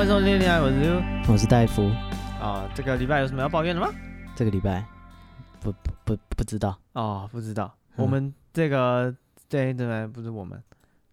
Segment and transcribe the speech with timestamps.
[0.00, 1.90] 欢迎收听《恋爱我是我是戴夫。
[2.40, 3.88] 啊，这个礼拜有什么要抱怨的吗？
[4.34, 4.82] 这个礼拜
[5.60, 7.70] 不不不不知道哦，不知道。
[7.98, 9.14] 嗯、我们这个
[9.46, 10.58] 对对对，不是我们。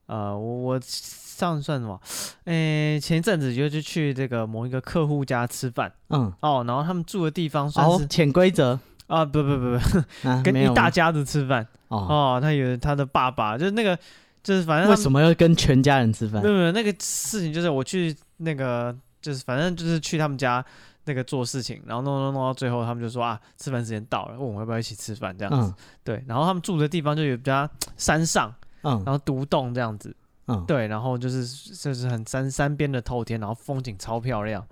[0.05, 1.99] 呃，我我上算什么？
[2.45, 5.91] 诶，前一阵子就就去这个某一个客户家吃饭。
[6.07, 6.31] 嗯。
[6.39, 9.25] 哦，然后他们住的地方算是潜规则啊？
[9.25, 11.67] 不不不不，啊、跟一大家子吃饭。
[11.89, 13.99] 哦，哦，他有他的爸爸，就是那个。
[14.43, 16.41] 就是反正为什么要跟全家人吃饭？
[16.41, 20.63] 没有没有，那个事情就是我去那个就是反正就是去他们家
[21.05, 25.71] 那个做事情，然后弄弄弄到最后，他们就说啊，吃饭时间到了，问我们要不要一起吃饭这样子。
[25.71, 30.15] 嗯、对，然后他们住的地方就有比较山上，嗯，然后独栋这样子，
[30.47, 31.45] 嗯，对，然后就是
[31.75, 34.65] 就是很山山边的透天，然后风景超漂亮。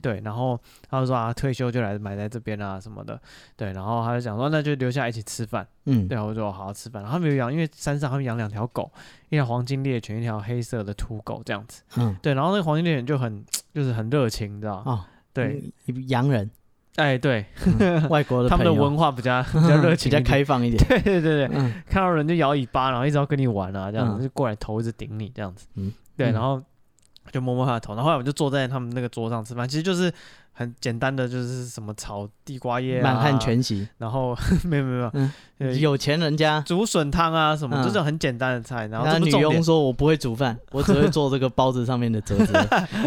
[0.00, 3.20] 对，然后他就说啊，退休就来买在这边啊什么的。
[3.56, 5.66] 对，然后他就讲说，那就留下来一起吃饭。
[5.86, 7.02] 嗯，对，我就说好好吃饭。
[7.02, 8.90] 然后他们有养，因为山上他们养两条狗，
[9.28, 11.82] 一条黄金猎犬，一条黑色的土狗这样子。
[11.96, 15.62] 嗯，对，然后那个黄金猎犬就很就是很热情，你知道哦，对，
[16.06, 16.50] 洋人。
[16.96, 17.44] 哎，对，
[17.78, 20.84] 嗯、外国的 他们的文化比较比较热情， 比较开放一点。
[20.88, 25.66] 对对对对，嗯、看到人就摇尾巴，然后一直要跟你玩啊，这样子、嗯、就过来头一直顶你这样子。
[25.74, 26.62] 嗯，对，然后。
[27.32, 30.12] 就摸摸他的头，然后后来我们就坐在他们那个桌上吃饭，其实就是
[30.52, 38.86] 很简单的，就是什么炒地瓜叶、啊、满汉全席，然后没有没有没有，嗯、有钱人家竹笋汤啊什么，嗯、就是很简单的菜。
[38.88, 42.52] 然后那女佣说：“我不会煮饭，我只会做这个包子上面的折子，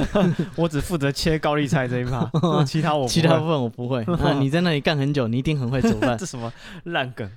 [0.55, 2.29] 我只负责切高丽菜这一趴，
[2.65, 4.05] 其他我 其他部分我不会。
[4.23, 6.17] 那你在那里干很久，你一定很会煮饭。
[6.17, 6.51] 这什么
[6.85, 7.29] 烂梗？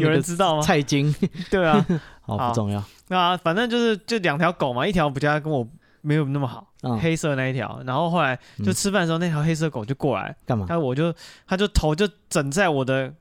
[0.00, 0.62] 有人知道吗？
[0.62, 1.12] 菜金，
[1.50, 1.84] 对啊，
[2.20, 2.82] 好不重要。
[3.08, 5.66] 那反正就是就两条狗嘛，一条比较跟我。
[6.06, 10.64] 没有那么好，嗯、黑色那一条，然后后来就吃饭的时候，嗯、那条黑色狗就过来干嘛？
[10.68, 11.12] 他我就
[11.46, 13.12] 他就头就枕在我的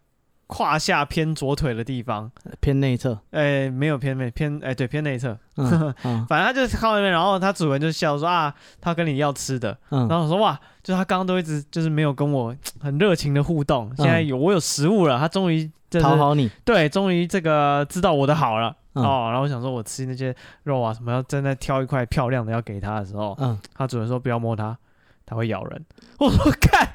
[0.48, 3.18] 胯下偏左腿的地方，偏内侧。
[3.32, 5.36] 哎，没有偏内偏哎，对偏内侧。
[5.58, 9.76] 嗯 嗯、反正他就靠那边，然后他主人就笑说啊，他跟你要吃的。
[9.90, 16.52] 嗯、然后我说哇，就他刚刚都一直就是没有跟我很热情的互动，现在有我有食物了，他终于、就是、讨好你。
[16.64, 18.76] 对，终于这个知道我的好了。
[18.96, 24.78] 嗯、哦，然后我想说，我吃那些肉啊什么，要正在挑一块漂亮的要给他的时候，嗯，他主人说不要摸它，
[25.26, 25.86] 它会咬人。
[26.18, 26.90] 我说看，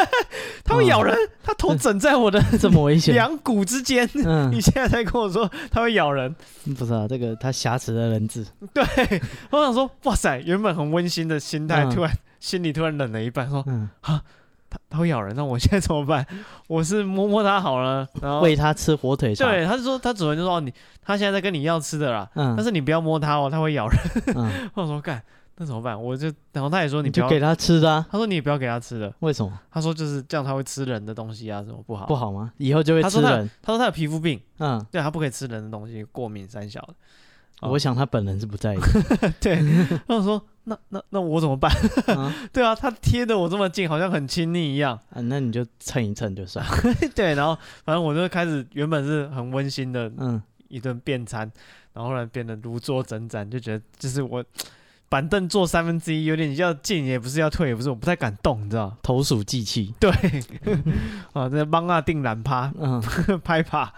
[0.64, 4.08] 它会咬人，它、嗯、头枕在我的 这么危险两股之间。
[4.24, 6.34] 嗯， 你现在才跟我说它会咬人？
[6.76, 8.46] 不是啊，这个它挟持的人质。
[8.72, 8.82] 对，
[9.50, 14.22] 我想说，哇塞，原本很温馨的心态，嗯、突然心里突然冷了一半，说，嗯，哈。
[14.72, 16.26] 它它会咬人，那我现在怎么办？
[16.66, 19.46] 我是摸摸它好了，然后喂它吃火腿肠。
[19.46, 20.72] 对，他是说他主人就说你，
[21.02, 22.26] 他现在在跟你要吃的啦。
[22.34, 22.54] 嗯。
[22.56, 23.98] 但是你不要摸它哦，它会咬人。
[24.34, 24.70] 嗯。
[24.72, 25.22] 我说干，
[25.56, 26.00] 那怎么办？
[26.00, 28.06] 我就然后他也说你不要你就给它吃的啊。
[28.10, 29.12] 他说你也不要给它吃的。
[29.20, 29.52] 为什么？
[29.70, 32.06] 他说就是这样，他会吃人的东西啊，什么不好？
[32.06, 32.50] 不好吗？
[32.56, 33.22] 以后就会吃人。
[33.22, 34.40] 他说他，他说他有皮肤病。
[34.58, 34.82] 嗯。
[34.90, 36.94] 对，他不可以吃人的东西，过敏三小的。
[37.68, 38.78] 我想他本人是不在意。
[39.38, 39.54] 对。
[40.08, 40.42] 然后说。
[40.64, 41.72] 那那那我怎么办？
[42.16, 44.96] 啊 对啊，他贴的我这么近，好像很亲密一样。
[45.10, 46.64] 啊，那你就蹭一蹭就算。
[47.14, 51.52] 对，然后反正我就开始原本是很温馨的，嗯，一顿便餐，嗯、
[51.94, 54.44] 然后后来变得如坐针毡，就觉得就是我
[55.08, 59.92] 板凳坐三分之一，有点要进也不是要退也不是，我不太敢动，你知道投鼠忌器。
[59.98, 60.10] 对，
[61.34, 63.02] 啊，这帮啊定懒趴，嗯，
[63.42, 63.92] 拍趴，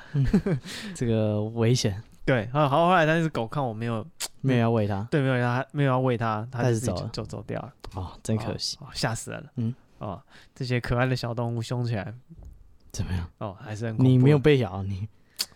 [0.95, 2.03] 这个危险。
[2.27, 4.07] 对，啊，好，后来那只狗看我没有。
[4.45, 7.73] 没有要喂它，对，没有它，没有要喂它，它就走走走掉了。
[7.95, 9.51] 哦，真可惜，吓死人了。
[9.57, 10.23] 嗯，哦，
[10.55, 12.13] 这些可爱的小动物凶起来
[12.93, 13.27] 怎么样？
[13.39, 13.97] 哦，还是很。
[13.99, 15.09] 你没有被咬，你，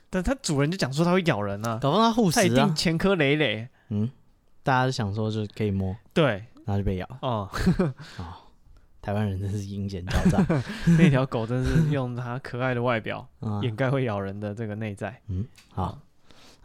[0.08, 3.68] 但它主人就讲说它会咬人啊，搞不好它护食啊，它一定前科累累。
[3.90, 4.10] 嗯，
[4.62, 7.06] 大家都想说就可以摸，对，然后就被咬。
[7.20, 7.50] 哦，
[8.16, 8.24] 哦，
[9.02, 10.62] 台湾人真是阴险狡诈，
[10.98, 13.28] 那条狗真是用它可爱的外表
[13.60, 15.20] 掩盖会咬人的这个内在。
[15.28, 15.98] 嗯，好。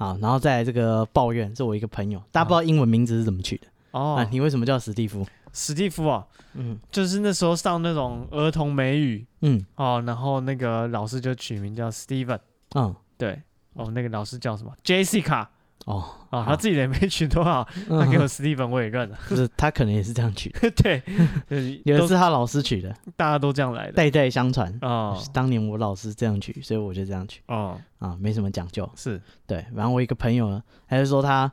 [0.04, 4.28] 好，然后再来这个抱怨，是我一个朋友，大家不知道英文名字是怎么取的哦、啊。
[4.30, 5.26] 你为什么叫史蒂夫？
[5.54, 12.40] 史蒂夫啊，嗯，就是那时候上那种儿童美语，嗯，哦，然后那个老师就取名叫 Steven，
[12.76, 13.42] 嗯，对，
[13.74, 15.48] 哦，那个老师叫什么？Jessica。
[15.86, 19.18] 哦，啊，他自己也没取多好，他给我史蒂芬，我也认了。
[19.28, 20.72] 不是，他可能也是这样取的。
[20.82, 21.04] 对，
[21.84, 24.74] 也是他老师取的，大家都这样来的，代代相传。
[24.82, 27.42] 哦，当年我老师这样取，所以我就这样取。
[27.48, 28.90] 哦，啊，没什么讲究。
[28.96, 29.66] 是，对。
[29.76, 31.52] 然后我一个朋友呢，还是说他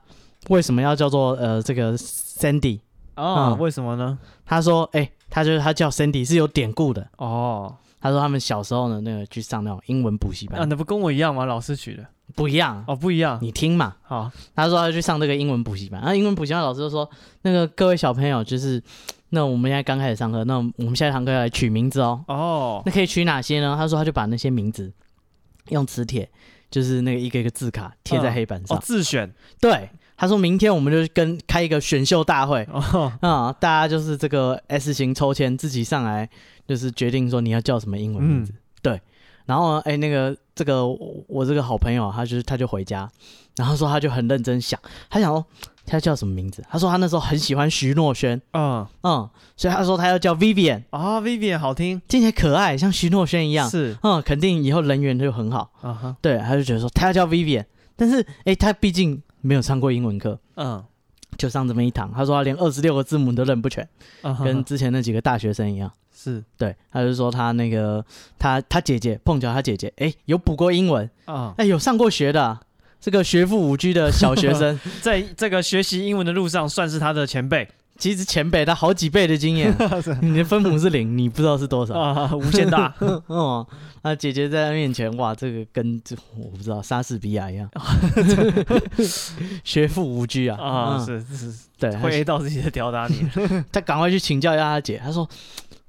[0.49, 2.81] 为什么要叫做呃这个 Sandy？
[3.17, 4.19] 哦，为什么呢？
[4.47, 7.07] 他说，哎，他就是他叫 Sandy 是有典故的。
[7.19, 10.61] 哦，他说他们小时候呢，那个去上那种英文补习班。
[10.61, 11.45] 啊，那不跟我一样吗？
[11.45, 12.07] 老师取的。
[12.37, 13.39] 不一样哦，不一样。
[13.43, 14.31] 你听嘛，好。
[14.55, 17.11] 他说他去上这个英文补习班，然后英文补习班老师就说
[17.43, 18.81] ：“那个各位小朋友，就是
[19.31, 22.25] 那我们现在刚开始上课，那我们下一堂课要来取名字哦。
[22.29, 24.93] 哦，那可以取哪些呢？”他说他就把那些名字
[25.71, 26.31] 用磁铁，
[26.71, 29.35] 就是那个一个一个字卡贴在黑板上，哦，自选。
[29.61, 32.63] 对，他说明天我们就跟开一个选秀大会。
[32.65, 33.13] 啊、 哦。
[33.23, 36.29] 嗯，大家就是这个 S 型抽签，自己上来
[36.69, 38.53] 就是决定说你要叫什么英文名字。
[38.53, 39.01] 嗯、对，
[39.47, 43.11] 然后哎，那个这个我这个好朋友，他就是他就回家，
[43.57, 44.79] 然后说他就很认真想，
[45.09, 45.43] 他想说
[45.87, 46.63] 他要叫什么名字？
[46.71, 48.87] 他说他那时候很喜欢徐若瑄，嗯。
[49.03, 49.27] 嗯，
[49.57, 55.71] 所以他说他要叫 Vivian 啊、哦、，Vivian 好听，听起来可爱，像徐若瑄一样，是，嗯，肯定以后人缘就很好。
[56.21, 57.65] 对，他就觉得说他要叫 Vivian，
[57.97, 59.23] 但是哎，他毕竟。
[59.41, 60.85] 没有上过英文课，嗯，
[61.37, 62.13] 就上这么一堂。
[62.13, 63.89] 他说他连二十六个字母都认不全，
[64.23, 65.91] 嗯、跟之前那几个大学生一样。
[66.13, 68.05] 是对，他就说他那个
[68.39, 72.61] 他他姐姐碰巧他姐姐哎有补过英文啊，哎、嗯、有上过学的，
[73.01, 77.67] 这个学富五居的小学生， 在这个学习英文的路上算是他的前辈。
[78.01, 79.73] 其实前辈他好几倍的经验，
[80.23, 81.95] 你的分母是零，你不知道是多少。
[81.97, 82.93] 啊， 无限大。
[83.29, 83.65] 哦，
[84.03, 87.69] 那姐姐在他面前，哇，这个跟这我不知道莎士比亚一样，
[89.63, 93.29] 学富无拘啊，啊、嗯，是是，对，会 A 到自己的吊打你，
[93.71, 95.29] 他赶快去请教一下他姐，他说。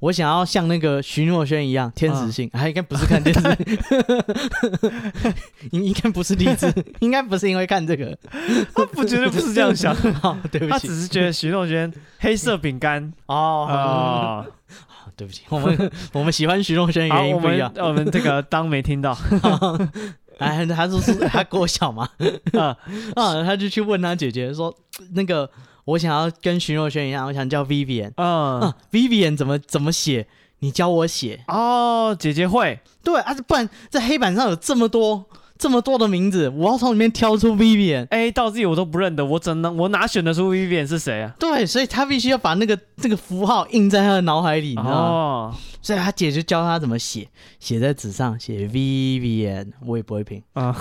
[0.01, 3.57] 我想要像那个徐若瑄一样天使性，还、啊、应该不是看电视，
[5.69, 8.17] 应应该不是励志， 应该不是因为看这个，
[8.73, 13.13] 他不绝对不是这样想， 哦、对不起，他只是觉得徐若瑄黑色饼干。
[13.27, 14.73] 哦，哦、嗯，
[15.15, 19.15] 对不起，我们我们喜欢徐若瑄原因不一样，我们，我们这个当没听到，
[20.39, 22.09] 哎，他说是他国小嘛，
[22.53, 22.75] 啊
[23.13, 24.75] 啊，他就去问他姐姐说
[25.13, 25.47] 那个。
[25.85, 28.11] 我想要跟徐若瑄一样，我想叫 Vivian。
[28.15, 30.27] 嗯，啊，Vivian 怎么怎么写？
[30.59, 32.15] 你教我写哦。
[32.19, 32.79] 姐姐会。
[33.03, 35.25] 对啊，不然在黑板上有这么多
[35.61, 38.07] 这么多的名字，我要从里面挑出 Vivian。
[38.09, 41.35] 哎，到自己我都不认得，我怎能我哪选得出 Vivian 是谁啊？
[41.37, 44.91] 对，所以他必须要把那个这个符号印在他的脑海里，你知道吗？
[44.97, 45.55] 哦。
[45.83, 47.27] 所以他姐就教他怎么写，
[47.59, 50.75] 写在纸上，写 Vivian，我也不会拼啊。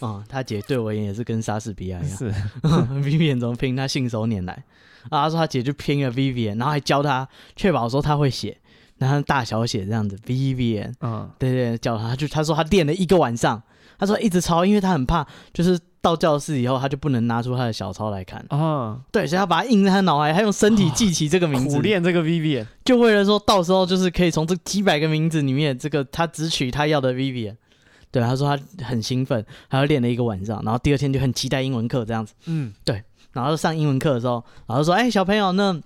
[0.00, 2.32] 啊， 他姐对我也是跟莎士比亚一样，是
[3.02, 3.74] Vivian 怎么拼？
[3.74, 4.52] 他信手拈来
[5.08, 5.24] 啊。
[5.24, 8.56] 他说他姐就拼了 Vivian，然后还教他确保说他会写，
[9.00, 10.92] 然后大小写这样子 Vivian。
[11.00, 13.60] 嗯，对对，叫他，他就他说他练了一个晚上，
[13.98, 15.76] 他说一直抄，因为他很怕就是。
[16.02, 18.56] 到教室以后，他就不能拿出他的小抄来看啊。
[18.56, 27.54] 哦、对，所以他把它印在他脑海，他用身体记起这个名字，苦练这个 Vivian，就为了说到时候就是可以从这几百个名字里面，这个他只取他要的 Vivian。
[28.10, 32.32] 对，他说他很兴奋，还要练了一个晚上，然后第二天就很期待英文课这样子。
[32.46, 33.02] 嗯，对，
[33.34, 35.78] 然后上英文课的时候，然后说：“哎，小朋友，那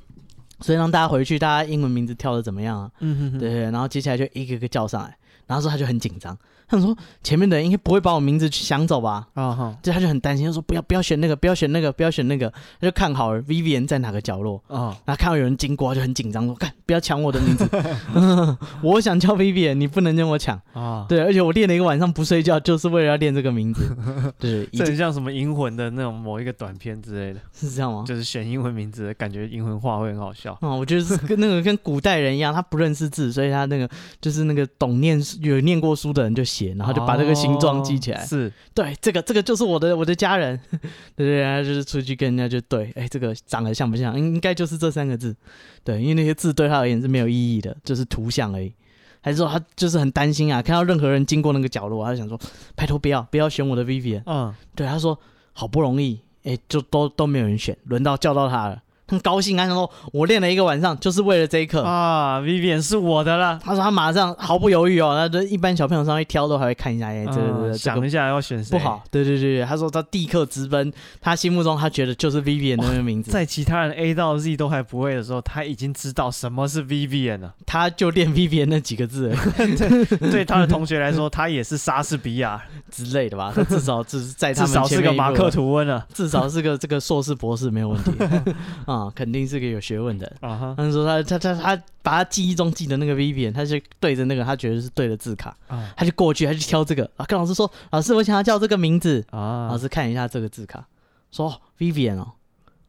[0.64, 5.14] 所以让大家回去，大家英文名字跳的怎么样啊？”嗯哼哼，对对，然后接下来就一个个叫上来，
[5.46, 6.34] 然后说他就很紧张。
[6.66, 12.50] 他说：“前面的人应该不会把我名字抢走吧？”啊哈，就他就很担心，他说：“不要不要选那个，不要选那个，不要选那个。”
[12.80, 17.68] 他就看好了 Vivian 在哪个角落啊，然后看到有人经过，就很紧张说：“看，不要抢我的名字，
[18.82, 23.84] 我想叫 Vivian，你不能跟我抢啊！”对，而且我练了一个晚上不睡觉，就是为了要练这个名字。
[24.38, 28.04] 对，这很像什么银魂的那种某一个短片之类的，是这样吗？
[28.06, 30.52] 就是选英文名字，感觉英文话会很好笑。
[30.60, 33.88] 啊，我觉得是跟那个跟古代人一样，他不认识字，所以他那个
[34.20, 37.34] 就是那个懂念有念过书的人就写，然后就把这个。
[37.34, 40.58] 形状记起来、哦、是对，这个这个就是我的我的家人，
[41.16, 44.16] 对对啊，就是出去跟人家就对，哎，这个长得像不像？
[44.16, 45.34] 应该就是这三个字，
[45.82, 48.72] 对，因为那些字对他而言是没有意义的，就是图像而已。
[49.20, 52.38] 还是说他就是很担心啊，看到任何人经过那个角落，他就想说，
[52.76, 54.22] 拜托不要不要选我的 Vivian。
[54.24, 55.18] 嗯，对，他说
[55.52, 58.80] 好不容易，哎，就都都没有人选，轮到叫到他了。
[59.14, 59.66] 很高兴啊！
[59.66, 73.30] 他说：“我练了一个晚上，就是为了这一刻啊！Vivian 是我的了。”他说：“他马上毫不犹豫哦，那一般小朋友上去挑都还会看一下，哎，这个想一下要选谁不好。”对对对，他说他立刻直奔他心目中他觉得就是 Vivian 的那个名字。
[73.30, 77.54] 在其他人 A 到 Z 都还不会的时候，他已经知道什么是 Vivian 了。
[77.66, 83.52] 他就练 Vivian 那几个字 对，对他的同学来说，他也是莎士比亚之类的吧？
[83.54, 88.12] 他至少只是在他们至少是个马克吐温了，至少是个这个硕士博士没有问题
[88.86, 89.64] 啊，肯定是个。
[89.74, 100.86] 有学问的啊，他说他他他他把他记忆中记得那个 Vivian，他就对着那个他觉得是对的字卡啊，他就过去，他就挑这个啊，跟老师说，老师我想要叫这个名字啊，老师看一下这个字卡，
[101.32, 102.32] 说 Vivian 哦，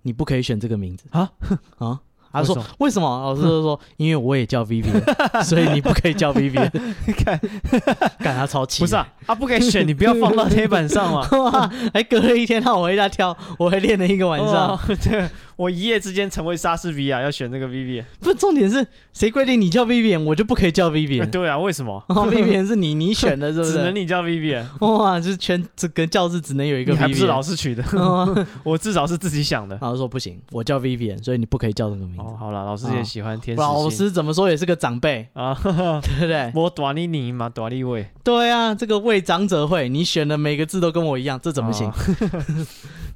[0.03, 1.31] 你不可以选这个名字啊
[1.77, 2.01] 啊。
[2.31, 5.01] 他说：“为什么？”老师就说：“因为我也叫 Vivian，
[5.41, 6.69] 所以你不可以叫 Vivian。
[7.15, 7.39] ”看，
[8.19, 8.81] 看他超气。
[8.81, 11.25] 不是啊，他不可以选，你不要放到黑板上嘛。
[11.93, 14.77] 还隔了一天，让我回家挑，我还练了一个晚上。
[15.55, 18.03] 对，我一夜之间成为莎士比亚，要选这个 Vivian。
[18.19, 21.29] 不，重点是谁规定你叫 Vivian，我就不可以叫 Vivian？
[21.29, 23.71] 对啊，为什么？Vivian 是你你选的， 是不是？
[23.73, 24.63] 只能你叫 Vivian。
[24.79, 27.83] 哇，就是全这个教室只能有一个 Vivian，还不是老师取的。
[28.63, 29.77] 我至少是自己想的。
[29.81, 32.21] 老师说不行，我叫 Vivian，所以你不可以叫这个名字。
[32.21, 33.61] 哦，好了，老师也喜欢天使。
[33.61, 36.51] 老师怎么说也是个长辈啊， 对不对？
[36.55, 38.07] 我短你你嘛，短你位。
[38.23, 41.91] 对啊，这个为长者会，你选的每个字都跟我一样，这怎么行？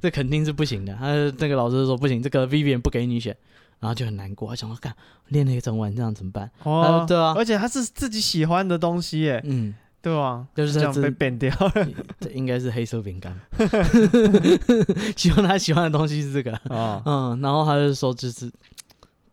[0.00, 0.94] 这肯定是不行的。
[0.94, 1.06] 他
[1.38, 3.36] 那个老师说不行，这个 Vivian 不给你选，
[3.78, 4.94] 然后就很难过，他想说干
[5.28, 6.50] 练了一整晚这样怎么办？
[6.62, 11.88] 哦，对啊，而且他是自己喜欢的东西耶，嗯，对啊，就是这样被变掉了，
[12.20, 13.38] 这应该是黑色饼干，
[15.16, 18.50] 希望他喜欢的东西是这个，哦、嗯，然后他就说就是，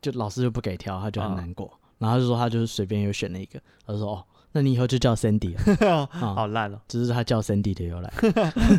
[0.00, 4.24] 就老师就不给挑，他就很难过，哦、然后他就说他就是随便又选了一个，他就说哦。
[4.52, 6.78] 那你以后就叫 Sandy 了， 好烂哦！
[6.88, 8.12] 这是他叫 Sandy 的由来，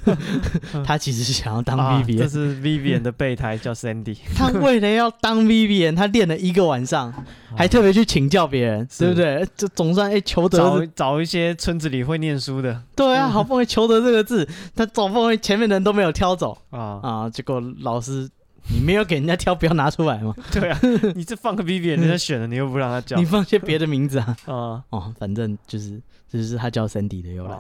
[0.84, 4.18] 他其实是想要当 Vivian，这是 Vivian 的备胎叫 Sandy。
[4.36, 7.14] 他为了要当 Vivian，他练了一个晚上，
[7.56, 9.48] 还特别去请教别人，对不对？
[9.56, 18.28] 就总算哎求得找找一些村子里会念书的，对啊，好不容易求得这个字，他总不容易前面的人都没有挑走啊啊，结果老师。
[18.68, 20.36] 你没有给人家挑，不要拿出来吗？
[20.52, 20.80] 对啊，
[21.16, 24.38] 你这放个 Vivian， 人家选了，你又不让他叫，你放些别的名字啊？
[24.48, 27.58] 啊哦，反正就是，就是他叫 Sandy 的由来。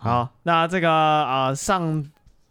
[0.00, 2.04] 好，那这个啊，上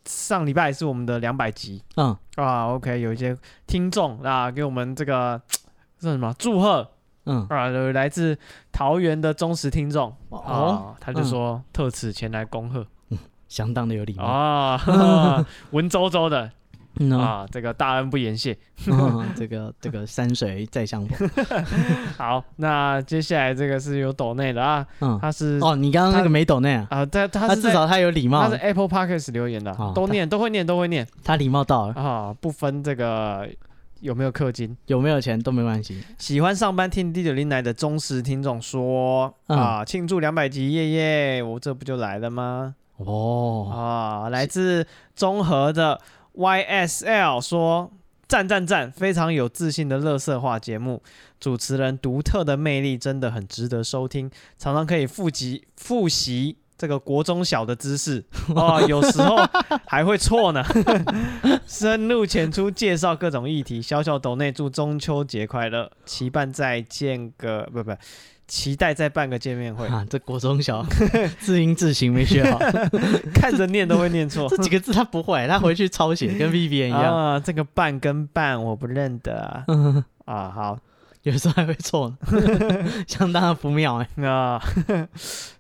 [0.05, 5.41] 上礼拜是我们的两百集，嗯啊，OK，有一些听众啊，给我们这个
[5.99, 6.89] 这什么祝贺，
[7.25, 8.37] 嗯啊，来自
[8.71, 12.87] 桃园的忠实听众哦，他就说特此前来恭贺。
[13.51, 14.23] 相当的有礼貌。
[14.23, 16.49] 啊，文绉绉的。
[17.17, 18.55] 啊，这个大恩不言谢，
[19.35, 21.29] 这个这个山水再相逢。
[22.17, 24.85] 好，那接下来这个是有抖内的啊，
[25.21, 26.87] 他是哦，你刚刚那个没抖内啊？
[26.91, 31.93] 啊，他他至少他有礼貌，他是 Apple Podcast 留言的，都念都会念都会念，他礼貌到了。
[31.93, 33.49] 啊，不分这个
[34.01, 36.03] 有没有氪金，有没有钱都没关系。
[36.17, 42.75] 喜欢上班听 D9 奶的忠实听众说啊，庆祝两百集耶耶，我这不就来了吗？
[43.05, 43.69] 哦。
[43.73, 45.99] 啊，来自综合的
[46.35, 47.91] YSL 说
[48.27, 51.01] 赞赞赞，非常有自信的乐色化节目，
[51.39, 58.23] 主持人独特的魅力真的很值得收听，常常可以复习复习这个国中小的知识。
[58.55, 59.35] 哦，有时候
[59.85, 60.63] 还会错呢，
[61.67, 67.91] 深入浅出介绍各种议题，小小斗内祝中秋节快乐，期盼再见个不不。
[68.51, 70.05] 期待再办个见面会啊！
[70.09, 70.85] 这国中小
[71.39, 72.59] 字音字形没学好，
[73.33, 74.45] 看着念都会念错。
[74.49, 77.39] 这几个字他不会，他回去抄写，跟 Vivian 一样啊。
[77.39, 79.63] 这个办跟办我不认得啊。
[80.25, 80.77] 啊，好，
[81.23, 82.13] 有时候还会错，
[83.07, 84.27] 相当的不妙哎。
[84.27, 84.61] 啊，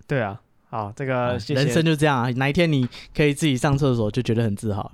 [0.05, 0.37] 对啊，
[0.71, 2.31] 好，这个人生就这样啊。
[2.37, 4.89] 哪一天你可以自己上厕所，就觉得很自豪。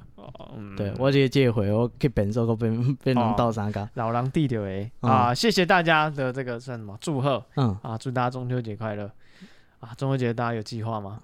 [0.75, 5.34] 对，我直接借回，我可以本收个变变成倒三个老狼弟弟哎啊！
[5.34, 7.43] 谢谢大家的这个算什么祝贺？
[7.55, 9.10] 嗯啊，祝大家中秋节快乐
[9.79, 9.93] 啊！
[9.96, 11.19] 中秋节大家有计划吗？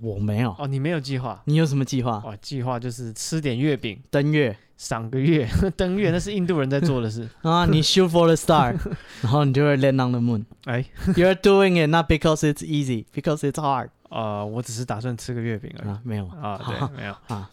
[0.00, 1.40] 我没有哦，你没有计划？
[1.46, 2.22] 你有什么计划？
[2.24, 7.64] 哦，计划就是吃点月饼，登月，赏个月， 登月 那是印度人在做的事啊！
[7.70, 8.76] 你 shoot for the star，
[9.22, 10.44] 然后你就会 land on the moon。
[10.64, 10.84] 哎
[11.14, 13.88] ，You're doing it not because it's easy, because it's hard。
[14.10, 15.96] 呃，我只是打算吃个月饼而已。
[16.02, 17.48] 没有啊，对，没有啊。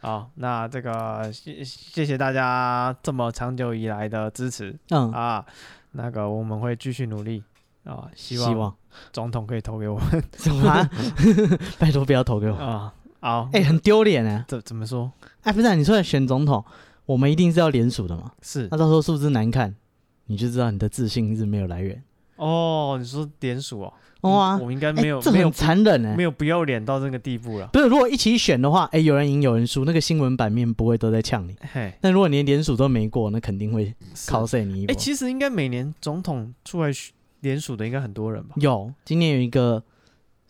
[0.00, 5.42] 好，那这个谢谢谢大家这么长久以来的支持，嗯啊，
[5.92, 7.42] 那个我们会继续努力
[7.84, 8.74] 啊，希望
[9.12, 10.90] 总统可以投给我们， 什么？
[11.78, 12.94] 拜托不要投给我啊！
[13.20, 15.10] 好，哎，很丢脸哎，怎怎么说？
[15.42, 16.64] 哎，不是，你出来选总统，
[17.06, 18.32] 我们一定是要联署的嘛？
[18.42, 19.74] 是，那到时候数字难看，
[20.26, 22.02] 你就知道你的自信是没有来源。
[22.36, 23.92] 哦，你说联署哦？
[24.22, 27.66] 哇，我应该没有，这很残忍哎，没有不要脸到这个地步了。
[27.68, 31.54] 不是，如果一起选的话，哎，有人赢有人输，那个新闻版面不会都在呛你。
[31.72, 33.94] 嘿，但如果连联署都没过，那肯定会
[34.26, 34.86] 考死你。
[34.86, 36.90] 哎，其实应该每年总统出来
[37.44, 38.54] 连署的应该很多人吧？
[38.56, 39.80] 有，今年有一个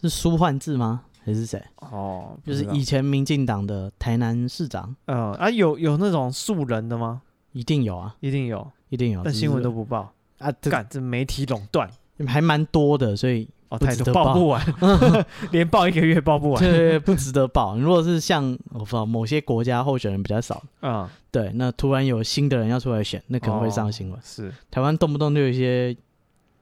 [0.01, 1.03] 是苏焕智吗？
[1.25, 1.63] 还是谁？
[1.81, 4.95] 哦，就是以前民进党的台南市长。
[5.07, 7.23] 嗯啊，有有那种素人的吗？
[7.53, 11.91] 一定有啊，一定有，一定有，但新闻都不报啊，干这媒体垄断，
[12.27, 13.49] 还蛮多的，所以。
[13.71, 14.63] 哦，太多报不完，
[15.51, 17.77] 连报一个月报不完，对，不值得报。
[17.77, 24.21] 如果是像我不知道某些国家候选人比较少，嗯，对，那突然有新的人要出来选，那可能会上新闻。
[24.23, 25.97] 是台湾动不动就有一些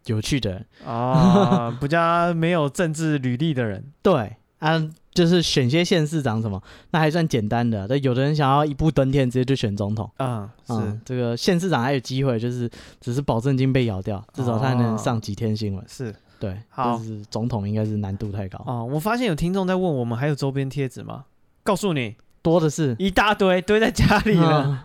[0.06, 0.50] 有趣的。
[0.50, 4.82] 人啊，比较没有政治履历的人， 对啊，
[5.12, 7.86] 就是选些县市长什么，那还算简单的。
[7.88, 11.00] 但有的人想要一步登天，直接就选总统，嗯，是。
[11.04, 16.14] 这个县市长还有机会，就是只是保证金被咬掉，至少他还能上几天新闻，是。
[16.38, 18.60] 对，好，就是总统应该是难度太高。
[18.66, 18.84] 哦。
[18.84, 21.26] 我发现有听众在问我们还有周边贴纸吗？
[21.62, 22.96] 告诉你，多的是。
[22.98, 24.84] 一大堆堆在家里了。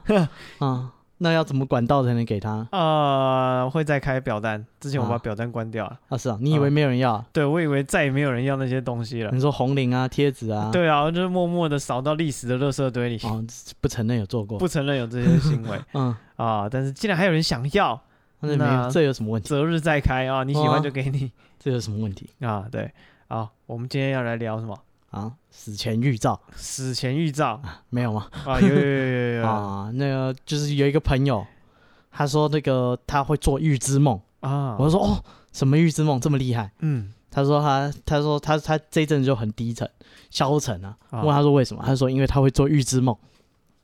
[0.59, 2.67] 啊， 那要怎么管道才能给他？
[2.71, 4.63] 呃，会再开表单。
[4.79, 5.99] 之前我把表单关掉了。
[6.09, 7.23] 啊，是啊，你以为没有人要？
[7.33, 9.31] 对，我以为再也没有人要那些东西了。
[9.31, 10.69] 你说红领啊，贴纸啊？
[10.71, 13.19] 对啊，就是默默的扫到历史的垃圾堆里。
[13.23, 13.43] 哦，
[13.81, 15.79] 不承认有做过， 不承认有这些行为。
[15.93, 17.99] 嗯啊，但是既然还有人想要，
[18.41, 19.49] 那这有什么问题？
[19.49, 21.31] 择日再开啊，你喜欢就给你。
[21.59, 22.67] 这有什么问题啊？
[22.71, 22.93] 对，
[23.27, 24.77] 好，我们今天要来聊什么？
[25.11, 28.27] 啊，死前预兆，死前预兆没有吗？
[28.45, 31.45] 啊，有有有有有 啊，那个就是有一个朋友，
[32.11, 35.23] 他说那个他会做预知梦啊，我就说哦，
[35.53, 36.71] 什么预知梦这么厉害？
[36.79, 39.89] 嗯，他说他他说他他这一阵子就很低沉
[40.29, 41.83] 消沉啊，问他说为什么？
[41.85, 43.15] 他说因为他会做预知梦。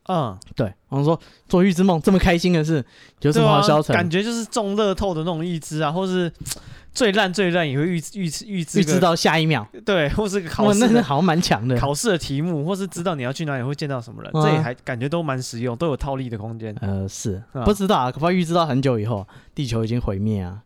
[0.07, 2.83] 嗯，对，我们说做预知梦这么开心的事，
[3.21, 3.95] 有什么好消沉？
[3.95, 6.31] 感觉就是中乐透的那种预知啊，或是
[6.93, 11.75] 最烂最烂也会预预预知预知到下一秒，对，或是考试，那好像蛮强的。
[11.75, 16.75] 考试的题目，或是知道你要去哪里会见到什么人，这也还感觉都蛮实用，都有套利的空间。
[16.81, 20.61] 呃，是不知道啊，可怕预知到很久以后，地球已经毁灭啊。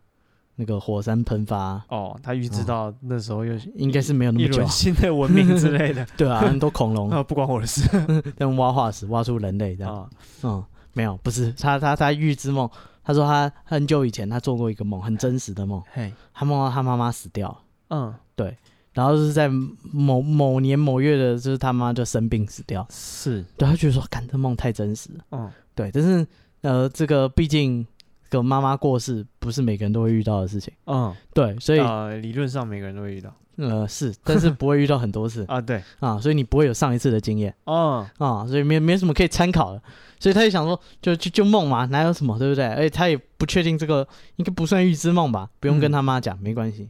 [0.60, 7.08] 那个火山喷发哦，他预知到那时候又应该是没有那么久，新的文明之类的， 对啊，很多恐龙。
[7.10, 7.80] 啊， 不关我的事，
[8.36, 10.10] 但挖化石挖出人类这样，
[10.42, 10.62] 嗯，
[10.94, 12.68] 没有，不是他他他预知梦，
[13.04, 17.56] 他说他很久以前他做过一个梦，很真实的梦，嘿，他梦到他妈妈死掉，
[17.90, 18.56] 嗯，对，
[18.92, 19.48] 然后是在
[19.92, 26.26] 某某年某月的，就是他妈就生病死掉，是，对他觉得说，干这梦太真实了，嗯，对，但是
[26.62, 27.86] 呃，这个毕竟。
[28.30, 35.44] 个妈妈过世不是每个人都会遇到的事情，嗯，对，所以呃，理论上每个人都会遇到，呃，是， 但是不会遇到很多次。
[35.48, 35.82] 啊，对。
[36.00, 39.82] 啊，所以你不会有上一次的经验，嗯啊，所以没没什么可以参考的，
[40.20, 42.66] 所以他就想说，就就就梦嘛，哪有什么，对不对？
[42.66, 44.06] 而且他也不确定这个
[44.36, 46.88] 应该不算预知梦吧，不用跟他妈讲，没关系，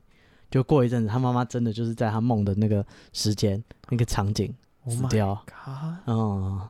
[0.51, 4.53] 就过一阵子，他妈妈真的就是在他梦的那个时间那个场景
[4.89, 5.41] 死掉，
[6.07, 6.61] 嗯。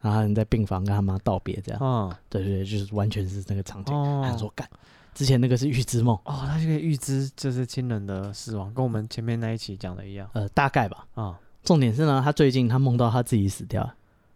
[0.00, 3.92] 然后你在病房跟他妈道别，这样，嗯，对对对，就是完全是那个场景。
[4.22, 4.68] 他说：“干，
[5.14, 10.28] 之前那个是预知梦哦，他这个预知就是亲人的死亡，跟我们前面那一期讲的一样。
[10.34, 11.06] 呃，大概吧。
[11.14, 13.90] 啊，重点是呢，他最近他梦到他自己死掉。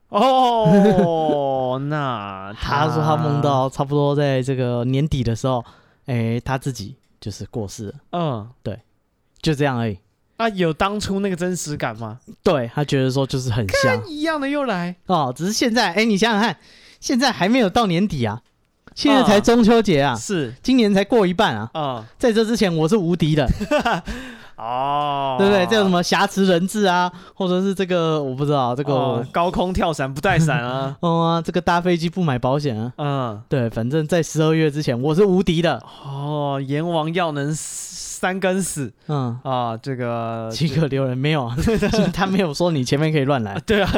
[0.08, 5.64] 哦， 那他说他梦到差不多在这个年底的时候，
[6.06, 7.94] 哎，他自己就是过世了。
[8.10, 8.80] 嗯，对，
[9.40, 9.96] 就这样而已。”
[10.40, 12.18] 啊，有当初那个真实感吗？
[12.42, 14.02] 对，他觉得说就是很像。
[14.08, 14.96] 一样的又来。
[15.04, 16.56] 哦，只是现在哎，你想想看，
[16.98, 18.40] 现在还没有到年底啊，
[18.94, 20.54] 现在才中秋节啊，是。
[20.62, 23.46] 今年才过一半啊，啊，在这之前我是无敌的
[24.60, 25.66] 哦，对不对？
[25.66, 35.82] 这有什么挟持人质啊，或者是这个我不知道这个高空跳伞不带伞啊， 哦，这个搭飞机不买保险啊，嗯，对，反正在十二月之前我是无敌的。
[36.04, 37.56] 哦，阎王要能。
[38.20, 39.40] 三更死，嗯。
[39.42, 41.50] 啊，这个岂可留人没有？
[42.12, 43.90] 他没有说你前面可以乱来， 对啊，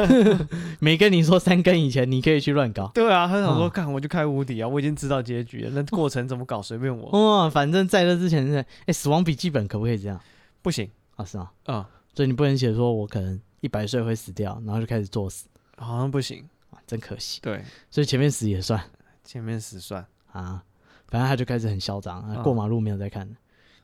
[0.79, 10.17] 没跟你说三更以前你可以去乱搞，对啊，他想说看我就开无敌啊，我已经知道结局了，那过程怎么搞随便我，哦，反正在这之前是，哎，死亡笔记本可不可以这样？
[10.63, 10.89] 不行。
[11.15, 11.51] 啊，是吗？
[11.65, 15.45] 啊，所以你不能写说我可能一百岁会死掉，然后就开始作死，
[15.77, 16.43] 好像不行。
[16.71, 17.39] 啊，真可惜。
[17.41, 18.83] 对，所以前面死也算，
[19.23, 20.03] 前面死算。
[20.31, 20.63] 啊，
[21.07, 23.29] 反正他就开始很嚣张啊，过马路没有在看。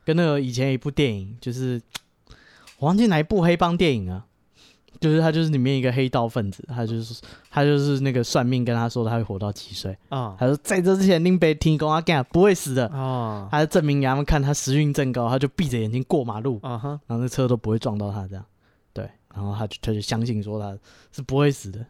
[0.03, 1.79] 跟那个以前一部电影，就是
[2.79, 4.25] 我忘记哪一部黑帮电影啊，
[4.99, 18.45] 就是他就是里面一个黑道分子，他就是他就是那个算命跟他说他会活到几岁啊，他说在这之前林北听公阿干不会死的啊，他就证明给他们看他时运正高，他就闭着眼睛过马路，然后那车都不会撞到他这样，
[18.93, 20.77] 对，然后他就他就相信说他
[21.11, 21.85] 是不会死的，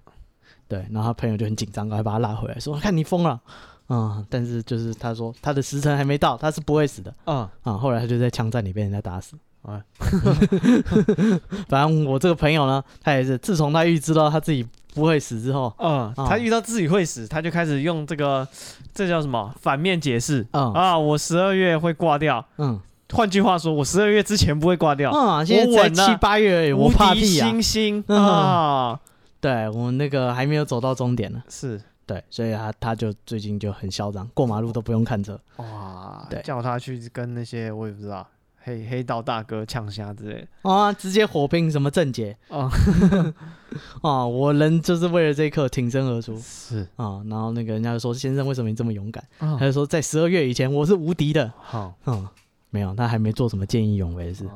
[0.67, 3.41] 对，然后他朋友就很紧张，赶快把他拉回来，说看你疯了。
[3.91, 7.11] 嗯，但是就是他说他的时辰还没到，他是不会死的。
[7.25, 9.35] 嗯啊，后来他就在枪战里被人家打死。
[9.61, 9.81] 啊，
[11.67, 18.47] 反正我这个朋友呢，他也是自从他预知到他自己不会死之后，嗯，他遇到自己会死，他就开始用这个
[18.93, 20.45] 这叫什么反面解释。
[20.51, 22.43] 嗯啊，我十二月会挂掉。
[22.57, 22.79] 嗯，
[23.13, 25.11] 换句话说，我十二月之前不会挂掉。
[25.11, 27.47] 嗯，现在才七八月而已，我怕屁啊！
[27.47, 28.99] 星星啊，
[29.41, 31.43] 对我们那个还没有走到终点呢。
[31.49, 31.81] 是。
[32.05, 35.39] 对，所以他他就最近就很嚣张，过马路都不用看车。
[35.57, 38.25] 哇，对，叫他去跟那些我也不知道
[38.69, 40.69] 黑黑道大哥呛虾之类的。
[40.69, 42.37] 啊，直接火拼什么正解？
[42.49, 42.69] 啊，
[44.01, 46.37] 啊，我人就是为了这一刻挺身而出。
[46.37, 52.27] 是啊，然后那个人家就说：“先生，为什么你这么勇敢？”啊、他就说：“在十二月以前，我是无敌的。”好，嗯。
[52.71, 54.47] 没有，他还没做什么见义勇为的事。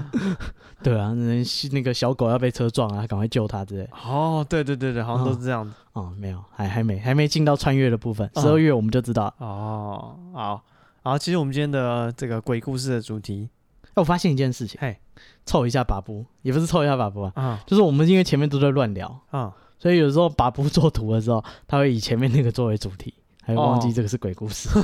[0.84, 1.42] 对啊，那
[1.72, 3.88] 那个小狗要被车撞啊，赶快救他之类。
[4.04, 5.72] 哦，对对对对，好像都是这样子。
[5.94, 8.30] 哦，没有，还还没还没进到穿越的部分。
[8.34, 9.32] 十二月我们就知道。
[9.38, 10.62] 哦，好，
[11.04, 13.48] 好，其实我们今天的这个鬼故事的主题，
[13.86, 14.96] 哎我发现一件事情，嘿，
[15.44, 23.12] 凑一下把布，也不是凑一下把布啊，就是我们因为前面都在乱聊啊，所以有时候把布做图的时候，他会以前面那个作为主题。
[23.44, 24.82] 还忘记这个是鬼故事，哦、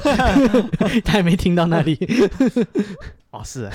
[1.04, 1.96] 他还没听到那里。
[3.30, 3.68] 哦，是，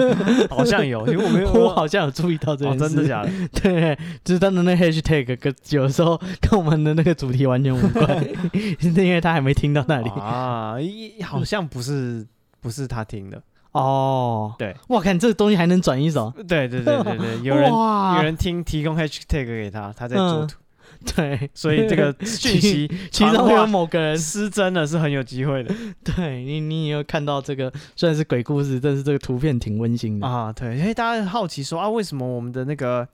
[0.50, 3.30] 好像有，因为我没有，我好像有注意到这个、哦，真的假的？
[3.52, 8.22] 对，就是他的那 hashtag，跟有时候跟我们的那个主题完全无关，
[8.82, 10.10] 因为他还没听到那里。
[10.10, 10.76] 啊，
[11.24, 12.26] 好像不是，
[12.60, 13.42] 不是他听的。
[13.72, 20.56] 哦，对，哇，看这个东西还能转一手，对对对对对，有人有人听提供 hashtag 给他，他在做图。
[21.14, 25.74] 对，所以这个 讯息其中有某个人失真的是很有机会的。
[26.02, 30.52] 对你，你也有看到这个，虽然是鬼故事，但是这个图片挺温馨的啊。
[30.52, 33.06] 对，因为大家好奇说啊，为什么我们的那个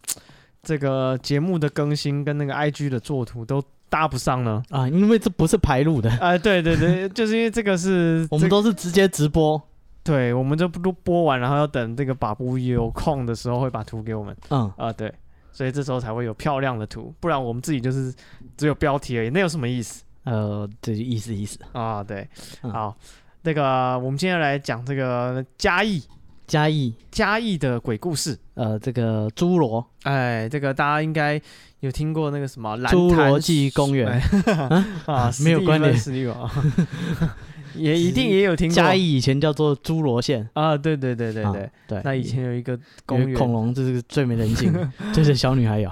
[0.62, 4.62] 这个节目的更新跟那个 IG 的作图都搭不上呢？
[4.70, 6.10] 啊，因为这不是排录的。
[6.12, 9.60] 啊，对对对，就是因为这个是我们都是直接直播。
[10.02, 14.36] 对，我们就不播完，然后要等这个把布有空的时候会把图给我们。
[14.50, 15.10] 嗯啊，对。
[15.54, 18.12] 所以这时候才会有漂亮的图，不然我们自己就是
[18.56, 20.02] 只有标题而已，那有什么意思？
[20.24, 21.58] 呃，这意思意思。
[21.72, 22.28] 啊，对，
[22.62, 22.96] 嗯、好，
[23.42, 26.02] 那个我们今天来讲这个嘉义，
[26.46, 28.36] 嘉义，嘉义的鬼故事。
[28.54, 31.40] 呃，这个侏罗，哎，这个大家应该
[31.80, 34.20] 有听过那个什么侏罗纪公园。
[35.06, 36.50] 啊，没有关联，实力啊。
[37.76, 42.00] 也一定也有听过，嘉义以前叫做侏罗县啊，对对对对对、啊、对。
[42.04, 44.72] 那以前有一个公园，恐龙，这是最没人性，
[45.12, 45.90] 这是小女孩有。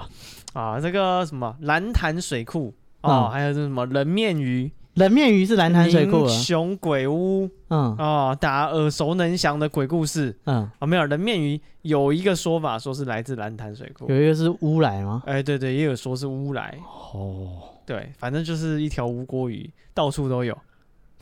[0.53, 0.79] 啊。
[0.79, 2.73] 这个什么蓝潭水库。
[3.01, 6.25] 哦，嗯、还有这什么人面鱼，人面鱼是蓝潭水库。
[6.29, 7.93] 熊鬼屋，嗯。
[7.97, 10.69] 哦，大家耳熟能详的鬼故事，嗯。
[10.79, 15.21] 啊，没有人面鱼有一个说法，说是来自蓝潭水库，有一个是乌来吗？
[15.25, 16.77] 哎，对对，也有说是乌来。
[17.13, 17.49] 哦，
[17.85, 20.57] 对，反正就是一条乌锅鱼，到处都有。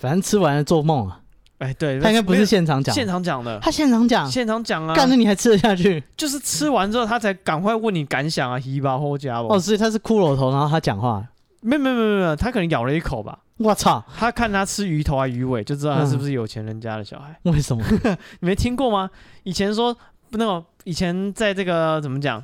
[0.01, 1.19] 反正吃完了做梦啊！
[1.59, 4.95] 哎，对，他应该不是现场讲，现场讲的，他现场讲，现场讲啊！
[4.95, 6.03] 干，那你还吃得下去？
[6.17, 11.23] 就是吃完之后，他才赶快问你感想啊，一把火加哦，所以他是骷髅头，然后他讲话，
[11.61, 13.37] 没有没有没有没有，他可能咬了一口吧。
[13.57, 14.03] 我操！
[14.17, 17.37] 他看他吃鱼头还鱼尾，就知道他是不是有钱人家的小孩。
[17.43, 17.83] 为什么？
[18.39, 19.07] 你没听过吗？
[19.43, 19.95] 以前说
[20.31, 22.43] 那种，以前在这个怎么讲？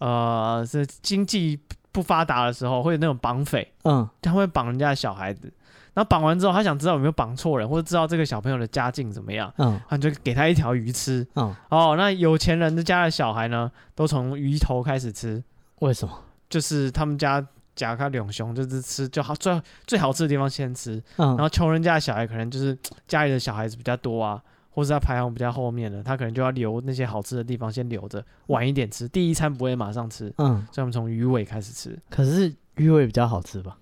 [0.00, 1.56] 呃，是经济
[1.92, 5.52] 不发达的时候，会有那种绑匪，嗯，他会绑人家的小孩子。
[5.96, 15.42] 然后绑完之后，他想知道有没有绑错人，或者知道这个小朋友的家境怎么样，嗯，他就给他一条鱼吃，嗯，哦，那有钱人的家的小孩呢，都从鱼头开始吃，
[15.78, 16.14] 为什么？
[16.50, 17.42] 就是他们家
[17.74, 22.76] 甲卡两兄，就是吃就好最最好吃的地方先吃，嗯，然后穷人家的小孩可能就是
[23.08, 24.38] 家里的小孩子比较多啊，
[24.70, 33.78] 或者他排行比较后面的，他可能就要留那些好吃的地方先留着，晚一点吃，第一餐不会马上吃，嗯，所以我们从鱼尾开始吃，可是鱼尾比较好吃吧？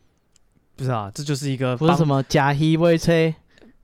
[0.76, 3.34] 不知道，这就是一个不是什么假戏未吹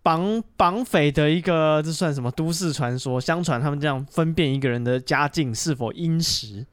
[0.02, 3.20] 绑绑匪的一个，这算什么都市传说？
[3.20, 6.66] 相传他们这样分辨一个人的家境是否殷实。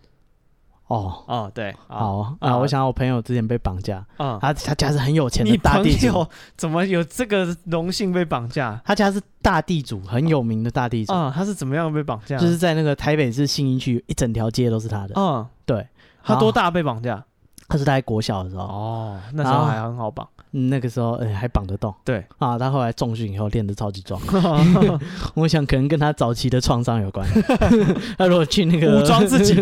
[0.87, 6.25] 哦哦，对，好啊，啊，我想我朋友之前被绑架，嗯，他他家是很有钱的大地主，
[6.55, 8.81] 怎么有这个荣幸被绑架？
[8.85, 11.11] 他家是大地主，很有名的大地主。
[11.11, 12.37] 啊，他是怎么样被绑架？
[12.37, 15.13] 就是在那个台北市信义区，一整条街都是他的。
[15.17, 15.85] 嗯，对，
[16.23, 17.21] 他多大被绑架？
[17.67, 18.63] 他是在国小的时候。
[18.63, 20.27] 哦，那时候还很好绑，
[20.57, 21.93] 那个时候哎还绑得动。
[22.03, 24.21] 对啊，他后来重训以后练得超级壮。
[25.35, 27.27] 我想可能跟他早期的创伤有关。
[28.17, 29.53] 他如果去那个武装自己，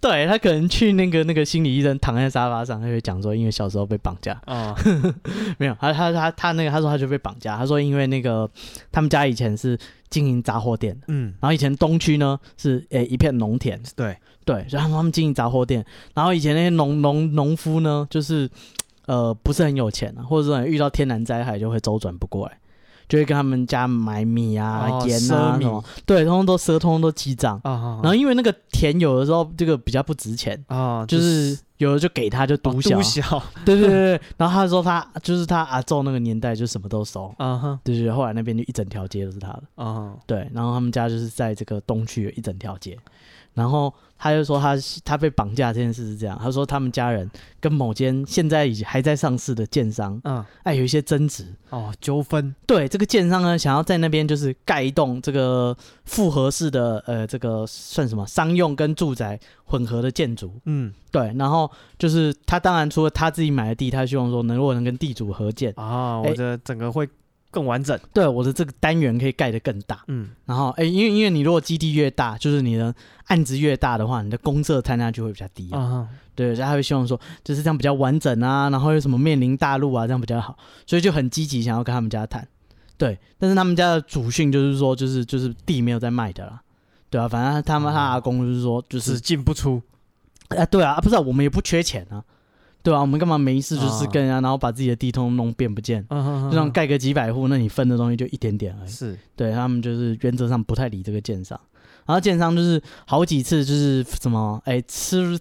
[0.00, 4.40] 对他可能去那个那个心理医生躺在沙发上，他会讲说因为小时候被绑架。
[4.44, 4.74] 啊，
[5.58, 8.48] 没有，他他他他那个他说他就被绑架，他说因为那个
[8.90, 14.16] 他们家以前是经营杂货店，嗯，然后以前东区呢是诶一片农田，对。
[14.42, 15.84] 对，然后他们经营杂货店，
[16.14, 18.50] 然后以前那些农农农夫呢，就是
[19.10, 22.56] 呃不是很有钱啊，或者说遇到天然灾害就会周转不过来，
[23.08, 27.60] 就会跟他们家买米啊、哦、盐啊什么，对，通通都赊，通通都记账。
[27.64, 32.96] 哦、然后因为那个田有的时候这个比较不值钱啊，哦就是、就是有的就给他就独小，
[33.36, 34.20] 哦、 对对对对。
[34.36, 42.96] 然后他说他就是他阿祖那个年代就什么都收，啊哈，就是后来那边就一整条街都是他的，啊哈，对，然后他们家就是在这个东区有一整条街。
[43.54, 47.28] 然后他就说他他被绑架这件事是这样，他说他们家人
[47.60, 51.46] 跟某间现在已经还在上市的建商，嗯，哎有一些争执。
[51.70, 67.08] 哦纠纷，对这个建商呢想要在那边就是盖一栋这个复合式的呃这个算什么商用跟住宅混合的建筑，嗯，对，然后就是他当然除了他自己买的地，他希望说能如果能跟地主合建啊，我的整个会。
[67.50, 72.94] 更完整，对，我的这个单元可以盖得更大，嗯，然后哎，因为因为你如果基地越大，就是你的
[73.26, 82.46] 案子越大的话，你的公设摊量就会比较低啊，嗯、对，所以他会希望说就是这样比较完整啊，然后有什么面临大陆啊，这样比较好，所以就很积极想要跟他们家谈，
[82.96, 86.60] 对，但是他们家的主训就是说就是就是地没有在卖的啦，
[87.10, 89.82] 对啊，反正他们他阿公就是说就是进不出，
[90.50, 92.22] 哎，对啊，不是、啊、我们也不缺钱啊。
[92.82, 98.88] 对啊，我们干嘛没事就是跟人家，然后把自己的地通弄变不见，就像盖个几百户，那你分的东西就一点点而已。
[98.90, 101.60] 是，对他们就是原则上不太理这个建商，
[102.06, 105.38] 然后建商就是好几次就是什么，哎，吃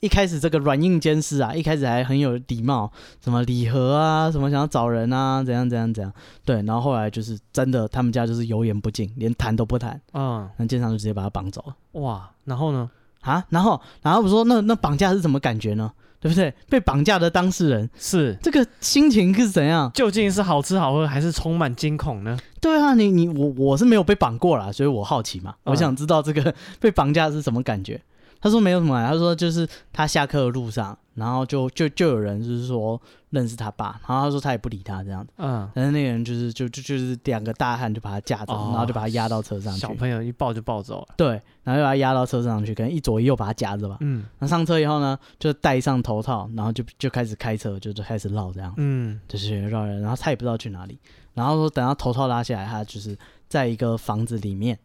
[0.00, 6.12] 一开始这个软硬兼施啊，一开始还很有礼貌，什么礼盒啊，什么想要找人啊，怎样怎样怎样，
[6.44, 12.00] 对，然后后来就是真的，他们家就是油盐不进，连谈都不谈，嗯，那奸商就直接把他绑走了。
[12.00, 12.90] 哇，然后呢？
[13.22, 15.92] 啊，然后然后我说那那绑架是什么感觉呢？
[16.22, 16.54] 对不对？
[16.70, 19.90] 被绑架的当事人是这个心情是怎样？
[19.92, 22.38] 究竟是好吃好喝，还是充满惊恐呢？
[22.60, 28.00] 对啊，你你我我是没有被绑过啦，所以我好奇嘛，嗯、我想知道这个 被绑架是什么感觉。
[28.42, 30.98] 他说没有什么，他说就是他下课的路上。
[31.14, 39.80] 然后就就就有人就是说认识他爸，然后他说他也不理他这样子，嗯，但是那个人就是就就就是两个大汉就把他架着，哦、然后就把他压到车上去。
[39.80, 41.08] 小朋友一抱就抱走了。
[41.18, 43.98] 对，然后又把他压到车上去，可能一左一右把他夹着吧。
[44.00, 50.98] 嗯，那上车以后呢，就戴上头套，然后就就开始开车，就就开始绕这样，嗯，就是绕人，然后他也不知道去哪里。
[51.34, 53.14] 然后说等到头套拉下来，他就是
[53.50, 54.78] 在一个房子里面。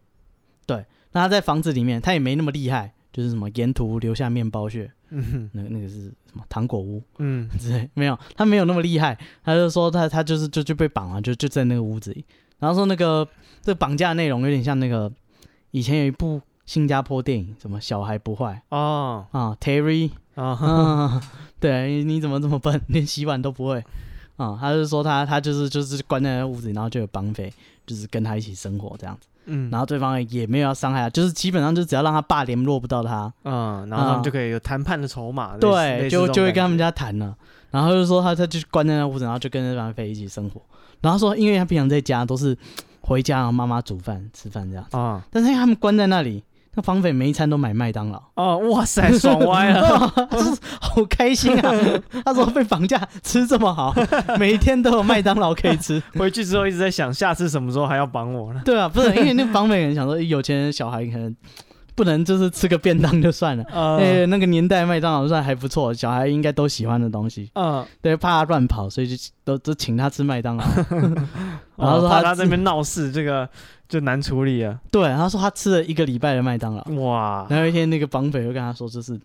[0.65, 2.91] 对，那他在房子里面，他也没那么厉害。
[3.17, 12.23] 就是什么沿途留下面包屑，嗯哼，那那个是什么糖果屋，嗯， 之类没有，他没有那么厉害，他就说他他就是就就被绑了，就就在那个屋子里，
[12.59, 13.27] 然后说那个
[13.63, 15.11] 这绑架内容有点像那个
[15.71, 21.21] 以前有一部新加坡电影，什么小孩不坏哦啊 Terry 啊，嗯、
[21.59, 23.83] 对，你怎么这么笨，连洗碗都不会
[24.37, 24.55] 啊？
[24.61, 27.51] 他就说他他就是就是关在那屋子里，然后就有绑匪
[27.87, 29.27] 就是跟他一起生活这样子。
[29.47, 37.35] 嗯，然后对方也没有要伤害他，就是基本上就只要让他爸联络不到他，嗯，然后他们就可以有谈判的筹码，对，就就会跟他们家谈了。
[37.71, 40.61] 然后就说他他就关在那屋子，然后就跟那帮飞一起生活。
[41.01, 42.57] 然后说，因为他平常在家都是
[43.01, 46.43] 回家，然后妈妈煮饭吃饭这样子啊，但是因为他们关在那里。
[46.77, 49.97] 那绑匪每一餐都买麦当劳哦，哇塞，爽歪了，
[50.79, 51.73] 好开心啊！
[52.23, 53.91] 他说被绑架吃这么好，
[54.37, 56.01] 每一天都有麦当劳可以吃。
[56.13, 58.61] 回去之后一直在想，下次什么时候还要绑我呢？
[58.63, 61.35] 对啊，不是因为那绑匪人想说，有钱人小孩可能
[61.97, 67.49] 不能就是吃个便当就算了，呃、 欸，那个年代麦当劳算还不错，小孩应该都喜欢的东西。
[67.55, 70.63] 嗯、呃，对，怕他乱跑，所以就都都请他吃麦当劳。
[71.75, 73.49] 然后怕他那边闹事，这个。
[73.89, 74.77] 就难处理啊！
[74.91, 77.47] 对，他说他吃了一个礼拜的麦当劳，哇！
[77.49, 79.17] 然后一天那个绑匪又跟他说，就是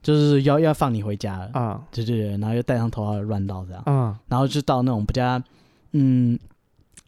[0.00, 1.82] 就是要要放你回家了啊！
[1.90, 5.42] 对对对，然后又戴上头套乱闹这样，嗯，然后就到那种比较
[5.94, 6.38] 嗯，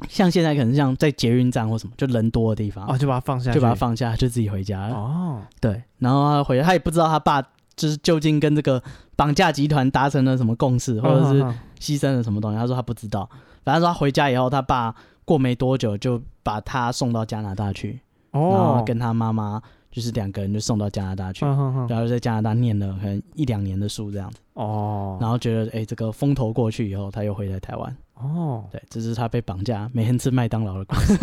[0.09, 5.43] 像现在可能像在捷运站或什么就人多的地方，哦，就把他放下，就把它放下，就自己回家了哦。
[5.61, 7.43] 对，然后他回来，他也不知道他爸
[7.77, 8.83] 就是究竟跟这个
[9.17, 11.43] 绑架集团达成了什么共识，或者是
[11.79, 13.29] 牺牲了什么东西，他说他不知道。
[13.65, 14.95] 反正说他回家以后，他爸。
[15.23, 18.01] 过没多久就把他送到加拿大去，
[18.33, 24.39] 哦、然后跟他妈妈就是两个人就送到加拿大去，哦、然后在加拿大念了可能一两年的书这样子。
[24.55, 27.97] 哦，然后觉得哎、欸，这个风头过去以后，他又回来台湾。
[28.15, 31.19] 哦，对，这是他被绑架，每天吃麦当劳的故事。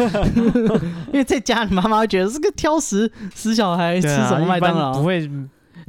[1.08, 4.94] 因为在家里妈妈会觉得是个挑食死小孩，吃什么麦当劳？
[4.94, 5.30] 不会。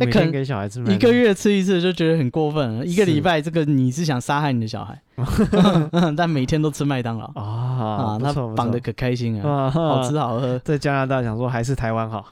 [0.00, 2.86] 那可能给小孩吃，一个月吃一次就觉得很过分了。
[2.86, 4.96] 一个礼拜，这个你是想杀害你的小孩？
[6.16, 10.56] 但每天都吃麦当劳啊，那绑的可开心啊，好吃好喝。
[10.60, 12.24] 在加拿大想说还是台湾好，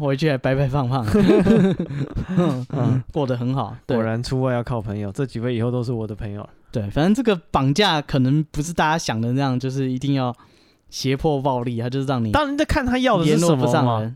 [0.00, 1.04] 回去还白白胖胖，
[2.72, 3.76] 嗯，过得很好。
[3.86, 6.48] 果然出外要靠朋友，这几位以后都是我的朋友。
[6.72, 10.34] 对，反正这个绑架可能不是大家想的那样，就是一定要
[10.88, 12.32] 胁迫暴力，他就是让你。
[12.32, 14.10] 当然在看他要的是什么。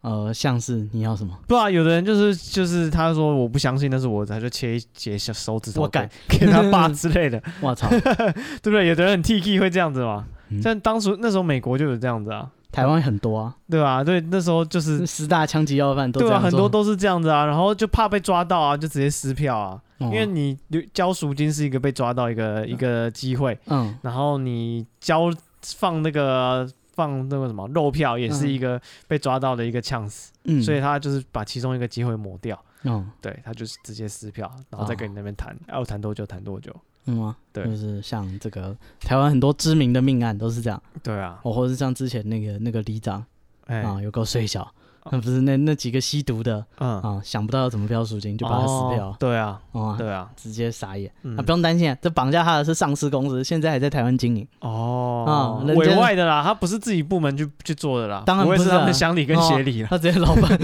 [0.00, 1.36] 呃，像是你要什么？
[1.48, 7.42] 不啊，有的人就是就是他说我不相信那是我，他就切一截小手指头给，给他爸之类的。
[7.60, 8.32] 我操， 对
[8.62, 8.86] 不对？
[8.86, 10.24] 有的人很 T K 会这样子嘛。
[10.62, 14.04] 像当初那时候美国就有这样子啊，台湾很多啊，对吧？
[14.04, 17.44] 对，那时候就是十大枪击要犯都对啊，很多都是这样子啊。
[17.44, 20.56] 然后就怕被抓到啊，就直接撕票啊，因为你
[20.94, 25.30] 交赎金是一个被抓到一个一个机会，嗯，然后你交
[25.76, 26.66] 放那个。
[26.98, 37.36] 放那个什么肉票也是一个被抓到的一个呛死，嗯、所以他就是把其中一个机会抹掉，嗯，对他就是直接撕票，然后再跟你那边谈，要谈、多久谈多久，嗯啊？
[37.52, 43.24] 对，就是像这个台湾很多知名的命案都是这样，对啊，或者是像之前那个那个里长，
[43.66, 44.68] 哎、啊，有够衰小。
[45.10, 49.16] 那不是那那几个吸毒的，嗯啊，想不到要怎么标赎金，就把他撕票。
[49.18, 49.58] 对啊，
[49.96, 51.10] 对啊，直接傻眼。
[51.36, 54.46] 啊，不用担心，这绑架他的是上市公司，现在还在台湾经营。
[54.60, 59.88] 哦，啊，委外的啦，他不是自己部门去去做的啦，当然不是他们乡里跟协理了。
[59.88, 60.58] 他直接老板，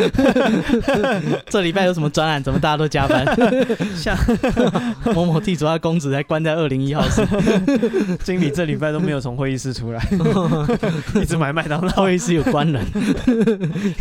[1.48, 2.42] 这礼拜有什么专案？
[2.42, 3.24] 怎么大家都加班？
[3.96, 4.14] 像
[5.14, 7.26] 某某地主他公子还关在二零一号室，
[8.22, 10.06] 经理这礼拜都没有从会议室出来，
[11.14, 11.94] 一直买麦当劳。
[12.04, 12.84] 会议室有关人，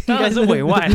[0.08, 0.33] 应该。
[0.34, 0.90] 是委外。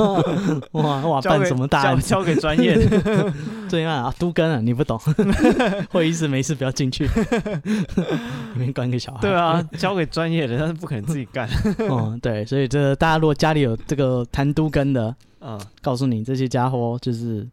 [0.72, 2.00] 哇哇，办什么大案？
[2.00, 3.32] 交给专业的。
[3.68, 4.98] 对啊，都跟啊，你不懂。
[5.90, 7.04] 会议室没事不要进去，
[8.54, 9.20] 里面关个小孩。
[9.20, 11.48] 对啊，交给专业的，但是不可能自己干。
[11.78, 17.46] 嗯，对，所以这大家如果家里有这个谈都跟的，嗯，告诉你这些家伙就是。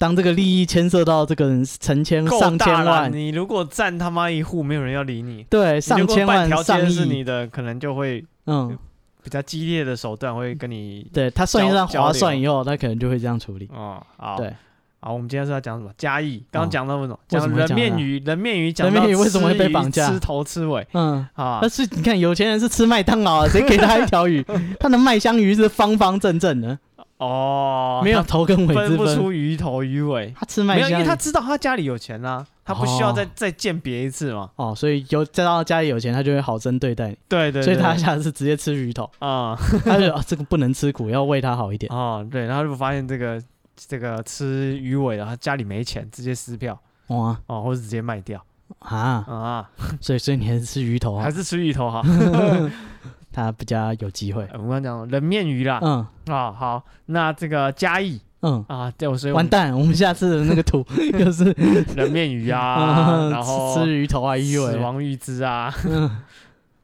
[0.00, 5.44] 当这个利益牵涉到这个人成千上千万，你如果占他妈一户，没有人要理你。
[5.50, 8.78] 对，上千万上亿是你的，可能就会嗯
[9.22, 11.06] 比较激烈的手段会跟你。
[11.12, 13.68] 对他算一算划算以后，他可能就会这样处理。
[13.72, 14.52] 哦，好，对，
[15.00, 15.90] 好，我们今天是要讲什么？
[15.96, 17.18] 嘉义，刚刚讲到什么？
[17.28, 20.08] 讲人面鱼，人面鱼讲人面鱼为什么会被绑架？
[20.10, 20.86] 吃头吃尾。
[20.92, 24.44] 嗯，啊，但是你看有钱人是吃麦当劳，谁给他一条鱼？
[24.80, 26.78] 他的麦香鱼是方方正正的。
[27.18, 30.32] 哦，没有头跟尾分，分不出鱼头鱼尾。
[30.38, 34.50] 他吃麦香鱼，因为他知道他家里有钱啊，他不需要再、哦、再鉴别一次嘛。
[34.56, 37.16] 哦，所以有再到家里有钱，他就会好生对待你。
[37.26, 39.10] 对，对对，所以他下次直接吃鱼头。
[39.20, 41.90] 啊，嗯、他就、哦、这个不能吃苦，要喂他好一点。
[41.90, 43.42] 哦，对，然后如果发现这个
[43.74, 46.78] 这个吃鱼尾的，他家里没钱，直接撕票。
[47.06, 48.44] 哇，哦，或者直接卖掉。
[48.80, 48.98] 啊。
[48.98, 49.70] 啊，
[50.02, 52.02] 所以所以你还是吃鱼头啊，还是吃鱼头哈。
[53.32, 54.48] 他比较有机会。
[54.54, 56.06] 我刚讲人面鱼啦，嗯。
[56.26, 58.64] 啊好，那这个嘉义，嗯。
[58.68, 60.84] 啊，对，所以完蛋， 我们下次的那个图
[61.18, 61.44] 又是
[61.96, 65.72] 人面鱼啊，然后吃鱼头啊，鱼尾，死亡玉枝啊，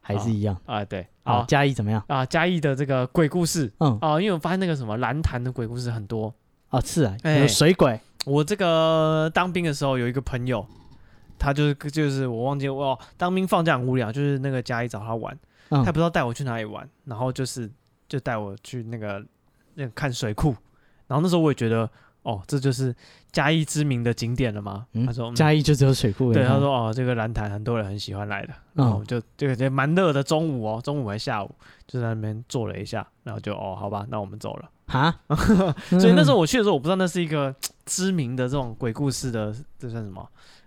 [0.01, 0.57] 还是一样。
[0.67, 2.03] 啊，对，好，嘉义怎么样？
[2.09, 2.25] 啊？
[2.27, 3.99] 嘉义的这个鬼故事，嗯。
[4.01, 6.33] 啊，因为我发现那个什么蓝潭的鬼故事很多。
[6.69, 7.99] 啊，是啊，有水鬼。
[8.27, 10.67] 我这个当兵的时候有一个朋友，
[11.39, 15.39] 他就是就是我忘记我当兵放假很无聊，就是那个嘉义找他玩。
[15.71, 17.71] 他不知道带我去哪里玩，然后就是
[18.09, 19.25] 就带我去那个
[19.75, 20.55] 那个看水库，
[21.07, 21.89] 然后那时候我也觉得
[22.23, 22.95] 哦，这就是
[23.33, 24.87] 嘉义知名的景点了吗？
[24.93, 26.33] 嗯、他说嘉义就只有水库。
[26.33, 31.55] 对，他说哦，这个兰潭很多人很喜欢来的，然后就这个也蛮热的，中午哦，中午还下午
[31.87, 35.15] 就在那边坐了一下，然后就哦，好吧，那我们走了哈，
[35.91, 40.23] 所以那时候我去的时候，我不知道那是一个知名的这种鬼故事的这算什么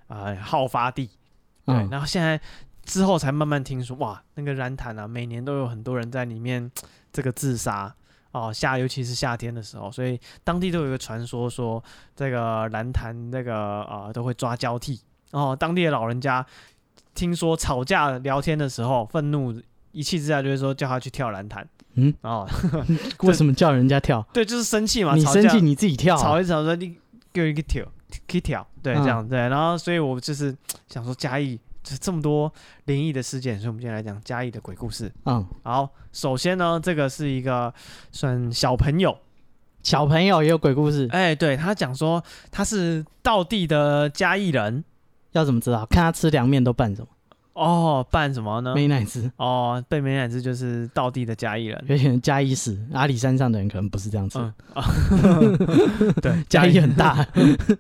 [0.08, 1.10] 啊、呃、好发地，
[1.66, 2.40] 对，嗯、然后现在。
[2.88, 6.72] 之后才慢慢听说，哇，那个兰潭啊，每年都有很多人在里面
[7.12, 7.94] 这个自杀
[8.38, 11.84] 哦，夏尤其是夏天的时候，所以当地都有一个传说，说
[12.16, 15.00] 这个蓝潭那个啊、呃、都会抓交替
[15.32, 16.46] 哦，当地的老人家
[17.14, 19.54] 听说吵架聊天的时候，愤怒
[19.92, 22.48] 一气之下就会说叫他去跳蓝潭，嗯哦，
[23.24, 24.26] 为什么叫人家跳？
[24.34, 26.96] 对，就是生气嘛，你生气你自己跳，吵一吵说你
[27.34, 27.84] 给我一个跳，
[28.28, 30.56] 可以跳，对，这样对，然后所以我就是
[30.88, 31.60] 想说嘉义。
[31.96, 32.52] 这么多
[32.86, 35.12] 灵异的事件，所以我们今天来讲嘉义的鬼故事。
[35.26, 37.72] 嗯，好，首先呢，这个是一个
[38.12, 39.16] 算小朋友，
[39.84, 41.08] 小朋友也有鬼故事。
[41.12, 44.84] 哎，对，他讲说他是道地的嘉义人，
[45.34, 45.86] 要怎么知道？
[45.86, 47.08] 看他吃凉面都拌什么？
[47.58, 48.74] 哦，办什么呢？
[48.76, 49.30] 美乃滋。
[49.38, 54.40] 哦，被美乃滋就是道地的嘉义人，有点嘉义市阿里山上的人可能不是这样子。
[54.76, 55.58] 嗯、
[56.22, 57.28] 对，嘉义很大，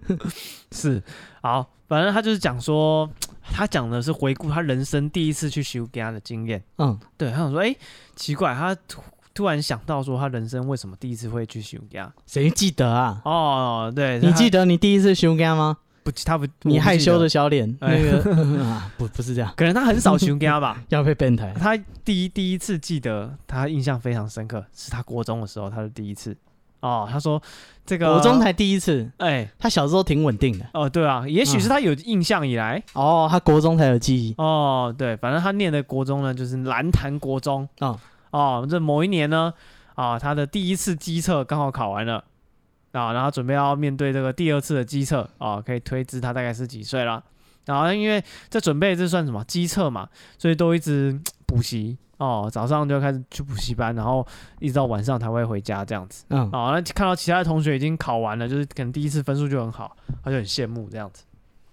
[0.71, 1.01] 是
[1.41, 3.09] 好，反正他就是讲说。
[3.49, 6.61] 他讲的是回顾他人生第一次去收惊的经验。
[6.79, 7.77] 嗯，对，他想说，哎、欸，
[8.13, 9.01] 奇怪，他突
[9.33, 12.11] 突然想到说，他人生为什么第一次会去修家？
[12.25, 13.21] 谁记得啊？
[13.23, 15.77] 哦，对，你记得你第一次修家吗？
[16.09, 20.81] 不，他不，你害羞的小脸，那个啊， 不，不是这样，可能他很少熊给他吧？
[20.87, 21.53] 要被变态。
[21.59, 26.35] 他第一第一次记得，他印象非常深刻，是他国中的时候，他的第一次。
[26.79, 27.41] 哦，他说
[27.85, 30.65] 这个国中才第一次，哎、欸，他小时候挺稳定的。
[30.73, 34.33] 哦，对啊，也许是他有印象以来，嗯、哦，他国中才有记忆。
[34.37, 37.67] 哦，对，反正他念的国中呢，就是蓝潭国中。
[37.79, 39.51] 哦，哦，这某一年呢，
[39.95, 42.23] 啊，他的第一次机测刚好考完了，
[42.97, 47.23] 啊，然后准备要面对这个第二次的机测，啊，可以推知他大概是几岁了。
[47.65, 51.97] 然后因为在准备这算什么机测嘛，所以都一直补习。
[52.17, 54.25] 哦，早上就开始去补习班，然后
[54.59, 56.25] 一直到晚上才会回家这样子。
[56.29, 61.23] 嗯，哦，那看到其他的同学已经考完了，就是可能第一次分数就很好，他就很羡慕这样子。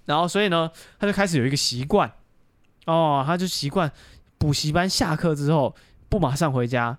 [0.05, 2.13] 然后所以呢，他就开始有一个习惯，
[2.85, 3.91] 哦，他就习惯
[4.37, 5.75] 补习班下课之后
[6.11, 6.99] 不马上回家，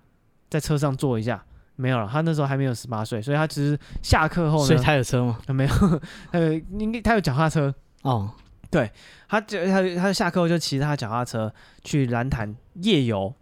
[0.49, 1.45] 在车上坐一下。
[1.75, 5.37] 没有了，他那时候还没有十八岁，所以他其实下课后呢，所以他有车吗？
[5.47, 7.73] 没有，他有应该他有脚踏车。
[8.01, 8.31] 哦。
[8.71, 8.91] 对，
[9.29, 13.33] 他就他他下课后就骑他脚踏车去蓝潭夜游，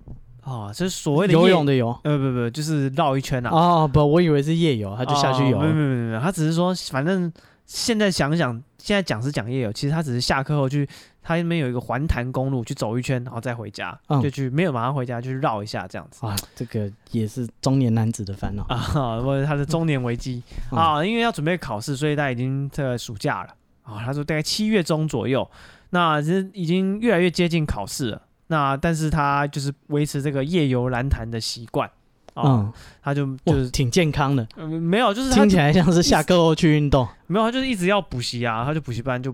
[0.42, 3.50] 啊，就是所谓的游泳的游，呃不不不，就是绕一圈啊。
[3.50, 5.58] 哦不，我以为是夜游，他就下去游。
[5.58, 7.32] 没有没有没有，他只是说，反正
[7.66, 10.88] 现在想想，现在讲是讲夜游，其实他只是下课后去，
[11.24, 16.28] 他那边有一个环潭公路去走一圈，然后再回家，嗯、就去没有马上回家，就去绕一下这样子。
[16.28, 23.50] 啊，这个也是中年男子的烦恼 啊，或者他的中年危机、嗯、啊，因为要准备考试，所以他已经这个暑假了。
[23.84, 25.50] 啊、哦，他说大概七月中左右，
[25.92, 26.20] 那
[26.54, 28.22] 已经越来越接近考试了。
[28.48, 31.90] 那但是他就是维持这个夜游蓝潭的习惯。
[32.36, 39.32] 嗯，他就就是挺健康的，嗯，没有，就是听起来像是下课后去运动， 没有，他就是一直要补习啊，他就补习班就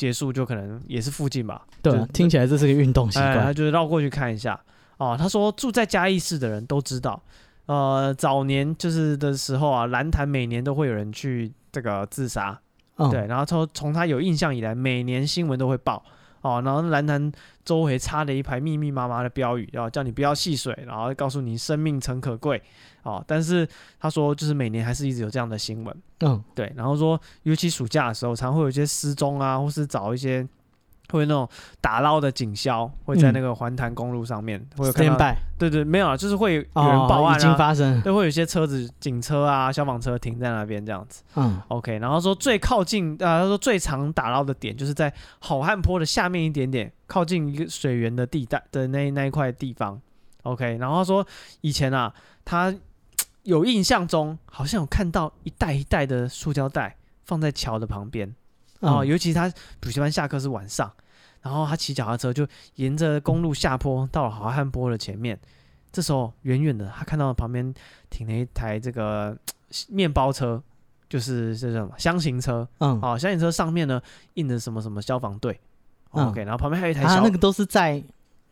[0.00, 1.60] 结束，就可能也是附近吧。
[1.82, 4.58] 对，听起来这是个运动习惯，他就是绕过去看一下。
[4.96, 7.22] 哦，他说住在嘉义市的人都知道，
[7.66, 12.58] 呃，早年就是的时候啊，蓝潭每年都会有人去这个自杀，
[13.10, 16.02] 对，然后从从他有印象以来，每年新闻都会报。
[16.42, 17.30] 哦，然后蓝潭
[17.64, 22.62] 周围插了一排密密麻麻的标语，然后叫你不要戏水，然后告诉你生命诚可贵。
[23.02, 23.66] 哦，但是
[23.98, 25.96] 他说，就是每年还是一直有这样的新闻。
[26.20, 30.46] 嗯，对，然后说，尤其暑假的时候，常会有一些失踪啊，或是找一些。
[31.10, 31.48] 会那种
[31.80, 41.22] 打捞的警消会在那个环潭公路上面，嗯、会有看到，对对，没有啊，就是会有人报案、已经发生，都会有一些车子、警车啊、消防车停在那边这样子。
[41.36, 50.00] 嗯，OK，然后说最靠近啊，他说最常打捞的点就是在好汉坡的下面一点点，靠近一个水源的地带的那那一块地方。
[50.44, 51.26] OK，然后他说
[51.60, 52.12] 以前啊，
[52.44, 52.74] 他
[53.42, 58.34] 有印象中好像有看到一袋一袋的塑胶袋放在桥的旁边。
[58.80, 60.90] 哦，尤其他补习班下课是晚上，
[61.42, 65.38] 然后他骑脚踏车就沿着公路下坡到了好汉坡的前面。
[65.92, 67.74] 这时候远远的他看到旁边
[68.10, 69.36] 停了一台这个
[69.88, 70.62] 面包车，
[71.08, 72.66] 就是这什么箱型车。
[72.78, 74.00] 嗯，哦，箱型车上面呢
[74.34, 75.60] 印着什么什么消防队。
[76.12, 78.02] 嗯、OK，然后旁边还有一台小，啊、那个都是在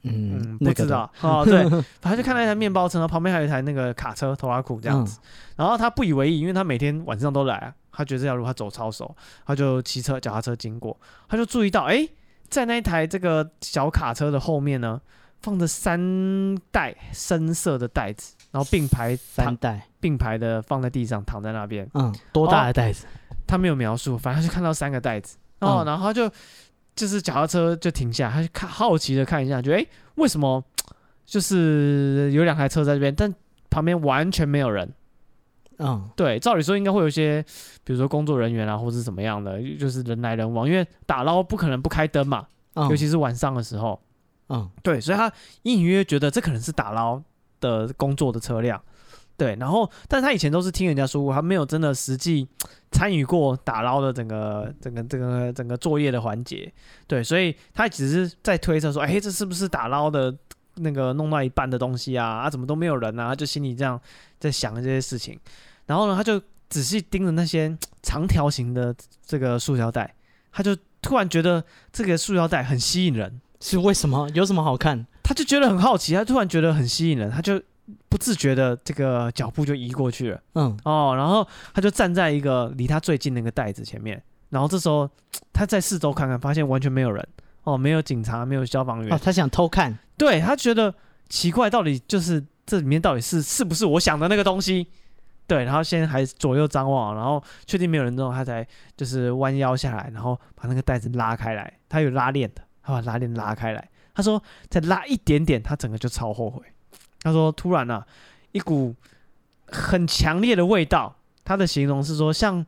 [0.02, 1.68] 嗯，嗯不知道哦，对，
[2.00, 5.18] 反正就看到一台面包车，然后旁边还有一台那个卡车拖拉库这样子。
[5.22, 5.24] 嗯、
[5.56, 7.74] 然后他不以为意，因为他每天晚上都来啊。
[7.98, 9.12] 他觉得这条路他走超熟，
[9.44, 10.96] 他就骑车脚踏车经过，
[11.28, 12.08] 他就注意到，哎，
[12.48, 15.00] 在那一台这个小卡车的后面呢，
[15.40, 21.90] 放着三袋深色的袋子，然后并排三袋并排的放在地上，躺在那边。
[21.94, 23.04] 嗯，多大的袋子？
[23.48, 25.36] 他没有描述，反正他就看到三个袋子。
[25.58, 26.30] 哦，嗯、然后他就
[26.94, 30.62] 就是脚踏车就停下，他就看好奇的看一下，觉得哎，为什么
[31.26, 33.34] 就是有两台车在这边，但
[33.68, 34.88] 旁边完全没有人。
[35.78, 37.40] 嗯，对，照理说应该会有一些，
[37.84, 44.00] 比如说工作人员啊，或者怎么样的，就是人来人往，因为打捞不可能不开灯嘛，嗯、尤其是晚上的时候。
[44.48, 47.22] 嗯，对，所以他隐隐约约觉得这可能是打捞
[47.60, 48.82] 的工作的车辆。
[49.36, 52.48] 对，然后，但是他以前都是听人家说过，他没有真的实际
[52.90, 56.72] 参与过打捞的整个、整个、整个、整个作业的环节。
[57.06, 60.36] 对，所以他只是在推测说，哎，这是不是打捞的？
[60.80, 63.30] 那个弄到一半的东西啊，啊，怎么都没有人啊？
[63.30, 64.00] 他就心里这样
[64.38, 65.36] 在想这些事情。
[65.88, 68.94] 然后呢，他就仔细盯着那些 长条形的
[69.26, 70.14] 这个塑胶袋，
[70.52, 73.40] 他就突然觉得这个塑胶袋很吸引人。
[73.60, 74.30] 是为什么？
[74.34, 75.04] 有什么好看？
[75.24, 77.60] 他就觉得很好奇，他突然觉得很吸引人，他就
[78.08, 80.40] 不自觉的这个脚步就移过去了。
[80.54, 85.10] 嗯，哦，然后他就站在一个离他最近那个袋子前面，然后这时候
[85.52, 87.26] 他在四周看看，发现完全没有人。
[87.64, 89.12] 哦，没有警察，没有消防员。
[89.12, 90.94] 哦，他想偷看，对，他觉得
[91.28, 94.86] 奇怪，到底就是这里面到底是是不是我想的那个东西？
[95.48, 101.72] 对，然后先还左右张望，然后确定没有人之后，他才就是弯腰下来，然后把那个袋子拉开来。
[101.88, 103.88] 他有拉链的，他把拉链拉开来。
[104.14, 106.62] 他说再拉一点点，他整个就超后悔。
[107.22, 108.06] 他说突然啊，
[108.52, 108.94] 一股
[109.68, 111.16] 很强烈的味道。
[111.46, 112.62] 他的形容是说，像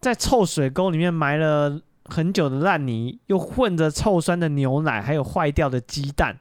[0.00, 6.36] 在臭水沟里面埋了很久的烂泥，又混着臭酸的牛奶，还有坏掉的鸡蛋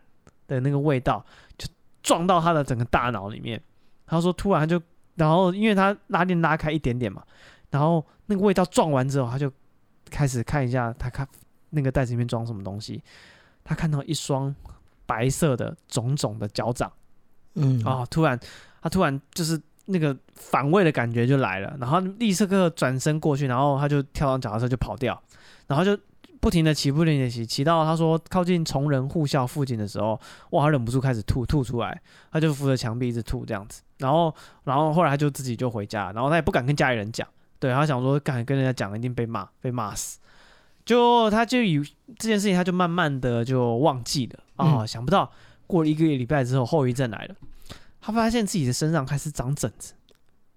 [0.48, 1.24] 的那个味道，
[1.56, 1.68] 就
[2.02, 3.62] 撞到他的整个大脑里面。
[4.08, 4.82] 他说突然他就。
[5.16, 7.24] 然后，因为他拉链拉开一点点嘛，
[7.70, 9.52] 然后那个味道撞完之后，他就
[10.10, 11.28] 开始看一下，他看
[11.72, 13.04] 那个袋子里面装什么东西。
[13.64, 14.54] 他看到一双
[15.06, 16.92] 白色的肿肿的脚掌，
[17.56, 18.40] 嗯，哦，突然
[18.82, 25.22] 他突然就是那个反胃的感觉就来了，然后立刻转身过去，然后他就跳上脚踏车就跑掉，
[25.68, 25.98] 然后就。
[26.40, 32.02] 不停的骑，不停的骑，骑到他说靠近崇仁护校附近的时候，哇，他忍不住开始吐，吐出来，
[32.32, 34.34] 他就扶着墙壁一直吐这样子，然后，
[34.66, 37.26] 然后后来他就自己就回家，然后他也不敢跟家里人讲，
[37.60, 40.20] 对，他想说敢跟人家讲一定被骂，被骂死，
[40.84, 41.82] 就他就以
[42.18, 44.40] 这件事情他就慢慢的就忘记了。
[44.58, 45.32] 啊，嗯、想不到
[45.68, 47.36] 过了一个月礼拜之后后遗症来了，
[48.02, 49.94] 他发现自己的身上开始长疹子，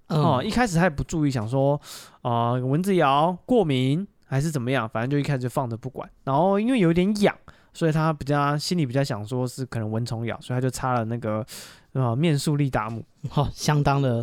[0.09, 1.81] 哦、嗯，一开始他也不注意，想说
[2.23, 4.07] 啊、呃、蚊子咬过敏。
[4.27, 6.11] 还是怎么样，反正就一开始就放着不管。
[6.25, 7.37] 然后因为有点痒，
[7.73, 11.47] 所以他比较心里比较想说是可能蚊虫咬，所以他就擦了那个
[11.95, 14.23] 呃面树利达姆，好、哦，相当的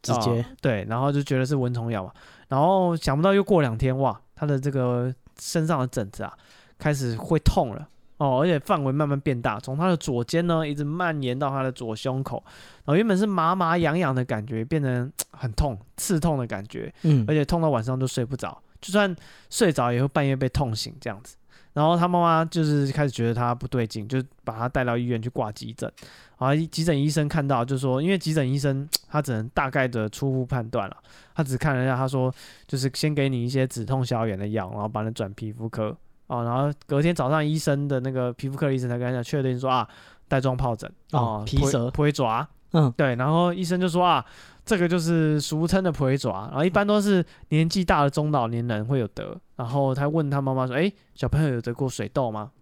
[0.00, 0.44] 直接、呃。
[0.62, 2.12] 对，然后就觉得是蚊虫咬嘛。
[2.48, 6.32] 然后想不到又过两天，哇，他的这个身上的疹子啊
[6.78, 7.88] 开始会痛了
[8.18, 12.42] 哦，而且范围慢慢变大，从他的左肩呢一直蔓延到他的左胸口。
[12.84, 16.92] 然后原本是麻麻痒痒的感觉，变成很痛、刺痛的感觉。
[17.02, 18.60] 嗯，而且痛到晚上都睡不着。
[18.80, 19.14] 就算
[19.50, 21.36] 睡着也会半夜被痛醒这样子，
[21.78, 25.88] 然后他妈妈就是开始觉得他不对劲，就把他带到医院去挂急诊。
[26.38, 30.96] 然后急诊医生看到就说，因为急诊医生他只能大概的初步判断了，
[31.36, 32.34] 他只看了一下，他说
[32.66, 35.96] 就是先给你一些止痛消炎的药，然后把你转皮肤科。
[36.26, 39.88] 哦，然后隔天早上医生的那个皮肤科的医生才跟他讲确定说啊，
[40.26, 44.24] 带状疱疹哦，皮蛇不会抓，嗯，对，然后医生就说啊。
[44.68, 49.34] 这个就是俗称的不会抓，然后一般都是年纪大的中老年人会有得。
[49.58, 52.52] 然后他问他妈妈说：“哎，小朋友有得过水痘吗？”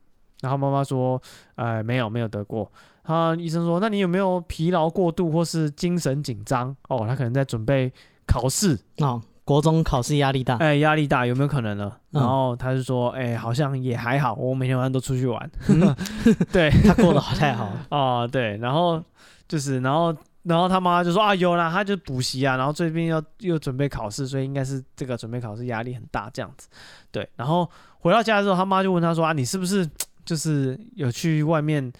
[0.40, 1.20] 然后妈妈说
[1.56, 2.72] ：“呃，没有，没有得过。”
[3.04, 6.74] 他医生说：“那你有没有疲劳过度或是精神紧张？
[6.88, 7.92] 哦，他可能在准备
[8.26, 15.50] 考试哦，国中考试压力大，哎，压力大有没有可能呢？”然后他就说：“哎，好像也还好，我每天晚上都出去玩。
[15.68, 15.94] 嗯”
[16.50, 19.02] 对， 他过得好太好了 哦，对，然后
[19.46, 20.16] 就是然后。
[20.48, 26.68] 然后他妈就说啊，有啦，他就补习啊，然后最近要又准备考试，所以应该是这个准备考试压力很大这样子，
[27.10, 27.28] 对。
[27.36, 27.68] 然后
[27.98, 29.88] 回到家之后，他妈就问他说啊，你是不是
[30.24, 31.92] 就是有去外面？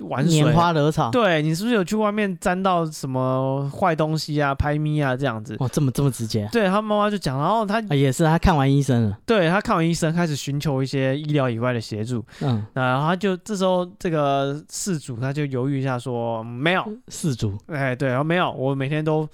[0.00, 5.56] 玩水，拈花惹草，对，你是不是有去外面沾到什么坏东西啊、拍咪啊这样子？
[5.58, 6.48] 哦，这么这么直接？
[6.52, 19.28] 对，他妈妈就讲，然后他、啊、也是他看完医生了，对，他看完医生开始寻求一些医疗以外的协助，嗯，然后他就这时候这个事主他就犹豫一下说没有，事主，哎对，然后没有，我每天都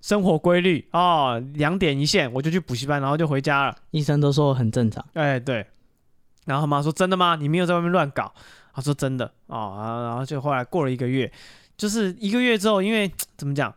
[0.00, 5.66] 生活规律哦，两点一线我就去补习班，然后就回家了，医生都说很正常，哎对，
[6.50, 7.36] 然后他妈说真的吗？
[7.36, 8.32] 你没有在外面乱搞？
[8.72, 9.74] 他说真的哦，
[10.06, 11.30] 然后就后来过了一个月，
[11.76, 13.74] 就是一个月之后，因为怎么讲，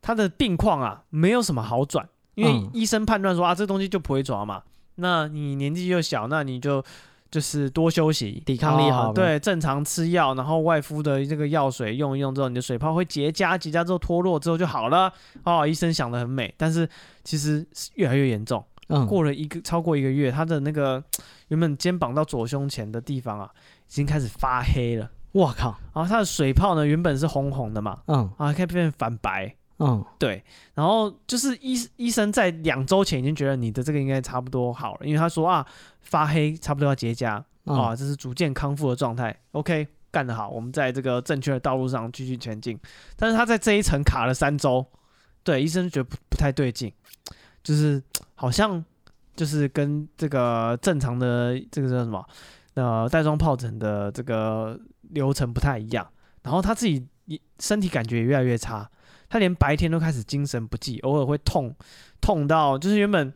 [0.00, 4.62] 他的病况啊没有什么好转，因为医生判断说啊，这东西就不会抓嘛，
[4.94, 6.82] 那你年纪又小，那你就
[7.28, 15.12] 就是多休息，抵抗力好，对，正常吃药，然后外敷的这个药水用一用之后，你的水泡会结痂，结痂之后脱落之后就好了
[15.42, 15.66] 哦。
[15.66, 16.88] 医生想得很美，但是
[17.24, 17.66] 其实
[17.96, 18.64] 越来越严重。
[18.88, 21.02] 嗯，过了一个超过一个月，他的那个
[21.48, 23.50] 原本肩膀到左胸前的地方啊。
[23.88, 25.78] 已经开始发黑了，我靠！
[25.94, 30.42] 然后它的水泡呢，原本是红红的嘛，嗯，啊，开始变反白，嗯，对。
[30.74, 35.64] 然后就是医医生在两周前已经觉得你的这个应该差不多好了，因为他说啊，
[36.00, 39.32] 发黑差不多要结痂，嗯、啊，这是逐渐康复的状态。
[39.52, 42.76] OK，干得好，我们在这个正确的道路上继续前进。
[43.14, 44.84] 但是他在这一层卡了三周，
[45.44, 46.92] 对，医生觉得不不太对劲，
[47.62, 48.02] 就是
[48.34, 48.84] 好像
[49.36, 52.26] 就是跟这个正常的这个叫什么？
[52.74, 54.78] 呃，带状疱疹的这个
[55.10, 56.06] 流程不太一样，
[56.42, 57.06] 然后他自己
[57.58, 58.90] 身体感觉也越来越差，
[59.28, 61.74] 他连白天都开始精神不济，偶尔会痛，
[62.20, 63.32] 痛到就是原本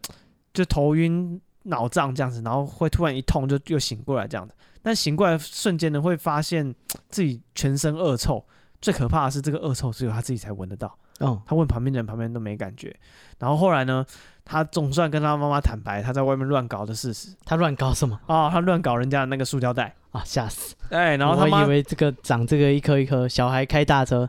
[0.52, 6.74] 就头晕脑胀这样子，然后会突然一痛就又醒过来这样子，但醒过来瞬间呢，会发现
[7.08, 8.44] 自己全身恶臭，
[8.82, 10.98] 最可怕的是这个恶臭只有他自己才闻得到。
[11.20, 12.94] 嗯，他问旁边的人，旁边都没感觉。
[13.38, 14.04] 然后后来呢，
[14.50, 17.28] 他总算跟他妈妈坦白他在外面乱搞的事实。
[17.44, 18.18] 他乱搞什么？
[18.26, 20.74] 哦，他乱搞人家的那个塑胶袋啊，吓死！
[20.90, 24.28] 哎，然后他妈以为这个长这个一颗一颗，小孩开大车，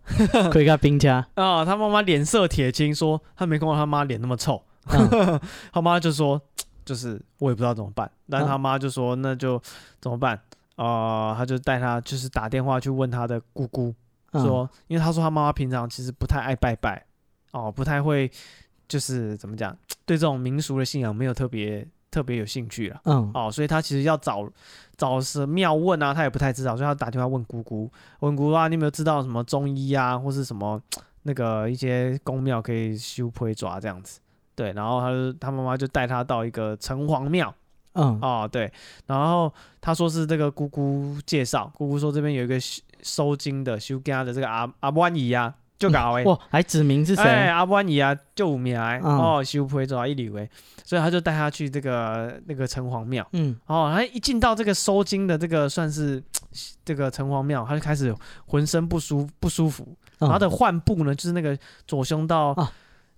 [0.52, 1.66] 可 以开冰家啊。
[1.66, 4.62] 他妈妈脸色铁青，说他没看过他妈脸那么臭。
[4.92, 5.40] 嗯、
[5.74, 6.40] 他妈就说，
[6.86, 8.10] 就是我也不知道怎么办。
[8.30, 9.60] 但是他妈就说，那就
[10.00, 10.36] 怎么办？
[10.76, 10.86] 啊、
[11.30, 13.94] 呃，他就带他，就是打电话去问他的姑姑。
[14.34, 17.06] 说，因为他说他妈妈平常其实不太爱拜拜，
[17.52, 18.32] 哦，不太会，
[18.92, 19.74] 就是怎么讲，
[20.06, 24.46] 对这种民俗的信仰没有特别特别有兴趣了，嗯，哦，所以他其实要找
[24.98, 27.90] 找是庙问啊，他也不太知道，所以他打电话问姑姑，
[28.20, 30.82] 问姑姑啊，你有没有知道什么中医啊，或是什么
[31.24, 34.20] 那个一些宫庙可以修皮爪这样子，
[34.56, 37.56] 对，然后他就他妈妈就带他到一个城隍庙。
[37.94, 38.20] 嗯。
[38.22, 38.72] 哦对，
[39.06, 42.58] 然后他说是这个姑姑介绍，姑姑说这边有一个
[43.02, 47.24] 收金的修家的这个阿阿万姨啊，就搞哎，哇，还指明是谁？
[47.24, 50.48] 哎，阿万姨啊，就五名哎，嗯、哦，修婆走到一里围，
[50.86, 56.22] 所以他就带他去这个那个城隍庙，嗯，哦，他一进到这个收金的这个算是
[56.86, 58.16] 这个城隍庙，他就开始
[58.46, 59.88] 浑身不舒不舒服，
[60.20, 61.58] 然后他的患部呢，就是那个
[61.88, 62.50] 左胸到。
[62.50, 62.72] 啊。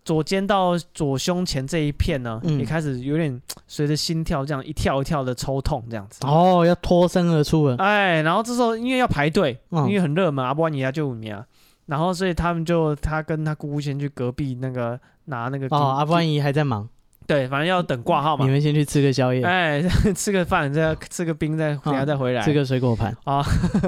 [0.05, 6.20] 左肩到左胸前这一片呢，嗯、也开始有点 随着心跳这样一跳一跳的抽痛这样子。
[6.28, 7.78] 哦，要脱身而出了。
[7.78, 11.45] 哎，然后这时候因为要排队，嗯、因为很热嘛，阿波尼亚就五名啊，
[11.86, 15.67] 然后所以他们就他跟他姑姑先去隔壁那个拿那个。
[15.71, 16.88] 哦，阿波尼还在忙。
[17.25, 18.43] 对，反正要等挂号嘛。
[18.45, 19.43] 你们先去吃个宵夜。
[19.43, 19.81] 哎，
[20.13, 22.41] 吃个饭，再吃个冰，再等下再回来。
[22.41, 23.41] 吃个水果盘啊。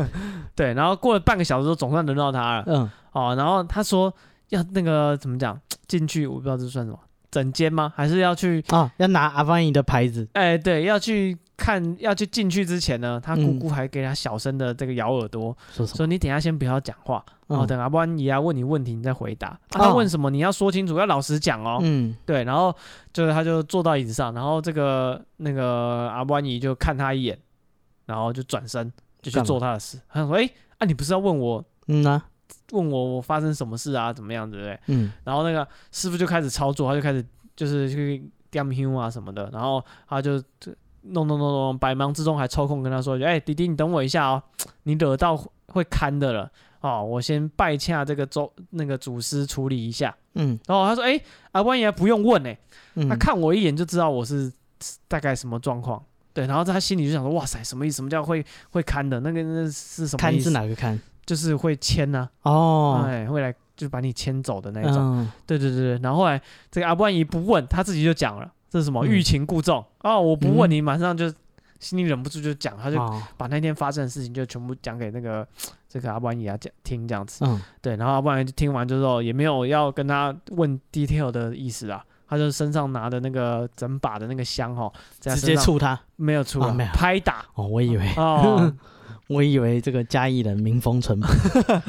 [0.56, 2.64] 对，然后过了半个小时总算轮到他了。
[2.68, 2.90] 嗯。
[3.12, 4.14] 哦，然后他说
[4.50, 5.60] 要那个怎么讲？
[5.88, 7.94] 进去我不知道这算什么，整间吗？
[7.96, 8.92] 还是要去啊？
[8.98, 10.28] 要拿阿凡姨的牌子？
[10.34, 19.48] 哎、欸，对，要去看，要去进去之前呢，他姑姑还给他小声的这个咬耳朵，嗯、说你等下先不要讲话，嗯、然后等阿安姨啊问你问题，你再回答。
[19.50, 21.80] 啊、他问什么你要说清楚，要老实讲哦。
[21.82, 22.76] 嗯，对，然后
[23.14, 27.40] 就是他就坐到椅子上，然后这个那个阿安姨就看他一眼，
[28.06, 28.92] 然后就转身
[29.22, 30.00] 就去做他的事。
[30.10, 30.50] 他说：“哎，
[30.80, 31.64] 啊，你不是要问我？
[31.88, 32.22] 嗯啊，
[32.72, 34.12] 问我我发生什么事啊？
[34.12, 34.80] 怎么样，对不对？
[34.88, 35.12] 嗯。
[35.24, 37.24] 然后那个师傅就开始操作，他就开始
[37.56, 38.30] 就是去
[38.98, 40.42] 啊什么的，然后他就
[41.10, 44.44] 弄弄弄弄，百忙之中还抽空跟他说：哎，弟弟，你等我一下哦，
[44.84, 45.36] 你惹到
[45.68, 46.52] 会看的了。”
[46.82, 51.20] 哦，我先拜洽这个周那个祖师处理一下，嗯，然后他说，哎，
[51.52, 52.56] 阿万爷不用问哎、
[52.94, 54.54] 嗯，他看我一眼就知道我是
[55.08, 57.96] 大概什么状况，对，然后他心里就想说，哇塞，什么意思？
[57.96, 59.20] 什么叫会会看的？
[59.22, 60.42] 那个那是什么意思？
[60.42, 61.02] 看是哪个看？
[61.26, 65.98] 就是会牵呐、啊，哦，哎，会来就把你牵走的那种，嗯、对对对对。
[66.04, 66.40] 然后后来
[66.70, 69.06] 这个阿万爷不问，他自己就讲了，这是什么？
[69.06, 69.82] 欲擒故纵？
[70.02, 71.34] 哦，我不问你，马上就。
[71.78, 72.98] 心里忍不住就讲，他就
[73.38, 75.46] 把那天发生的事情就全部讲给那个
[75.90, 86.62] 这个阿万爷啊讲听这样子，嗯，对，然后阿万爷就听完之后也没有要跟他问 detail 的意思啊，他就身上拿的那个整把的那个香哦，直接触他，没有触
[86.94, 87.46] 拍打。
[87.56, 88.10] 哦，我以为。
[88.16, 88.74] 哦。
[89.28, 91.28] 我以为这个嘉义人民风淳朴，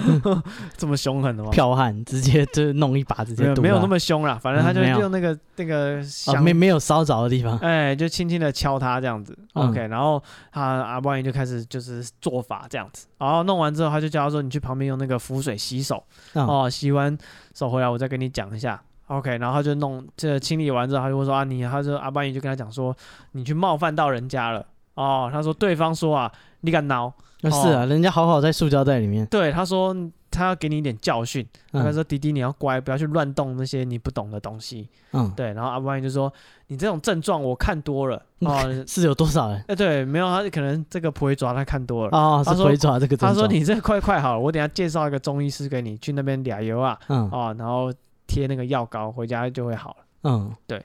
[0.76, 1.50] 这么凶狠的吗？
[1.52, 6.02] 剽悍，直接就弄一把，直接没有没有那么凶啦，反正他就用那个、嗯、那个
[6.40, 17.16] 没没有烧着的地方，哎，就轻轻的敲他这样子、嗯、，OK，然后他阿万爷就开始就是做法这样子，然后弄完之后他就叫他说，你去旁边用那个浮水洗手、嗯，哦，洗完
[17.54, 22.96] 手回来我再跟你讲一下，OK，然后他就弄这、清理完之后他就会说啊你，他说阿万爷就跟他讲说
[23.32, 24.64] 你去冒犯到人家了，
[24.94, 26.32] 哦，他说对方说啊
[26.62, 27.12] 你敢挠。
[27.42, 29.24] 是啊、哦，人家好好在塑胶袋里面。
[29.26, 29.94] 对，他说
[30.30, 31.46] 他要给你一点教训。
[31.72, 35.52] 嗯、他说：“迪迪，你要乖，不要去乱动那些你不懂的东西。”嗯，对。
[35.52, 36.32] 然后阿万就说
[36.68, 38.58] ：“你这种症状我看多了哦，
[38.88, 39.62] 是有多少人？
[39.68, 42.42] 哎，对，没有，他可能这个不会抓，他看多了哦。
[42.44, 43.16] 他说不会抓这个。
[43.16, 47.92] 他说你这快快好了，我等下介绍一个中医师给你，去那边俩油啊，嗯，哦，然后
[48.26, 49.96] 贴那个药膏，回家就会好了。
[50.24, 50.82] 嗯，对。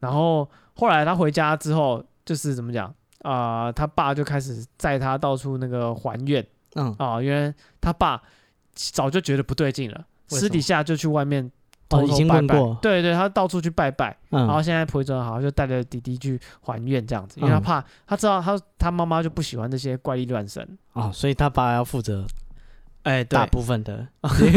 [0.00, 2.92] 然后后来他回家之后，就是怎么讲
[3.24, 3.72] 啊、呃？
[3.72, 6.46] 他爸就开始载他到处那个还愿。
[6.76, 8.20] 嗯哦，因为他爸
[8.74, 11.48] 早就觉得不对劲了，私底下就去外面
[11.88, 22.26] 偷偷拜拜，哦，已经问过，对对，他到处去拜拜，嗯、然后现在回转好，就带着弟弟去还愿这样子，因为他怕，他知道他他妈妈就不喜欢这些怪力乱神啊、哦，所以他爸要负责。
[23.04, 24.08] 哎，大部分的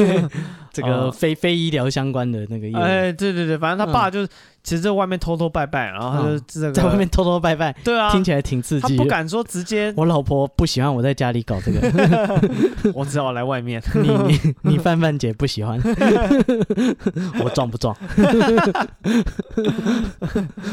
[0.72, 4.26] 这个非非医疗相关的那个业，哎，对对对，反正他爸就
[4.68, 8.98] 其实在外面偷偷拜拜，然后他就这个在外面偷偷拜拜，对啊，听起来挺刺激。
[8.98, 12.42] 他不敢说直接，我老婆不喜欢我在家里搞这个，
[12.94, 13.82] 我只好来外面。
[13.96, 15.80] 你你你范范姐不喜欢，
[17.42, 17.96] 我壮不壮？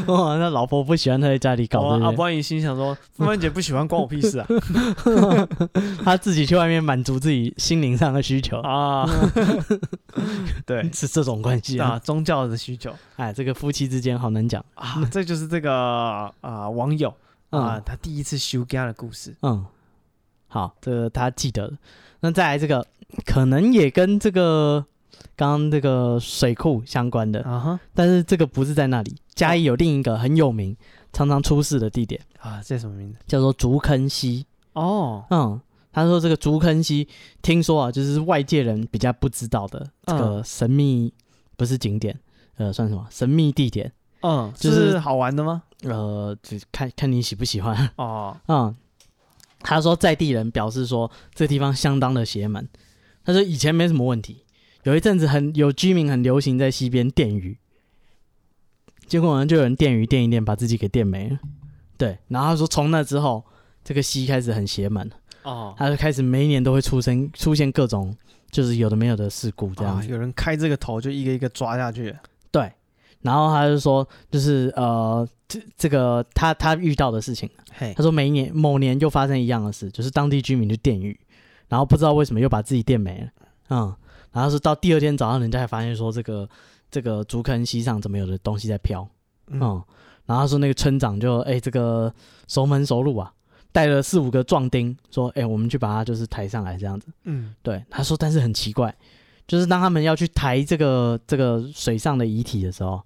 [0.06, 4.46] 哇，那老婆不喜欢他在家里搞这个，阿波姨心想说，范范姐不喜欢关我屁事啊，
[6.04, 7.54] 他自己去外面满足自己。
[7.56, 9.08] 心灵上的需求啊，
[10.66, 12.90] 对，是这种关系啊，啊，宗教的需求。
[13.16, 15.04] 哎，这个夫妻之间好难讲啊。
[15.10, 15.72] 这就是这个
[16.40, 17.08] 啊网友
[17.50, 19.34] 啊、嗯，他第一次修家的故事。
[19.42, 19.64] 嗯，
[20.48, 21.76] 好，这个他记得了。
[22.20, 22.86] 那再来这个，
[23.24, 24.84] 可能也跟这个
[25.36, 29.16] 刚刚这个水库相关的啊哈，但是这个不是在那里。
[29.34, 30.76] 嘉义有另一个很有名、
[31.12, 33.18] 常常出事的地点啊，这什么名字？
[33.26, 34.46] 叫做竹坑溪。
[34.72, 35.60] 哦，嗯。
[35.96, 37.06] 他说：“这个竹坑溪，
[37.40, 41.14] 听说啊，就是外界人比较不知道的这个神秘，
[41.56, 42.18] 不是景点，
[42.56, 43.92] 呃，算什么神秘地点？
[44.20, 45.62] 嗯，就是，是好玩的吗？
[45.82, 48.36] 呃，就看看你喜不喜欢哦。
[48.48, 48.74] 嗯，
[49.60, 52.66] 他说在地人表示说，这地方相当的邪门。
[53.24, 54.44] 他说以前没什么问题，
[54.84, 57.58] 有一阵子很有居民很流行在溪边电鱼，
[59.06, 61.38] 结果呢就有人电鱼电一电，把自己给电没了。
[61.96, 63.44] 对，然后他说从那之后，
[63.82, 65.10] 这个溪开始很邪门。”
[65.44, 68.16] 哦，他就开始每一年都会出生出现各种
[68.50, 72.16] 就是有的没有的事故这样、哦，有人开这个头就一个一个抓下去。
[72.54, 72.72] 对，
[73.22, 77.50] 然后他就说就是呃这这个他他遇到的事情，
[77.96, 81.18] 他说每一年某年又发生一样的事，就是当地居民就电鱼，
[81.68, 83.28] 然后不知道为什么又把自己电没了，
[83.70, 83.96] 嗯，
[84.30, 86.48] 然后是到第二天早上人家才发现说这个
[86.92, 89.08] 这个竹坑溪上怎么有的东西在飘，
[89.48, 89.58] 嗯，
[90.26, 92.14] 然后他说那个村长就哎这个
[92.46, 93.32] 熟门熟路啊。
[93.72, 97.84] 带了四五个壮丁，说：“哎、欸，我们去把它就是抬上来，这样子。”嗯，对。
[97.90, 98.94] 他说：“但是很奇怪，
[99.46, 103.02] 就是当他们要去抬这个这个水上的遗体的时候，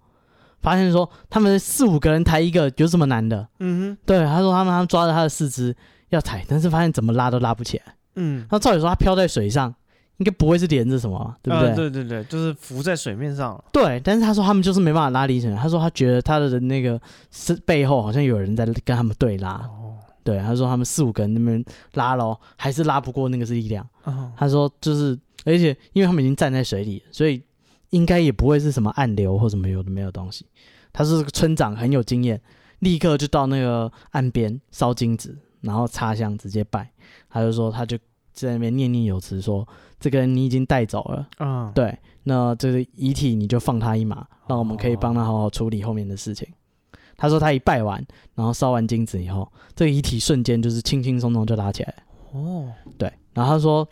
[0.60, 3.46] 发现说他们四五个人抬一个有什么难的？
[3.60, 4.24] 嗯哼，对。
[4.24, 5.74] 他说他们他们抓着他的四肢
[6.10, 7.94] 要抬，但是发现怎么拉都拉不起来。
[8.16, 9.74] 嗯，那照理说他飘在水上，
[10.18, 11.68] 应该不会是连着什么，对不对？
[11.70, 13.62] 呃、对对对，就是浮在水面上。
[13.72, 15.54] 对，但是他说他们就是没办法拉离绳。
[15.56, 19.52] 他说他觉得他的那个是背后好像有人在跟他们对拉。
[19.52, 21.64] 哦”对，他说他们四五个人那边
[21.94, 23.86] 拉咯，还是拉不过那个是力量。
[24.04, 24.28] Uh-huh.
[24.36, 27.42] 他说就是，而且因为他们已经站在水里，所以
[27.90, 30.46] 应该也不会是什么暗流或什么有的没有东西。
[30.92, 32.40] 他说这个村长很有经验，
[32.80, 36.90] 立刻就到那个岸边烧金纸，然后插香直接拜。
[37.30, 37.96] 他就说，他就
[38.32, 39.66] 在那边念念有词，说
[40.00, 46.48] 这个人你已经带走了，嗯，对，那这个遗体你就放他一马，让我们可以帮他好好处理后面的事情。
[46.48, 51.94] 哦、他说他一拜完，然后烧完金纸以后，这个遗体瞬间就是轻轻松松就拉起来。
[52.32, 53.86] 哦，对，然后他说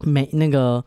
[0.00, 0.84] 没那个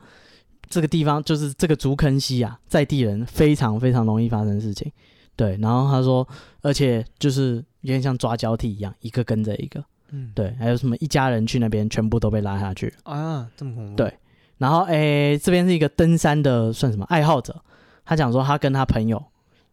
[0.70, 4.92] 这个地方就是这个竹坑溪啊，在地人非常非常容易发生事情。
[5.36, 6.28] 对，然后他说，
[6.62, 9.84] 而且就是有点像抓交替一样，一个跟着一个。
[10.12, 13.96] 嗯，对，还有什么一家人去那边，全部都被拉下去啊，这么恐怖。
[13.96, 14.14] 对，
[14.58, 17.56] 然后诶，这边是一个登山的，算什么爱好者？
[18.04, 19.24] 他讲说，他跟他朋友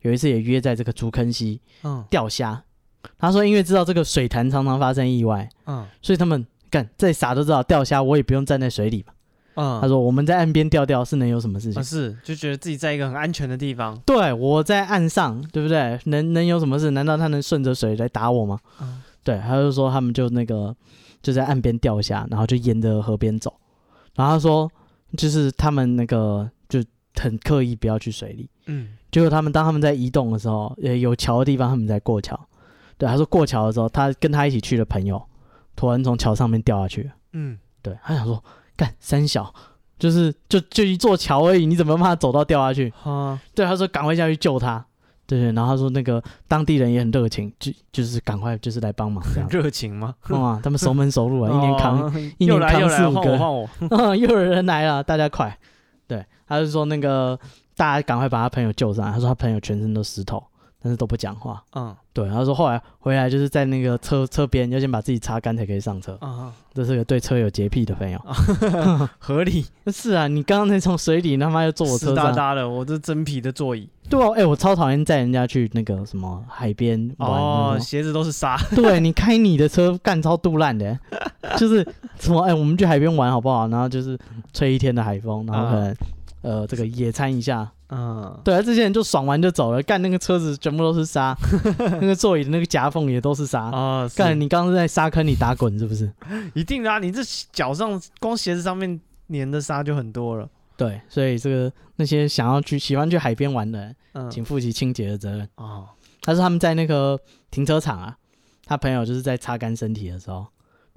[0.03, 2.63] 有一次也约在这个竹坑溪，嗯，钓虾。
[3.19, 9.15] 他说，因为知道这个水潭常常发生意外，嗯，所以他们干再傻都知道钓虾，我也不用站在水里吧。
[9.57, 11.83] 嗯，他说我们在岸边钓钓是能有什么事情？
[11.83, 13.99] 是就觉得自己在一个很安全的地方。
[14.07, 15.99] 对，我在岸上，对不对？
[16.05, 16.91] 能能有什么事？
[16.93, 18.59] 难道他能顺着水来打我吗？
[18.81, 19.03] 嗯。
[19.25, 20.75] 对，他就说他们就那个
[21.21, 23.53] 就在岸边钓虾，然后就沿着河边走。
[24.15, 24.71] 然后他说，
[25.17, 26.81] 就是他们那个就
[27.15, 28.49] 很刻意不要去水里。
[28.67, 28.91] 嗯。
[29.11, 32.39] 结果他们当他们在移动的时候，呃有桥的地方，他们在过桥。
[32.99, 35.21] 对，他说过桥的时候，他跟他一起去的朋友
[35.75, 37.11] 突然从桥上面掉下去。
[37.33, 37.59] 嗯。
[37.83, 38.43] 对，他想说，
[38.77, 39.53] 干三小，
[39.99, 42.93] 就是就就一座桥而已，你怎么怕他走到掉下去？
[43.05, 43.41] 啊。
[43.55, 44.85] 对，他说赶快下去救他。
[45.27, 49.49] 对对，然后他说那个当地人也很热情，就就是赶快就是来帮忙这样。
[49.51, 50.15] 热情吗？
[50.31, 55.59] 啊，他们熟门熟路啊，一年扛一年扛四五个，又有人来了，大家快。
[56.07, 57.37] 对，他就说那个
[57.77, 59.13] 大家赶快把他朋友救上来。
[59.13, 60.41] 他说他朋友全身都湿透。
[60.87, 61.61] 但是都不讲话。
[61.75, 62.29] 嗯，对。
[62.31, 66.17] 他说后来回来就是在那个车车边，要先把自己擦干才可以上车。
[66.21, 68.21] 嗯，这是个对车有洁癖的朋友。
[69.19, 69.67] 合理。
[69.89, 72.15] 是啊，你刚刚才从水里他妈又坐我车上。
[72.15, 73.89] 湿哒哒的，我这真皮的座椅。
[74.09, 77.29] 对哦，哎，我超讨厌载人家去那个什么海边玩。
[77.29, 78.57] 哦，鞋子都是沙。
[78.77, 80.97] 对，你开你的车干超肚烂的，
[81.57, 81.85] 就是
[82.21, 83.67] 什么哎，我们去海边玩好不好？
[83.67, 84.17] 然后就是
[84.53, 85.97] 吹一天的海风，然后可能
[86.43, 87.69] 呃这个野餐一下。
[87.89, 91.37] 嗯，对啊，这些人就爽完就走了，干那个车子全部都是沙，
[92.01, 94.09] 那个座椅的那个夹缝也都是沙啊。
[94.17, 96.13] 干，你刚刚是在沙坑里打滚是不是？
[96.55, 97.21] 一定的啊，你这
[97.53, 100.49] 脚上光鞋子上面粘的沙就很多了。
[100.77, 105.87] 对，所以这个那些想要去喜欢去海边玩的人，嗯，请负起清洁的责任哦。
[106.23, 107.19] 他说他们在那个
[107.53, 108.17] 停车场啊，
[108.65, 110.45] 他朋友就是在擦干身体的时候，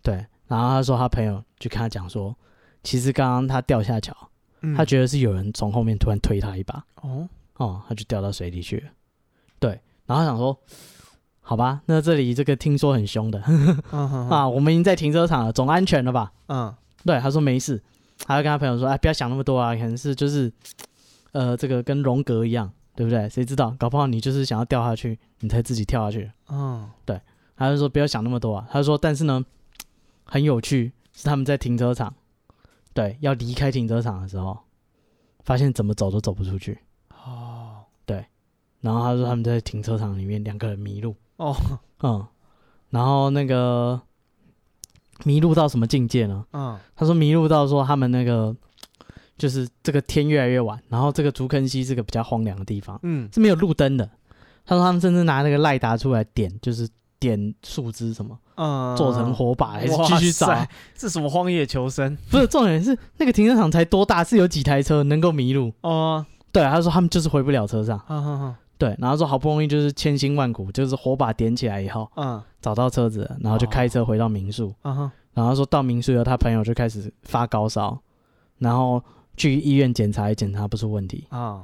[0.01, 2.35] 对，然后他说他朋友就跟他讲说，
[2.83, 4.15] 其实刚刚他掉下桥。
[4.75, 8.89] 他觉得是有人从后面突然推他一把，哦，哦，他就掉到水里去了。
[9.59, 9.71] 对，
[10.05, 10.57] 然后他想说，
[11.41, 13.41] 好吧，那这里这个听说很凶的，
[13.91, 16.31] 啊，我们已经在停车场了，总安全了吧？
[16.47, 16.73] 嗯，
[17.05, 17.81] 对，他说没事，
[18.25, 20.51] 他就跟他朋友说，哎，不要想那么多啊，可能是就是，
[21.31, 23.27] 呃，这个跟荣格一样，对不对？
[23.29, 26.31] 谁知道，搞不好你就是想要掉下去，你才自己跳下去。
[26.49, 27.19] 嗯，对，
[27.55, 29.43] 他就说不要想那么多啊，他就说，但是呢，
[30.23, 32.13] 很有趣，是他们在停车场。
[32.99, 34.59] 对，要离开停车场的时候，
[35.45, 36.77] 发现怎么走都走不出去。
[37.11, 38.25] 哦，对，
[38.81, 41.15] 然后他说他们在停车场里面两个人迷路。
[41.37, 41.55] 哦，
[42.03, 42.27] 嗯，
[42.89, 44.01] 然后那个
[45.23, 46.45] 迷路到什么境界呢？
[46.51, 48.53] 嗯，他说迷路到说他们那个
[49.37, 54.09] 就是这个天越来越晚，然后这个竹坑溪是个比较荒凉的地方，嗯，是没有路灯的。
[54.65, 56.85] 他说他们甚至拿那个赖达出来点，就是。
[57.19, 60.65] 点树枝什么，嗯，做成火把还是继续找？
[60.95, 62.17] 这什么荒野求生？
[62.31, 64.23] 不是重点是那个停车场才多大？
[64.23, 65.73] 是有几台车能够迷路？
[65.81, 67.99] 哦，对，他说他们就是回不了车上。
[68.07, 74.73] 嗯嗯嗯，对，然后说好不容易就是千辛万苦，就是火把点起来以后，嗯，找到车子，然后就开车回到民宿。
[74.83, 77.99] 嗯哼，然后说到民宿以后，他朋友就开始发高烧，
[78.57, 79.03] 然后
[79.35, 81.25] 去医院检查也检查不出问题。
[81.29, 81.63] 啊。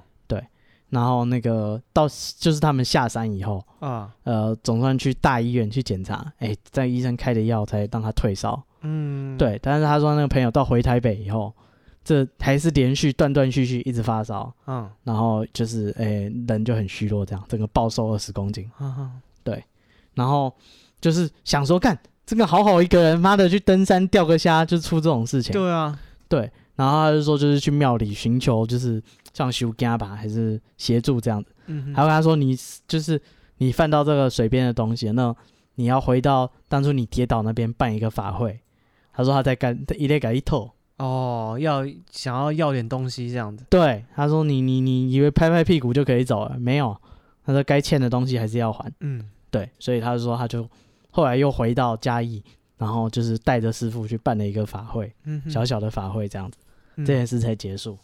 [0.95, 2.07] 然后那个到
[2.39, 8.63] 就是他们下山以后啊，呃，总算去大医院去检查，哎，在医生开的药才让他退烧。
[8.79, 9.59] 嗯，对。
[9.61, 11.53] 但是他说那个朋友到回台北以后，
[12.01, 14.49] 这还是连续断断续续一直发烧。
[14.67, 18.71] 嗯，然后就是哎，人就很虚弱，这样整个暴瘦二十公斤。
[18.79, 19.11] 嗯哼，
[19.43, 19.61] 对。
[20.13, 20.53] 然后
[21.01, 25.51] 就是想说，干这个好好一个人，妈的去登山钓个虾就出这种事情。
[25.51, 26.49] 对啊，对。
[26.77, 29.03] 然后他就说，就是去庙里寻求，就是。
[29.35, 31.51] 像修家吧，还是协助这样子。
[31.65, 32.57] 嗯哼，还有跟他说，你
[32.87, 33.21] 就是
[33.57, 35.35] 你犯到这个水边的东西，那
[35.75, 38.61] 你要回到当初你跌倒那边办一个法会。
[39.11, 40.71] 他说他在干，一类改一透。
[40.97, 43.65] 哦，要想要要点东西这样子。
[43.69, 46.57] 对，他说你你你以为拍拍屁股就可以走了？
[46.57, 46.95] 没有，
[47.45, 48.89] 他说该欠的东西还是要还。
[49.01, 50.65] 嗯，对，所以他就说他就
[51.11, 52.41] 后来又回到嘉义，
[52.77, 56.57] 然后就是带着师傅去办了一个法会，嗯，小小的法会这样子，
[56.95, 57.97] 嗯、这件事才结束。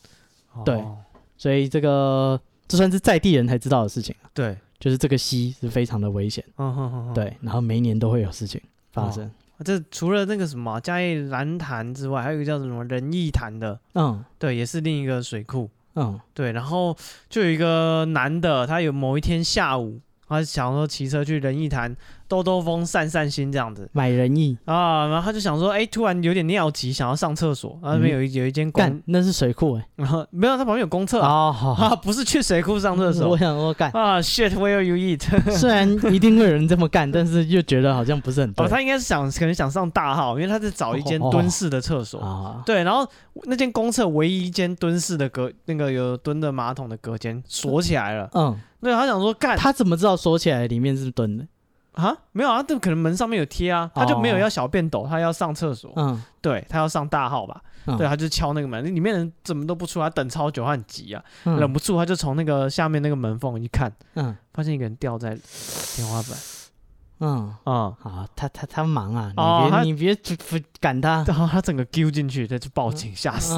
[0.66, 0.76] 对。
[0.76, 0.98] 哦
[1.42, 4.16] 所以这个这算是在地人才知道的事情。
[4.32, 6.46] 对，就是这个溪是非常的危险。
[6.58, 7.14] 嗯哼哼。
[7.16, 8.62] 对，然后每一年都会有事情
[8.92, 9.28] 发生。
[9.66, 16.96] 这除了那个什么嘉义兰潭之外，还有一个叫什么仁义潭的，嗯，对，也是另一个水库，嗯，对，然后
[17.28, 21.98] 就有一个男的，他有某一天下午，他想说骑车去仁义潭。
[22.32, 23.90] 兜兜风，散散心，这样子。
[23.92, 31.88] 买人意啊，然后他就想说，哎、欸，突然有点尿急，想要上厕所，然后那边有一、嗯、有一间公，那是水库哎，然 后没有，他旁边有公厕哦，好好。
[31.88, 33.92] 啊，不是去水库上厕所， 我想说干。
[33.92, 35.22] 啊，shit，where you eat？
[35.58, 38.64] 虽然一定会有人这么干，但是又觉得好像不是很多。
[38.64, 43.06] 哦，他应该是想可能想上大号，因为他在找一间蹲式的厕所，哦哦、对，然后
[43.44, 51.46] 那间公厕唯一一间蹲式的隔那个有蹲的马桶的隔间锁起来了，嗯，对，他想说干，他怎么知道锁起来里面是蹲的？
[51.94, 65.38] 啊，没有啊，这可能门上面有贴啊，他就没有要小便斗，他要上厕所，嗯，对他要上大号吧，嗯、对，他就敲那个门，里面人怎么都不出来，等超久，他很急啊，嗯、忍不住他就从那个下面那个门缝一看，嗯，发现一个人掉在
[65.96, 66.32] 天花板，
[67.20, 67.54] 嗯。
[67.66, 69.28] 嗯，好，他他他忙啊，
[69.84, 73.54] 你别、哦、你别赶他，然后他整个丢进去，他就报警吓死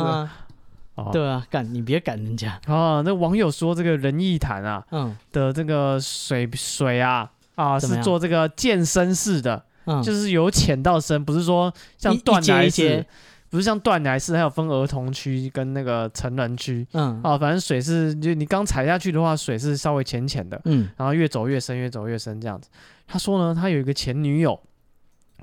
[0.96, 5.16] 哦，对啊，赶你别赶人家，哦，那网友说这个仁义潭啊，嗯。
[5.32, 7.30] 的这个水水啊。
[7.56, 13.06] 啊，是做这个健身式的，嗯、就是由浅到深，不是说像断奶式，
[13.49, 22.70] 不是像断奶式，还有分儿童区跟那个成人区，嗯，啊，反正水是就你刚踩下去的话，水是稍微浅浅的，嗯，然后越走越深，越走越深这样子。
[23.08, 24.60] 他说呢，他有一个前女友，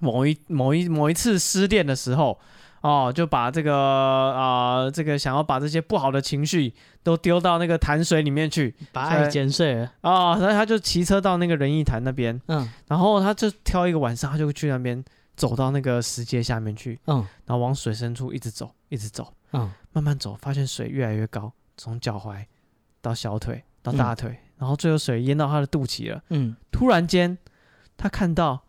[0.00, 2.38] 某一某一某一次失恋的时候。
[2.82, 6.72] 哦，就把这个啊、呃，这个想要把这些不好的情绪
[7.02, 9.92] 都丢到那个潭水里面去，把爱剪碎了。
[10.00, 10.38] 啊！
[10.38, 15.04] 所以他就骑车到那个仁义潭那边，嗯，然后他就挑一个晚上，他就去那边
[15.36, 22.46] 走到那个石阶下面去，嗯，然后往水深处一直走，一直走，嗯，慢慢走，发现水越来越高，从脚踝
[23.02, 27.36] 到小腿到大腿，嗯、然后最后水淹到他的肚脐了，嗯，突然间
[27.98, 28.62] 他看到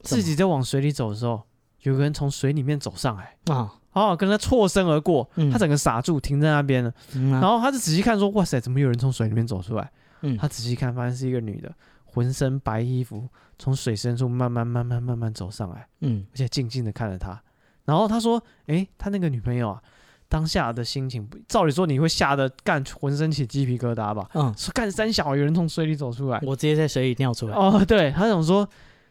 [0.00, 1.42] 自己在往水里走的时候。
[1.82, 6.92] 有个人从水里面走上来啊，哦，跟他错身而过，嗯、他整个傻住，停在那边了。
[7.14, 9.90] 嗯啊、然后他就仔细看，说：“哇塞，怎么有人从水里面走出来？”
[10.22, 11.72] 嗯、他仔细看，发现是一个女的，
[12.04, 13.28] 浑身白衣服，
[13.58, 17.40] 从水深处慢慢、慢慢、慢慢走上来，嗯，而且静静的看着他。
[17.84, 19.82] 然后他说：“诶，他那个女朋友啊，
[20.28, 24.30] 当下的心情，照理说你会吓得干浑身起鸡皮疙瘩吧？
[24.34, 27.56] 嗯，说干三小，有人从水里走出来，我直接在水里尿出来。
[27.56, 28.68] 哦，对，他想说，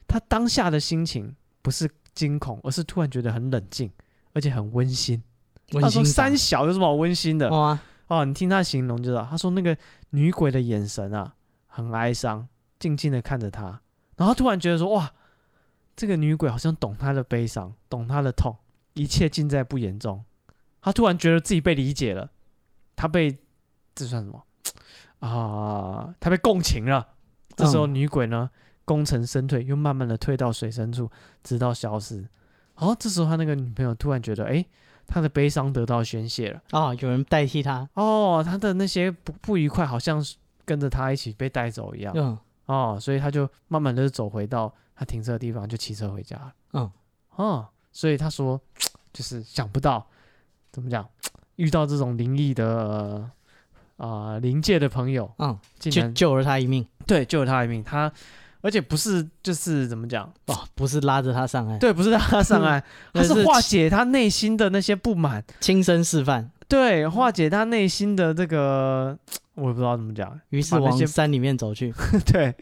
[0.08, 3.91] 他当下的心情不是。”惊恐，而是突然觉得很冷静，
[4.34, 5.22] 而且很温馨。
[5.68, 9.26] 馨他说：“三小有什么好温馨的？”哦，哦，你听他形容就知道。
[9.30, 9.78] 他说：“那个
[10.09, 11.34] 女鬼的眼神啊，
[11.68, 12.47] 很哀伤，
[12.78, 13.82] 静静的看着他。
[14.18, 15.14] 然后突然觉得说：‘哇，
[15.95, 18.57] 这个女鬼好像懂他的悲伤，懂他的痛，
[18.93, 20.24] 一切尽在不言中。’
[20.82, 22.30] 他突然觉得自己被理解了，
[22.95, 23.38] 他被
[23.95, 24.43] 这算什么
[25.20, 26.14] 啊？
[26.20, 27.07] 他被共情了。
[27.55, 31.10] 这时候女鬼呢？”嗯功成身退，又慢慢的退到水深处，
[31.44, 32.28] 直到消失。
[32.76, 34.66] 哦，这时候他那个女朋友突然觉得，哎，
[35.06, 37.88] 他的悲伤得到宣泄了啊、哦，有人代替他。
[37.94, 42.12] 哦，他的那些不不愉快，好像是跟着他一起被带走一样。
[42.16, 42.38] 嗯。
[42.66, 46.54] 哦，所以他就慢慢的走回到他停车的地方，就骑车回家了。
[46.74, 46.92] 嗯。
[47.36, 48.60] 哦，所以他说，
[49.14, 50.08] 就是想不到，
[50.72, 51.08] 怎么讲，
[51.58, 53.30] 遇到这种灵异的
[53.98, 56.88] 啊灵、呃、界的朋友，嗯，竟然救救了他一命。
[57.06, 57.84] 对，救了他一命。
[57.84, 58.12] 他。
[58.62, 60.32] 而且不是，就是怎么讲？
[60.45, 62.82] 哦，不是拉着他上岸，对，不是拉他上岸，
[63.12, 69.18] 他是化解他内心的那些不满，亲身示范，对，化解他内心的这个，
[69.55, 71.91] 我也不知道怎么讲，于是往山里面走去，
[72.32, 72.55] 对，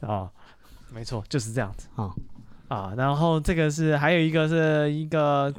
[0.00, 0.30] 啊、 哦，
[0.92, 1.88] 没错，就是这样子。
[1.94, 2.10] 啊
[2.66, 5.54] 啊，然后这个是还有一个是一个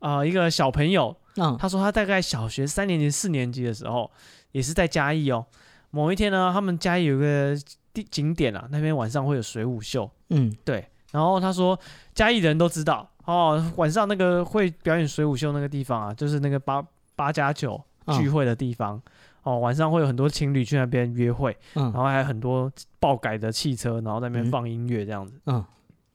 [0.00, 4.10] 啊、呃、一个小朋友，嗯，他说他大概小学三年级四年级的时候，
[4.50, 5.46] 也是在嘉义哦，
[5.90, 7.56] 某一天呢，他们嘉义有个。
[8.04, 10.86] 景点啊，那边晚上会有水舞秀，嗯，对。
[11.12, 11.78] 然后他说，
[12.14, 16.84] 嘉义人都知道哦，晚上那个会表演水舞秀那个地方啊，就是那个八
[17.14, 17.80] 八加九
[18.18, 19.00] 聚会的地方
[19.42, 19.58] 哦，哦。
[19.60, 22.70] 晚上会有很多情侣去那边约会，嗯，然后还有很多
[23.00, 25.64] 爆改的汽车，然后在那边放音乐这样子，嗯，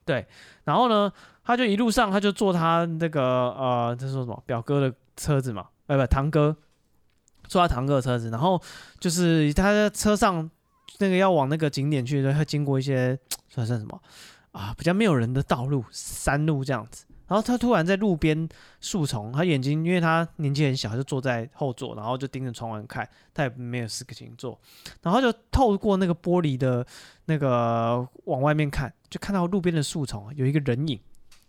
[0.06, 0.28] 对。
[0.66, 1.12] 然后呢，
[1.44, 6.56] 他就一路上他就坐他那个呃，他说什么表哥的车子嘛，哎不，堂哥
[7.48, 8.62] 坐他堂哥的车子，然后
[9.00, 10.52] 就是他在车上。
[11.02, 13.18] 那个要往那个景点去的时候，会经过一些
[13.50, 14.02] 算算什么
[14.52, 17.06] 啊，比较没有人的道路，山路这样子。
[17.28, 18.48] 然后他突然在路边
[18.82, 24.60] 树丛，他眼睛因为他年纪很小，就坐在后座，然后就盯着窗外看，他也没有事情做，
[25.02, 26.86] 然后就透过那个玻璃的
[27.26, 31.00] 那个往外面看，就看到路边的树丛有一个人影。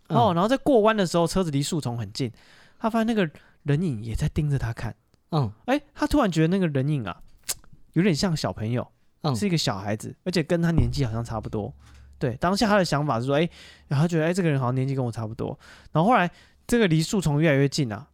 [0.07, 2.31] 哦，然后在过弯的时候，车子离树丛很近，
[2.79, 3.29] 他发现那个
[3.63, 4.95] 人影也在盯着他看。
[5.31, 7.21] 嗯，哎，他突然觉得那个人影啊，
[7.91, 8.87] 有点像小朋友。
[9.35, 11.73] 是一个小孩子，而且跟他年纪好像差不多，
[12.19, 13.51] 对，当下他的想法是说，哎、欸，
[13.87, 15.57] 然后觉得，哎、欸，这个人好像年纪跟我差不多。
[15.91, 16.29] 然后后来
[16.67, 18.07] 这个离树丛越来越近啊，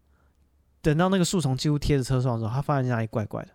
[0.82, 3.50] 等到那个树丛几乎贴着车窗的时候，他发现哪里怪怪的，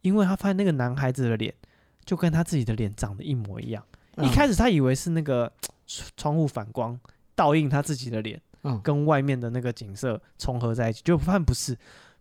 [0.00, 1.52] 因为他发现那个男孩子的脸
[2.04, 3.84] 就跟他自己的脸长得一模一样。
[4.16, 5.52] 嗯、一开始他以为是那个
[6.16, 6.98] 窗户反光
[7.34, 11.76] 倒映他自己的脸，嗯，跟外面的那个景色重合在一起，就发现不是。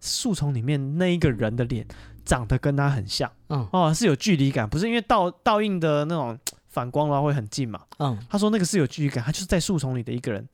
[0.06, 1.88] 树丛里面那一个人的脸
[2.26, 6.38] 长得跟他很像，嗯，哦，是有距离感，不是因为倒倒映的那种
[6.70, 10.48] 反光的话会很近嘛，嗯，他说那个是有距离感，他就是在树丛里的一个人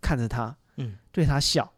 [0.00, 1.72] 看着他，嗯，对他笑，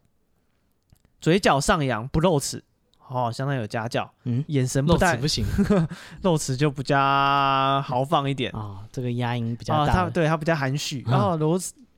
[1.19, 2.63] 嘴角上扬不露齿，
[3.07, 5.45] 哦，相当有家教，嗯，眼神不带不行，
[6.23, 6.97] 露齿就比较
[7.81, 8.51] 豪放一点。
[8.51, 11.57] 啊、哦，这个压音比较大，他对他比较含蓄，然后露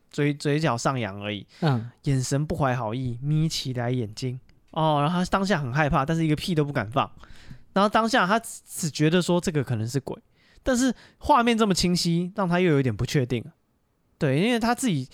[0.09, 4.39] 嘴嘴角上扬而已，嗯，眼神不怀好意，眯起来眼睛。
[4.73, 7.09] 哦，然后他当下很害怕，但是一个屁都不敢放。
[7.73, 10.15] 然后当下他只觉得说这个可能是鬼，
[10.61, 13.43] 但是画面这么清晰，让他又有一点不确定。
[14.19, 15.09] 对，因为他自己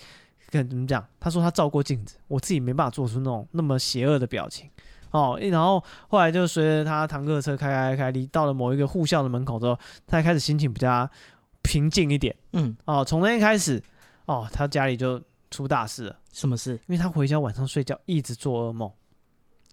[0.50, 1.02] 跟怎么讲？
[1.18, 4.68] 他说他照过镜子，我自己没办法做出那种那么邪恶的表情。
[5.10, 11.08] 哦，然后后来就随着他堂客车开开开离到了某一个护校的门口之后，他开始心情比较
[11.62, 12.36] 平静一点。
[12.52, 13.82] 嗯，哦，从那天开始，
[14.26, 16.16] 哦，他家里就出大事了。
[16.32, 16.74] 什么事？
[16.86, 18.90] 因为他回家晚上睡觉一直做噩梦。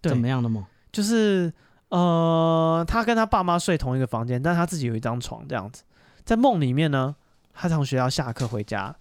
[0.00, 0.64] 对，怎么样的梦？
[0.90, 1.52] 就是
[1.90, 5.82] 呃，他跟他爸妈睡同一个房间，但他自己有一张床这样子。
[6.24, 7.14] 在梦里面呢，
[7.52, 8.94] 他从学校下课回家，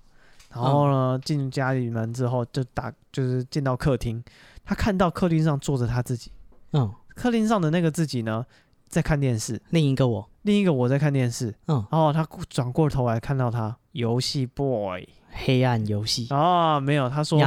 [0.53, 4.23] 然后呢进、嗯、家里门之后就打，就是进到客厅，
[4.63, 6.31] 他看到客厅上坐着他自己。
[6.73, 8.45] 嗯，客厅上的那个自己呢，
[8.87, 9.61] 在看电视。
[9.69, 11.53] 另一个我，另一个我在看电视。
[11.67, 15.07] 嗯，然后他转过头来看到他，游戏 boy。
[15.31, 17.39] 黑暗游戏哦，没有，他说。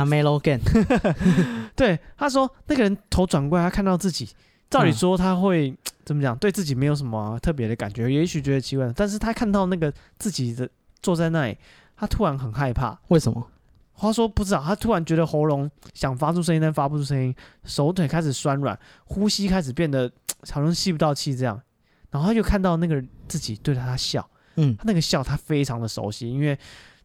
[1.75, 4.29] 对，他说那个人头转过来，他看到自己，
[4.69, 6.37] 照理说他会、嗯、怎么讲？
[6.39, 10.69] 对自己没有什么、啊、特别的感觉，也许觉得奇怪，但是他看到那个自己的
[11.03, 11.57] 坐在那里，
[11.97, 12.99] 他突然很害怕。
[13.09, 13.45] 为什么？
[13.97, 20.11] 他说不知道，他突然觉得喉咙想发出声音，但发不出声音，手腿开始酸软，呼吸开始变得
[20.51, 21.61] 好像吸不到气这样。
[22.11, 26.57] 然后他就看到那个自己对着他笑，嗯，他那个笑他非常的熟悉，因为。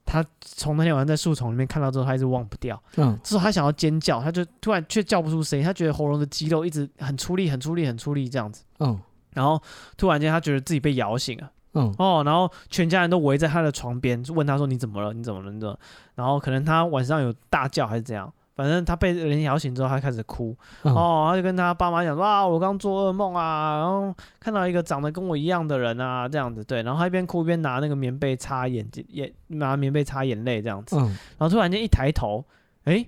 [0.05, 2.81] 他从那天晚上在树丛里面看到之后，他一直忘不掉。
[2.97, 5.65] 嗯，之后他想要尖叫，他就突然却叫不出声音。
[5.65, 8.63] 他觉得喉咙的肌肉一直很出力、很出力、很出力这样子。
[8.79, 8.99] 嗯，
[9.33, 9.61] 然后
[9.97, 11.51] 突然间他觉得自己被摇醒了。
[11.73, 15.11] 嗯，哦，然后全家人都围在他的床边，就问他说：“你怎么了？
[15.11, 15.79] 你怎么了？”你怎么了？
[16.15, 18.31] 然后可能他晚上有大叫还是怎样。
[18.55, 31.05] 反正他被人摇醒之后，他开始哭，嗯、哦，他就跟他爸妈讲说啊，我刚做噩梦啊，然后看到一个长得跟我一样的人啊，这样子，对，然后他一边哭一边拿那个棉被擦眼睛，也拿棉被擦眼泪这样子，嗯、
[31.37, 32.45] 然后突然间一抬头，
[32.85, 33.05] 诶，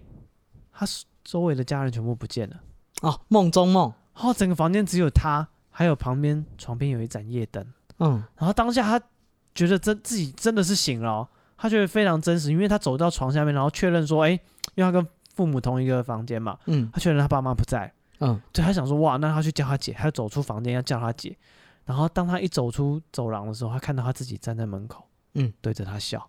[0.73, 0.85] 他
[1.23, 2.57] 周围的家人全部不见了，
[3.03, 7.65] 哦，梦中梦，然后整个房间只有他，还有旁边床边有一盏夜灯，
[7.99, 9.05] 嗯，然后当下他
[9.55, 11.27] 觉得真自己真的是醒了，哦，
[11.57, 14.33] 他觉得非常真实，因为他走到床下面，然后确认说，诶，
[14.75, 15.07] 因为他跟
[15.37, 21.37] 父母同一个房间嘛，嗯，他确认他爸妈不在，嗯，对，他想说哇，那他去叫他姐，他就走出房间要叫他姐，
[21.85, 26.27] 然后当他一走出走廊的时候，他看到他自己站在门口，嗯，对着他笑，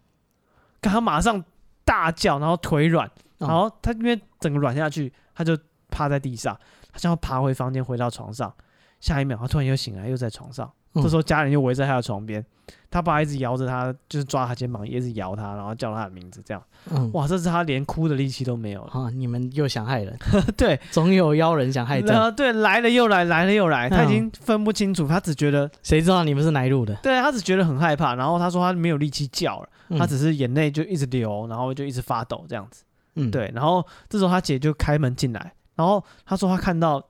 [0.82, 1.42] 看他马上
[1.86, 6.54] 大叫，然后腿软，然后他因为整个软下去，他就趴在地上，
[6.92, 8.54] 他想要爬回房间回到床上，
[9.00, 10.70] 下一秒他突然又醒来，又在床上。
[11.02, 12.44] 这时候家人就围在他的床边，
[12.90, 16.62] 他爸一直摇着他，就是抓他肩膀，一直摇他，然后叫他的名字，这样。
[16.90, 18.90] 嗯，哇，这次他连哭的力气都没有了。
[18.92, 20.16] 啊，你们又想害人？
[20.56, 22.34] 对，总有妖人想害朕。
[22.34, 26.94] 对，来了又来，来了又来，他已经分不清楚，他只觉得谁知道你们是哪一路的？
[27.02, 28.14] 对，他只觉得很害怕。
[28.14, 29.68] 然后他说他没有力气叫了，
[29.98, 32.84] 他只是眼泪就一直流，然后就一直发抖这样子。
[33.14, 33.50] 嗯，对。
[33.54, 37.02] 然后这时候他姐就开门进来，然后他说他看到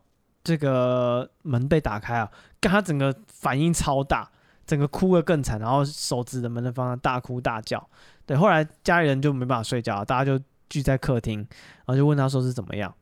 [0.43, 2.29] 这个门被打开啊，
[2.61, 4.31] 跟他整个反应超大。
[4.67, 7.83] 整个哭得更惨，然后手指着门的方向大哭大叫。
[8.27, 12.95] 对，后来家里人就没办法睡觉，大家就聚在客厅，然后就问他说是怎么样。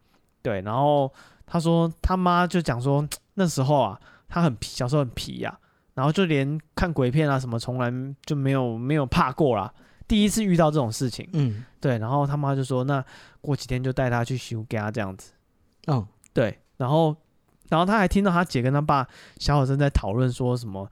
[0.43, 1.13] 对，然后
[1.45, 5.59] 他说他妈就讲说 那时候啊，他很皮，小时候很皮呀、啊，
[5.95, 7.93] 然后就连看鬼片啊什么，从来
[8.25, 9.75] 就没有没有怕过啦。
[10.07, 13.05] 第一次遇到这种事情，嗯，对，然后他妈就说那
[13.41, 15.33] 过几天就带他去修家这样子。
[15.89, 17.17] 嗯，对，然后
[17.69, 19.07] 然后他还听到他姐跟他爸
[19.39, 20.89] 小小声在讨论说什么。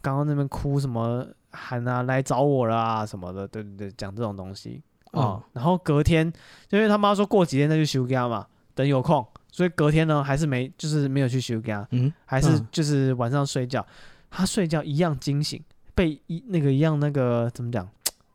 [0.00, 5.42] 刚刚那边哭什么喊啊，来找我了啊什么的，对对对，讲这种东西啊、哦。
[5.54, 6.32] 然后隔天，
[6.70, 13.84] 因为他妈说过几天再去休假嘛，等有空，所以隔天呢还是没，就是没有去休假，嗯，还是就是晚上睡觉，
[14.30, 15.60] 他睡觉一样惊醒，
[15.96, 17.88] 被一那个一样那个怎么讲，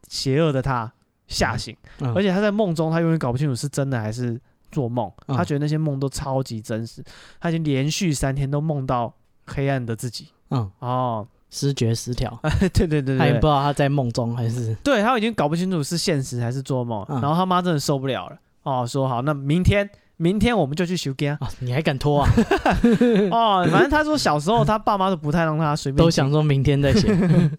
[0.10, 0.92] 邪恶的他
[1.28, 1.74] 吓醒，
[2.14, 4.38] 而且他在梦中，他永远搞不清楚是真的还是
[4.74, 7.02] 做梦，他觉得那些梦都超级真实，
[7.40, 9.14] 他已经连续三天都梦到
[9.46, 11.26] 黑暗的自己，嗯哦。
[11.56, 12.36] 失觉失调。
[12.74, 17.06] 对对对对，他也不知道他在梦中还是，对他已经搞不清楚是现实还是做梦。
[17.08, 19.88] 然后他妈真的受不了了，哦，说好，那明天。
[20.18, 22.30] 明天我们就去修家，你还敢拖啊？
[23.32, 27.12] 哦，反正他说小时候他爸妈都不太让他随便，都想说明天再写，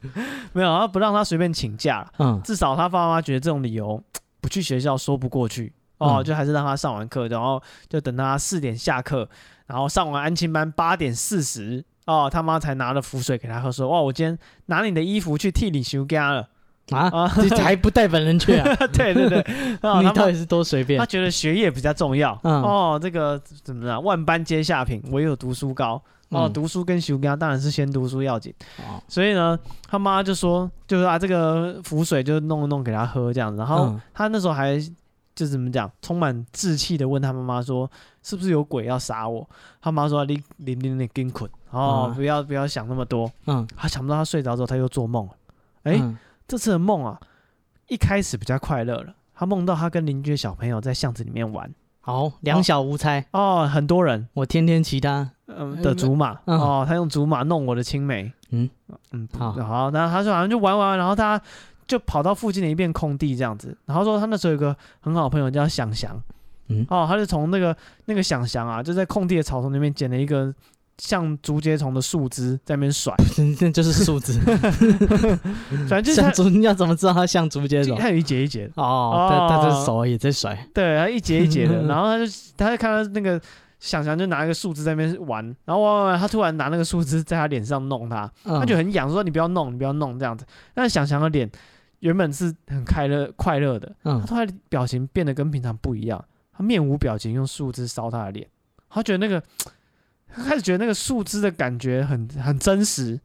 [0.55, 2.09] 没有，他不让他随便请假。
[2.19, 4.03] 嗯，至少他爸妈觉得这种理由
[4.41, 9.29] 不去学校说不过去哦，就还是让他上完课，然后就等他四点下课，
[9.67, 16.49] 然后上完安亲班八点四十哦，他妈才拿了浮水给他喝，说哇，我今天拿你的衣服去替你修家了。
[16.91, 17.27] 啊啊！
[17.63, 18.77] 还不带本人去啊？
[18.93, 19.43] 对 对对，
[20.03, 21.01] 你到底是多随便？
[21.01, 22.39] 他觉得学业比较重要。
[22.43, 24.05] 嗯、哦，这个怎么样？
[24.05, 25.95] 万般皆下品，唯有读书高。
[26.29, 28.53] 哦，嗯、读书跟修家当然是先读书要紧。
[28.81, 33.57] 哦、所以呢，他妈就说，就是啊这个浮水就弄一弄给他喝这样子。
[33.57, 34.79] 然后他那时候还
[35.35, 37.91] 就怎么讲，充满志气的问他妈妈说
[38.23, 39.49] ：“是不是有鬼要杀我？”
[39.81, 45.33] 他妈说：“你你你你跟捆哦，不要不要想那么多。”嗯，他想不到他睡着之后他又做梦了。
[45.85, 45.99] 哎。
[46.01, 46.17] 嗯
[46.47, 47.19] 这次的梦啊，
[47.89, 49.15] 一开始比较快乐了。
[49.35, 58.69] 他梦到他跟邻居的小朋友在巷子里面玩，好两小无猜哦，很多人，我天天骑他嗯的竹马、嗯、哦，他用竹马弄我的青梅，嗯
[59.13, 61.41] 嗯好，好，然后他说好像就玩玩，然后他
[61.87, 66.21] 就跑到附近的一片空地这样子，然后说他那时候有个很好的朋友叫想翔，
[66.69, 67.77] 嗯哦，他就从那个
[68.07, 70.55] 那个想翔啊，就在空地的草丛里面捡了一个。
[70.99, 73.13] 像竹节虫的树枝在那边甩，
[73.61, 74.39] 那就是树枝。
[75.89, 77.99] 反正就是像竹，你要怎么知道它像竹节虫？
[77.99, 80.57] 它有一节一节的哦，他他的手也在甩。
[80.73, 83.41] 对，他一节一节的， 然后他就他就看到那个
[83.81, 90.47] 想想就拿一个树枝在那边玩，然后玩玩玩，他突然拿那个树枝在他脸上弄他，他就很痒，说你不要弄，你不要弄这样子。
[90.75, 91.51] 但是想想的脸
[92.05, 98.49] 原本是很快乐快乐的，他突然表情变得跟平常不一样，他面无表情，用树枝烧他的脸，
[98.89, 99.43] 他觉得那个。
[100.37, 103.21] 他开始觉得那个树枝的感觉很很真实，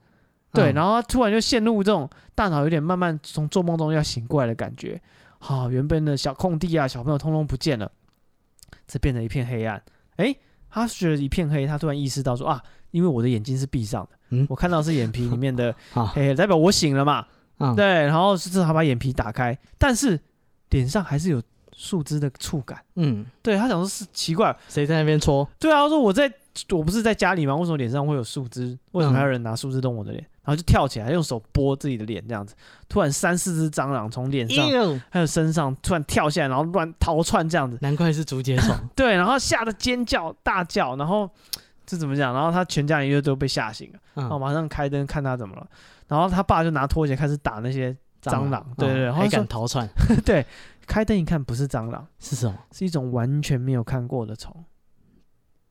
[0.53, 5.01] 对，嗯、然后他突然就陷入这种大脑有点慢慢从做梦中要醒过来的感觉，
[5.39, 7.91] 好、哦，原本的小空地啊，小朋友通通不见了，
[8.85, 9.81] 这变成一片黑暗。
[10.17, 10.37] 诶，
[10.69, 12.61] 他觉得一片黑，他突然意识到说啊，
[12.91, 17.25] 因为我的眼睛是闭上的，嗯，我看到是眼皮里面的黑， 黑，代表我醒了嘛，
[17.59, 20.19] 嗯、对，然后是至少把眼皮打开，但是
[20.71, 21.41] 脸上还是有
[21.75, 25.47] 树枝的触感，嗯，对，他想说是奇怪，谁在那边戳？
[25.59, 26.31] 对啊，他说我在。
[26.71, 27.55] 我不是在家里吗？
[27.55, 28.77] 为什么脸上会有树枝？
[28.91, 30.21] 为什么还有人拿树枝动我的脸？
[30.21, 32.53] 嗯、然后就跳起来，用手拨自己的脸，这样子。
[32.89, 34.65] 突然三四只蟑螂从脸上
[35.09, 37.77] 还有身上突然跳下来，然后乱逃窜，这样子。
[37.81, 38.75] 难怪是竹节虫。
[38.93, 41.29] 对，然后吓得尖叫大叫，然后
[41.85, 42.33] 这怎么讲？
[42.33, 45.65] 然后他全家人又都被吓醒了，嗯、然后马上开灯看他怎么了。
[46.09, 48.61] 然后他爸就拿拖鞋开始打那些蟑螂。
[48.77, 49.87] 对，对对，然后还敢逃窜？
[50.25, 50.45] 对，
[50.85, 52.57] 开灯一看不是蟑螂，是什么？
[52.73, 54.53] 是一种完全没有看过的虫。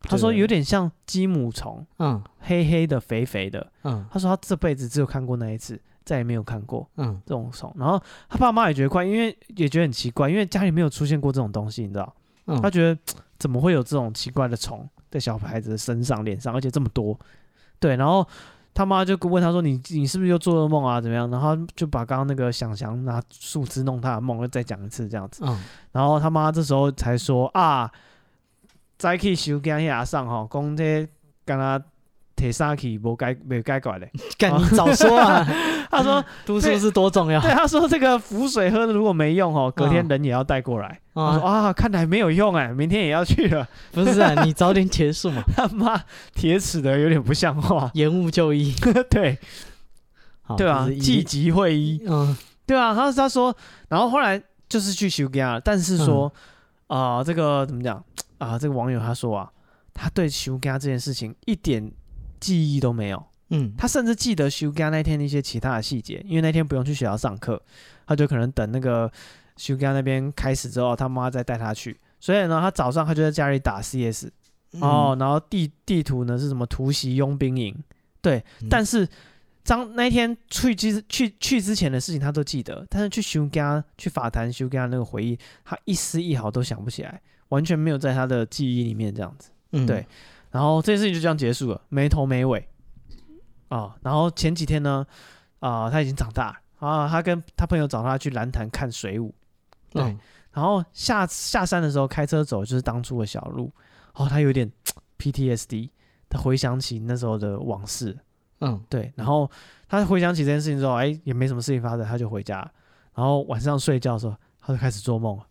[0.03, 4.07] 他说有点像鸡母虫，嗯，黑黑的、肥肥的，嗯。
[4.11, 7.75] 他说他这辈子只有看过那一次，再也没有看过，嗯，这种虫。
[7.77, 12.15] 然后他爸妈也觉得怪，因为也觉得很奇怪，因为家里没有出现过这种东西，你知道？
[12.47, 12.63] 嗯。
[12.63, 12.97] 他觉得
[13.41, 17.19] 怎么会有这种奇怪的虫在小孩子的身上、脸上，而且这么多？
[17.81, 17.97] 对。
[17.97, 18.25] 然后
[18.79, 21.01] 他妈就问他说：“你你是不是又做噩梦啊？
[21.01, 25.43] 怎么样？”然后就把刚刚那个想想拿树枝弄他的梦，又再讲一次这样子。
[25.45, 25.61] 嗯。
[25.91, 27.91] 然后他妈这时候才说啊。
[28.97, 31.09] 再去收惊遐上吼，讲这
[31.45, 31.81] 跟他
[32.39, 34.09] 提啥去，无解没解过来。
[34.39, 35.45] 赶你早说啊！
[35.91, 37.41] 他说 读书是多重要。
[37.41, 41.01] 对，他说这个符水喝的如果没用哦，隔天人也要带过来。
[41.15, 43.67] 我说啊，看来没有用哎，明天也要去了。
[43.91, 45.43] 不是啊， 你早点结束嘛。
[45.57, 46.01] 他妈
[46.33, 48.73] 铁齿的有点不像话，延误就医。
[49.11, 49.37] 对，
[50.57, 52.01] 对啊，积极会医。
[52.07, 53.55] 嗯，对啊，他他说，
[53.89, 56.33] 然后后来就是去修家了，但是说
[56.87, 58.03] 啊，这个怎么讲？
[58.39, 59.51] 啊，这个网友他说啊，
[59.93, 61.91] 他对修家这件事情一点
[62.41, 63.25] 记忆都没有。
[63.51, 67.61] 嗯，他甚至记得收惊那天的一些其他的细节，因为那天不用去学校上课，
[68.07, 69.11] 他就可能等那个
[69.57, 71.99] 收惊那边开始之后，他妈再带他去。
[72.21, 74.27] 所以呢，他早上他就在家里打 CS，
[74.73, 77.75] 嗯、哦，然后地地图呢是什么突袭佣兵营，
[78.21, 78.45] 对。
[78.61, 79.09] 嗯、但是
[79.65, 87.21] 张那天去之去去之前的事情他都记得，但是去收惊去法坛收惊那个回忆，他一丝一毫都想不起来。
[87.49, 90.07] 完全没有在他的记忆里面这样子，嗯，对，
[90.51, 92.69] 然后这件事情就这样结束了，没头没尾。
[93.69, 93.97] 啊。
[94.03, 95.07] 然后前几天呢，
[95.61, 99.35] 啊，他已经长大啊，他跟他朋友找他去蓝潭看水舞，
[99.91, 100.21] 对，嗯、
[100.53, 103.73] 然后下下山的时候开车走就是当初的小路，
[104.15, 104.71] 哦，他有点
[105.19, 105.91] PTSD，
[106.29, 108.17] 他回想起那时候的往事，
[108.61, 109.51] 嗯，对，然后
[109.89, 112.59] 他回想起这件事情之后，哎，也没什么事情发生，他就回家，
[113.15, 115.47] 然后晚上睡觉的时候，他就开始做梦了。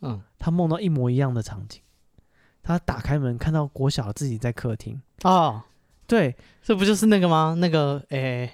[0.00, 1.82] 嗯，他梦到一模一样的场景，
[2.62, 5.00] 他打开门看到国小自己在客厅。
[5.22, 5.62] 哦，
[6.06, 7.56] 对，这不就是那个吗？
[7.58, 8.50] 那个诶，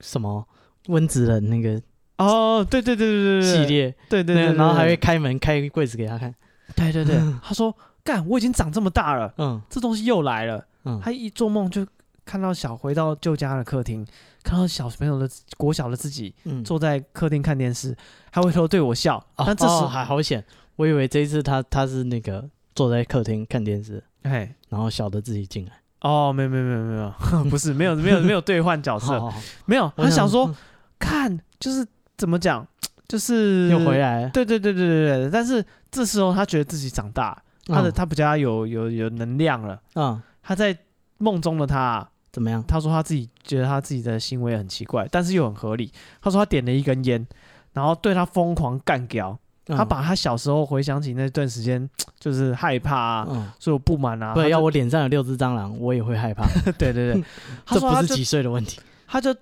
[0.00, 0.46] 什么
[0.86, 1.80] 温子仁那个
[2.18, 6.34] 哦，对对对对对系列，对对对，然后还会开门开柜子给他看，
[6.76, 7.74] 对对对， 他说
[8.04, 11.86] 干，我已经长这么大了，嗯，这东西又来了，嗯，他一做梦就
[12.24, 14.06] 看到小回到旧家的客厅，
[14.42, 17.96] 看到小朋友的国小的自己，嗯，坐在客厅看电视，
[18.30, 20.44] 还回头对我笑，但这时候还好险，
[20.76, 22.48] 我以为这一次他他是那个
[22.80, 25.72] 坐在客厅看电视，哎，然后小的自己进来。
[26.00, 29.22] 哦，没有没有没有没有， 不是没有没有没有 兑换角色，
[29.66, 29.92] 没有。
[29.98, 30.50] 他想说，
[30.98, 31.86] 看就是
[32.16, 32.66] 怎么讲，
[33.06, 34.30] 就是又回来。
[34.30, 35.30] 对对对对对对。
[35.30, 37.36] 但是这时候他觉得自己长大，
[37.66, 39.78] 他的他比较有有有能量了。
[39.96, 40.74] 嗯，他在
[41.18, 42.64] 梦中的他怎么样？
[42.66, 45.92] 他说他自己觉得他自己的行为很奇怪，但是又很合理。
[46.22, 47.26] 他说他点了一根烟，
[47.74, 49.36] 然后对他疯狂干譙。
[49.76, 51.88] 他把他小时候回想起那段时间，
[52.18, 54.34] 就是害怕啊，所以我不满啊。
[54.34, 56.44] 对，要我脸上有六只蟑螂，我也会害怕。
[56.78, 57.24] 对 对对，
[57.66, 58.80] 这不是几岁的问题。
[59.06, 59.34] 他就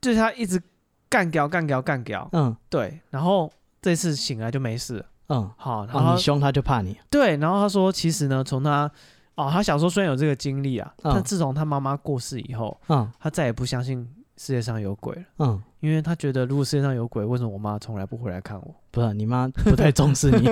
[0.00, 0.60] 对他一直
[1.08, 2.28] 干掉干掉干掉。
[2.32, 3.00] 嗯，对。
[3.10, 5.04] 然后这次醒来就没事。
[5.28, 5.86] 嗯，好。
[5.86, 6.98] 然后你凶他就怕你。
[7.10, 7.36] 对。
[7.36, 8.90] 然后他说，其实呢，从他
[9.34, 14.08] 哦，他小时候虽然有这个经历啊，但自从他妈妈过世以后，嗯，他再也不相信。
[14.38, 18.74] 世界上有鬼了，嗯，因为他觉得如果世界上有鬼，为什么我妈从来不回来看我？
[18.90, 20.48] 不是你妈不太重视你，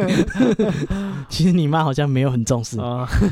[1.31, 2.77] 其实你妈好像没有很重视，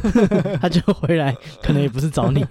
[0.59, 2.43] 她就回来，可能也不是找你。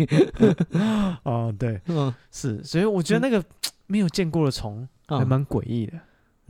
[1.24, 3.44] 哦，对，嗯，是，所以我觉得那个
[3.88, 5.94] 没有见过的虫还蛮诡异的。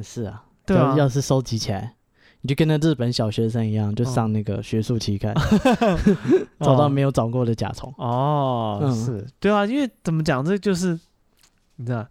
[0.04, 1.96] 是啊，对啊，要是收集起来，
[2.42, 5.34] 你就跟那日本小学生一样，就上那个学术期刊，
[6.60, 7.94] 找到没有找过的甲虫。
[7.98, 11.00] 哦，是对啊，因为怎么讲，这就是。
[11.78, 12.06] 你知道，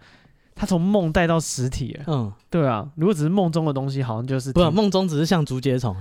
[0.61, 2.05] 他从梦带到实体了。
[2.07, 2.87] 嗯，对啊。
[2.95, 5.97] 如果只是梦中的东西，好像就是不，梦中只是像竹节虫。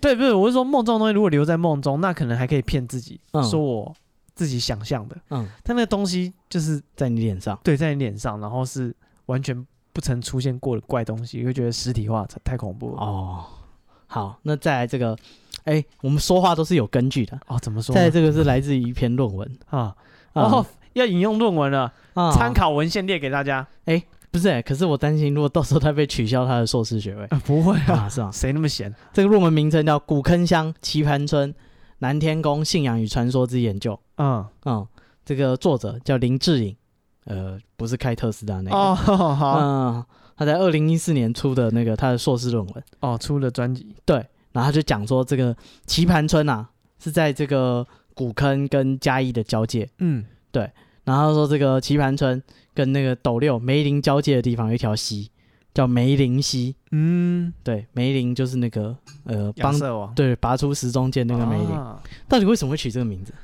[0.00, 3.94] 对，不是，我是说梦中的东西，如果留在梦中，那可能还可以骗自己，说我
[4.34, 5.16] 自己想象的。
[5.30, 8.92] 嗯，但那个东西就是在你脸上，对，在你脸上，然后是
[9.26, 13.00] 完全不曾出现过的怪东西，会觉得实体化太恐怖了。
[13.00, 13.44] 哦，
[14.08, 15.16] 好，那再来这个，
[15.62, 17.38] 哎，我们说话都是有根据的。
[17.46, 17.94] 哦，怎么说？
[17.94, 19.94] 再来这个是来自于一篇论文啊。
[20.32, 20.66] 哦。
[20.94, 21.92] 要引用论文了，
[22.34, 23.66] 参考文献列给大家。
[23.84, 28.30] 哎，不是哎，可是我担心，如果到时候他被取消他的硕士学位，不会啊，是吧？
[28.32, 28.94] 谁那么闲？
[29.12, 31.54] 这个论文名称叫《古坑乡棋盘村
[31.98, 33.94] 南天宫信仰与传说之研究》。
[34.16, 34.86] 嗯嗯，
[35.24, 36.76] 这个作者叫林志颖，
[37.24, 38.76] 呃，不是开特斯拉那个。
[38.76, 39.58] 哦，好。
[39.58, 40.04] 嗯，
[40.36, 42.84] 他在二零一四年出的那个他的硕士论文。
[43.00, 43.94] 哦，出了专辑。
[44.04, 44.16] 对，
[44.52, 45.54] 然后他就讲说，这个
[45.86, 49.88] 棋盘村啊，是在这个古坑跟嘉义的交界。
[49.98, 50.24] 嗯。
[50.52, 50.70] 对，
[51.04, 52.40] 然后说这个棋盘村
[52.74, 55.30] 跟那个斗六梅林交界的地方有一条溪，
[55.74, 56.76] 叫梅林溪。
[56.92, 59.74] 嗯，对，梅林就是那个呃，帮
[60.14, 61.70] 对拔出石中剑那个梅林。
[61.70, 63.34] 啊、到底为什么会取这个名字？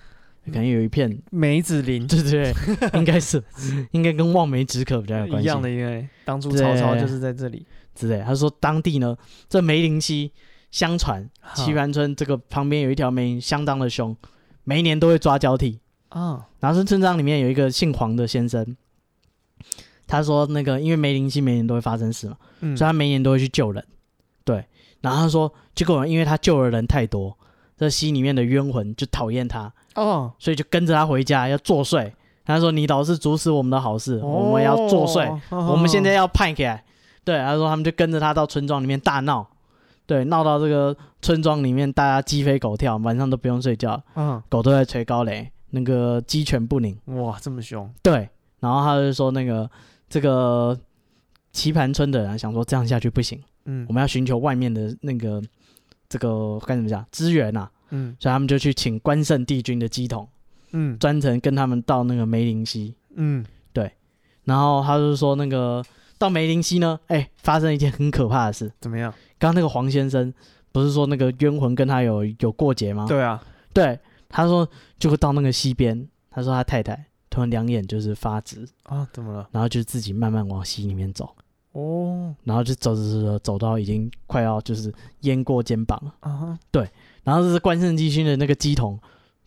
[0.47, 3.43] 可能有一片梅子林，对对对，应该是
[3.93, 5.47] 应该跟望梅止渴比较有关系。
[5.47, 8.23] 一样的，因为当初曹操就是在这里之类。
[8.23, 9.15] 他说当地呢，
[9.47, 10.33] 这梅林溪
[10.71, 14.17] 相传棋盘村这个旁边有一条梅林相当的凶，
[14.65, 15.81] 每一年都会抓交替。
[16.09, 18.77] 啊，然后是村庄里面有一个姓黄的先生，
[20.07, 23.85] 他说那个因为梅林溪每年都会发生事嘛，嗯、所以他每年都会去救人，
[24.45, 24.65] 对。
[25.01, 27.37] 然后他说，结果因为他救的人太多，
[27.77, 32.13] 这溪里面的冤魂就讨厌他，哦，所以就跟着他回家要作祟。
[32.45, 36.83] 他说：“你老是阻止我们的好事，哦、我们要作祟，哦、我们现在要派起来。”
[37.23, 39.47] 对，他说他们就跟着他到村庄里面大闹，
[40.07, 45.33] 对，闹到这个村庄里面大家鸡飞狗跳，晚上都不用睡觉，嗯，狗都在吹狗螺。
[45.71, 47.91] 那个鸡犬不宁，哇，这么凶！
[48.03, 48.29] 对，
[48.61, 49.71] 然后他就说那个
[50.09, 50.79] 这个
[51.53, 55.43] 棋盘村的人想说这样下去不行，嗯，我们要寻求外面的那个
[56.09, 60.27] 这个该怎么讲资源啊，嗯，所以他们就去请关圣帝君的鸡童，
[60.73, 63.93] 嗯，专程跟他们到那个梅林溪，嗯，对，
[64.45, 65.85] 然后他就说那个
[66.17, 69.13] 到梅林溪呢，哎，发生一件很可怕的事，怎么样？
[69.39, 70.33] 刚刚那个黄先生
[70.73, 73.07] 不是说那个冤魂跟他有有过节吗？
[73.07, 73.43] 对啊，
[73.75, 73.99] 对。
[74.29, 74.69] 他说，
[74.99, 76.09] 就会到那个溪边。
[76.31, 79.49] 他说他太太突然两眼就是发直啊，怎么了？
[79.51, 81.35] 然后就自己慢慢往溪里面走。
[81.73, 86.15] 哦，然后就走走走走走到已经快要就是淹过肩膀了。
[86.21, 86.89] 啊哈，对。
[87.25, 88.99] 然后就是关圣帝君的那个机童，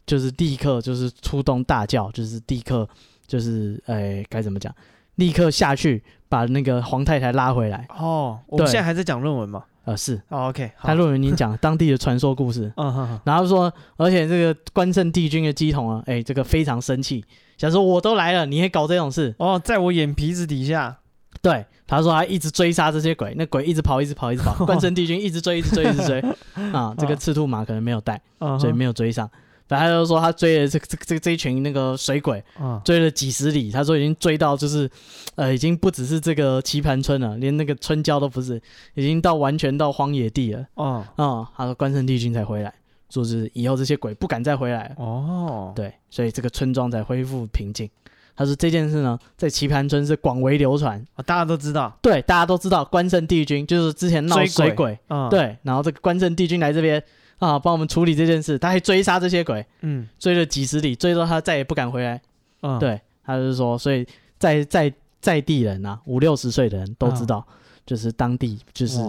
[0.06, 2.88] 就是立刻就是出动大叫，就是立刻
[3.26, 4.74] 就是哎该怎么讲？
[5.16, 7.86] 立刻下去把那个黄太太拉回来。
[7.90, 9.66] 哦，我们现在还在讲论文吗？
[9.84, 17.26] 呃，是哦，OK，他论文已经讲当地的传说故事， 嗯哼，然后说，而且这个关圣帝君的鸡童啊，哎，这个非常生气，
[17.58, 19.34] 想说我都来了，你还搞这种事？
[19.40, 21.00] 哦，在我眼皮子底下，
[21.42, 26.24] 对，他说他一直追杀这些鬼，那鬼一直跑，一直跑，一直跑，关圣帝君一直追，一直追，一直追，
[26.72, 28.22] 啊，这个赤兔马可能没有带，
[28.60, 29.28] 所以没有追上，
[29.72, 34.90] 反正他就说他追了这这这这一群那个水鬼，嗯，追了几十里，他说已经追到就是，
[35.36, 38.62] 呃，已经不只是这个棋盘村了，连那个村郊都不是，
[38.96, 40.66] 已经到完全到荒野地了。
[40.74, 42.74] 哦，嗯，他说关圣帝君才回来，
[43.10, 44.94] 说是以后这些鬼不敢再回来。
[44.98, 47.90] 哦，对，所以这个村庄才恢复平静。
[48.36, 51.98] 他说这件事呢，在棋盘村是广为流传，大家都知道。
[52.02, 57.02] 对，大家都知道关圣帝君就是之前闹水鬼，嗯，对，然后这个关圣帝君来这边。
[57.42, 62.22] 啊，帮我们处理这件事，他还追杀这些鬼，嗯，追了几十里，追到他再也不敢回来。
[62.62, 64.08] 嗯，对，他就是说，所以
[64.38, 67.54] 在在在地人啊，五六十岁的人都知道，嗯、
[67.84, 69.00] 就是当地就是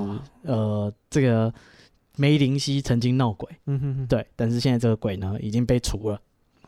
[0.44, 1.52] 呃这个
[2.16, 6.18] 梅林溪曾经闹鬼，嗯哼哼，对，但是现在这个鬼呢已经被除了。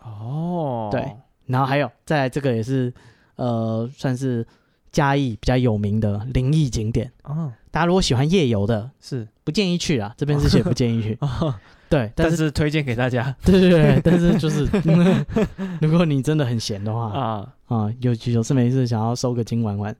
[0.03, 1.17] 哦，对，
[1.47, 2.93] 然后还有再来这个也是
[3.37, 4.47] 呃算是
[4.95, 7.13] 嘉义比较有名的灵异景点。
[7.25, 7.53] 哦。
[7.71, 10.15] 大家如果喜欢夜游的，是不建议去啊。
[10.17, 11.19] 这边是写不建议去，
[11.91, 13.35] 对，但是推荐给大家。
[13.45, 14.65] 对对对，但是就是，
[15.83, 19.95] 如果你真的很闲的话啊啊，有有事没事想要收个金玩玩，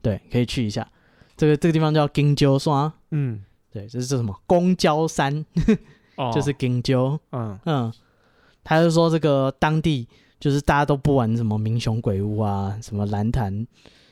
[0.00, 0.88] 对，可以去一下。
[1.36, 3.42] 这个这个地方叫金鸠山，嗯，
[3.72, 4.32] 对，这是叫什么？
[4.46, 5.44] 公交山，
[6.32, 7.92] 就是金鸠，嗯嗯。
[8.62, 10.06] 他就说这个当地
[10.38, 13.66] 就是大家都不玩什么民雄鬼屋啊，什么蓝潭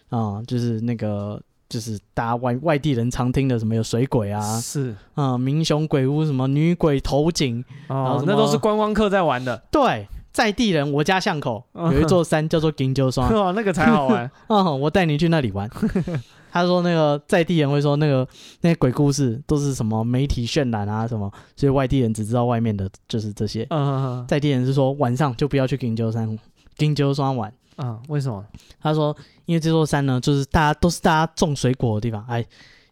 [0.08, 1.40] 啊，就是那个。
[1.68, 9.60] 就是大家外外地人常听的什么有水鬼啊，是啊、嗯，民雄鬼屋什么女鬼投井，哦，那都是观光客在玩的。
[9.68, 14.30] 对，在地人，我家巷口有一座山叫做金鸠山， 哦，那个才好玩。
[14.46, 15.68] 嗯，我带你去那里玩。
[16.52, 18.24] 他说那个在地人会说那个
[18.60, 23.66] 那些鬼故事都是什么媒体渲染啊什么，所以外地人只知道外面的就是这些。
[23.70, 26.38] 嗯，在地人是说晚上就不要去金鸠山，
[26.76, 27.52] 金鸠山玩。
[27.78, 28.44] 嗯，为什么？
[28.80, 32.24] 他说，因为这座山呢，就是大家都是大家种水果的地方。
[32.28, 32.44] 哎，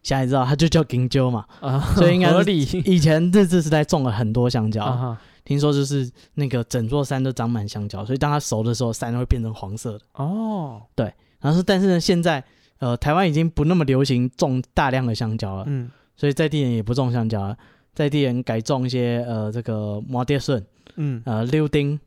[0.03, 2.59] 现在知道它就叫金鸠嘛，啊，所以应该合理。
[2.85, 10.01] 以前日治时代种了很多香蕉， 啊、听说就是那个整座山都长满香蕉，所以当它熟的时候，山会变成黄色的。
[10.13, 11.11] 哦，对。
[11.39, 12.43] 然后是，但是呢，现在
[12.77, 17.57] 呃，台湾已经不那么流行种大量的香蕉了，嗯，所以在地人也不种香蕉了，
[17.93, 20.63] 在地人改种一些呃这个麻蝶笋，
[20.95, 21.99] 嗯，呃溜丁，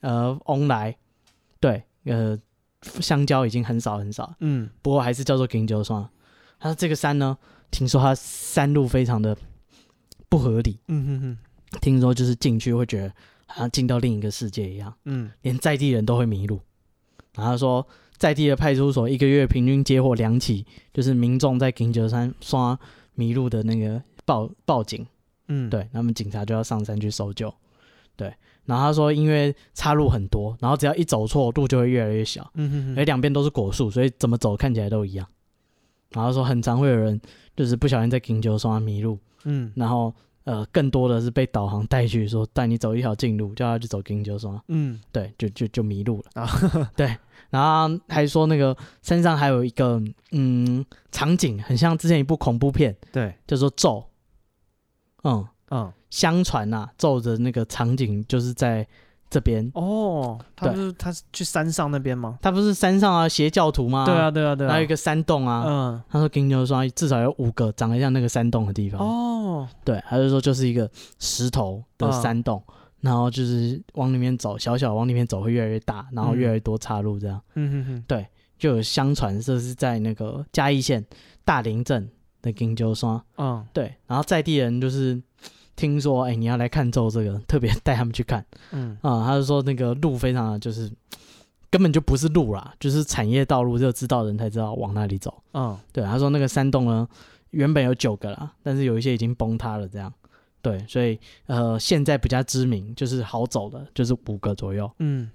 [0.00, 0.96] 呃翁来，
[1.60, 1.82] 对。
[2.04, 2.38] 呃，
[3.00, 6.08] 香蕉已经很少很少，嗯，不过还是叫做金鸠山。
[6.58, 7.36] 他说这个山呢，
[7.70, 9.36] 听说它山路非常的
[10.28, 13.14] 不合理，嗯哼哼，听说就是进去会觉得
[13.46, 16.60] 好像进到另一个世界一样，嗯，连在地人都会迷路。
[17.34, 17.86] 然后他说，
[18.16, 22.78] 在地的派出所一个月平均接获两起，就是民众在金鸠山刷
[23.14, 25.06] 迷路的那个报报警，
[25.48, 27.52] 嗯，对，那么警察就要上山去搜救，
[28.16, 28.32] 对。
[28.66, 32.50] 然后他说，因为岔路很多，然后只要一走错，路就会越来越小。
[32.54, 32.98] 嗯哼哼。
[32.98, 35.26] 而两边都是果树，所以怎么走看起来都一样。
[36.10, 37.20] 然后说，很常会有人
[37.56, 39.18] 就是不小心在金鸠山迷路。
[39.44, 39.70] 嗯。
[39.76, 40.14] 然后
[40.44, 44.58] 呃，更多的是被导航带去，说带你走一条近路，叫他去走金鸠山。
[44.68, 45.00] 嗯。
[45.12, 46.42] 对，就就就迷路了。
[46.42, 46.48] 啊。
[46.96, 47.16] 对。
[47.50, 52.96] 然后还说那个山上还有一个嗯场景，很像之前一部恐怖片。
[53.12, 53.34] 对。
[53.46, 54.04] 叫做咒。
[55.24, 55.46] 嗯。
[55.70, 58.86] 嗯，相传呐、啊，咒的那个场景就是在
[59.28, 60.38] 这边哦。
[60.54, 62.38] 他不是他是去山上那边吗？
[62.40, 64.06] 他不是山上啊，邪教徒吗？
[64.06, 64.70] 对啊，对啊，对啊。
[64.70, 65.64] 还有一个山洞啊。
[65.66, 66.02] 嗯。
[66.08, 69.00] 他说金牛双至少有五个长得像那个山洞的地方。
[69.00, 69.68] 哦。
[69.84, 70.88] 对，他就说就是一个
[71.18, 77.40] 石头的山洞，嗯、然后就是往里面走，小小往里面走会越来越大，然后越来越多岔路这样。
[77.54, 78.04] 嗯哼哼。
[78.06, 78.24] 对，
[78.56, 81.04] 就有相传这是在那个嘉义县
[81.44, 82.08] 大林镇
[82.40, 83.20] 的金牛山。
[83.36, 83.66] 嗯。
[83.72, 85.20] 对，然后在地人就是。
[85.76, 88.44] 听说哎、欸，你要来看咒这个，特别带他们去看。
[88.72, 90.90] 嗯啊，他就说那个路非常的就是
[91.70, 95.42] 根本就不是路啦，就是产业道路，只有知道人才知道往哪里走。
[95.52, 97.08] 嗯，对，他说那个山洞呢，
[97.50, 100.12] 原本有九个啦，但是有一些已经崩塌了，这样。
[100.62, 104.90] 对，所以呃，现在比较知名就是好走的，就是五个左右。
[105.00, 105.28] 嗯，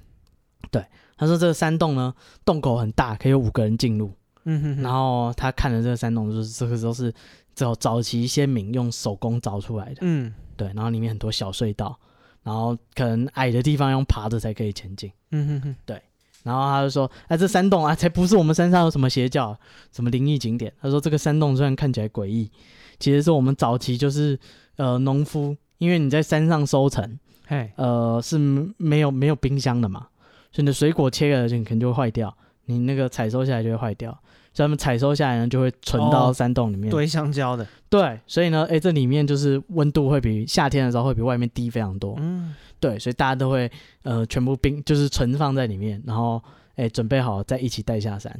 [0.72, 0.84] 对，
[1.18, 2.14] 他说这个山洞呢，
[2.46, 4.12] 洞口很大，可以有五个人进入。
[4.46, 7.14] 嗯哼哼，然后他看的这个山洞，就是这个时候是。
[7.60, 12.00] 早早期先民用手工凿出来的，嗯，对，然后里面很多小隧道，
[12.42, 16.02] 然后可能矮的地方用爬着才可以前进，嗯哼哼，对，
[16.44, 19.58] 然后他就说，哎，这山洞啊，才不是我们山上有什么邪教，
[19.92, 20.72] 什么灵异景点。
[20.82, 22.50] 他说这个山洞虽然看起来诡异，
[22.98, 24.40] 其实是我们早期就是
[24.78, 28.38] 呃农夫，因为你在山上收成，嘿，呃是
[28.78, 30.08] 没有没有冰箱的嘛，
[30.52, 32.34] 所以你的水果切了就可能就会坏掉，
[32.66, 34.18] 你那个采收下来就会坏掉。
[34.54, 36.90] 所以他们采收下来呢，就会存到山洞里面。
[36.90, 37.66] 堆香蕉的。
[37.90, 42.16] 对，所以呢，哎，这里面就是温度会比夏天的时候会比外面低非常多。
[42.20, 43.72] 嗯，对，所以大家都会
[44.04, 46.42] 呃全部冰就是存放在里面，然后
[46.76, 48.32] 哎准备好再一起带下山。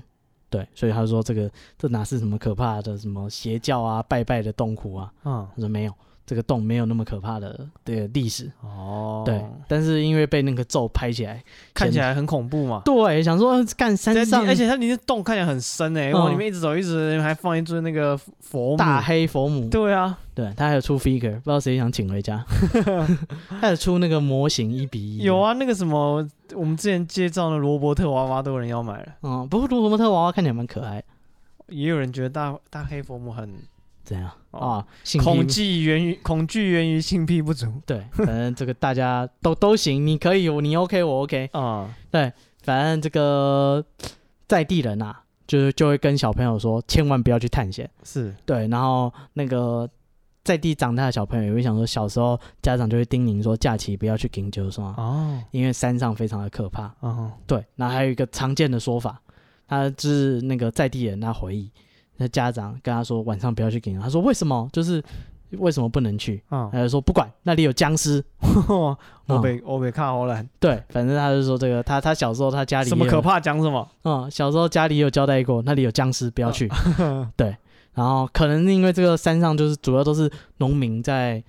[0.52, 5.12] 对，所以他说这个这哪是什么可怕的什么邪教啊拜拜的洞窟啊？
[5.24, 5.94] 嗯，他说没有，
[6.30, 11.44] 这个洞没有那么可怕的这个历史哦，对，但是因为被那个咒拍起来，
[11.74, 12.84] 看起来很恐怖嘛。
[12.86, 19.68] 对，想说干山上，而且它里面洞看起来很深诶，往里面一直走，一直还放一尊那个佛母，大黑佛母。
[19.70, 22.46] 对啊，对，他还有出 figure，不知道谁想请回家。
[23.60, 25.24] 他有出那个模型一比一。
[25.24, 26.24] 有啊，那个什么，
[26.54, 29.16] 我们之前介绍的罗伯特娃娃都有人要买了。
[29.24, 31.04] 嗯，不过罗伯特娃娃看起来蛮可爱。
[31.70, 33.56] 也有人觉得大大黑佛母很。
[34.04, 34.86] 怎样啊？
[35.22, 37.68] 恐惧源于恐惧源于性癖不足。
[37.86, 41.94] 对，反正这个大家都都行，你可以，你 OK，我 OK 啊。
[42.10, 42.32] 对，
[42.64, 43.84] 反正这个
[44.48, 45.16] 在地人呐，
[45.46, 47.90] 就是就会跟小朋友说，千万不要去探险。
[48.04, 49.88] 是对，然后那个
[50.44, 56.92] 在地长大的小朋友也会想说，小时候家长就会叮咛说，假期不要去金九双哦，因为山上非常的可怕。
[57.02, 59.22] 哦，对，那还有一个常见的说法，
[59.68, 61.70] 他是那个在地人他回忆。
[62.20, 64.70] 那家长跟他说晚上不要去给他，他说为什么？
[64.72, 65.04] 就是
[65.54, 66.44] 为什么不能去？
[66.50, 68.24] 啊，他就说不管那里有僵尸。
[69.26, 70.46] 我被我被看好了。
[70.60, 73.88] 对，反正他就说这个，他他小时候他家里什么可怕讲什么？
[74.04, 76.70] 嗯，小时候家里有交代过，那里有僵尸不要去。
[77.36, 77.56] 对，
[77.94, 81.44] 然后可能因为这个山上就是主要都是农民在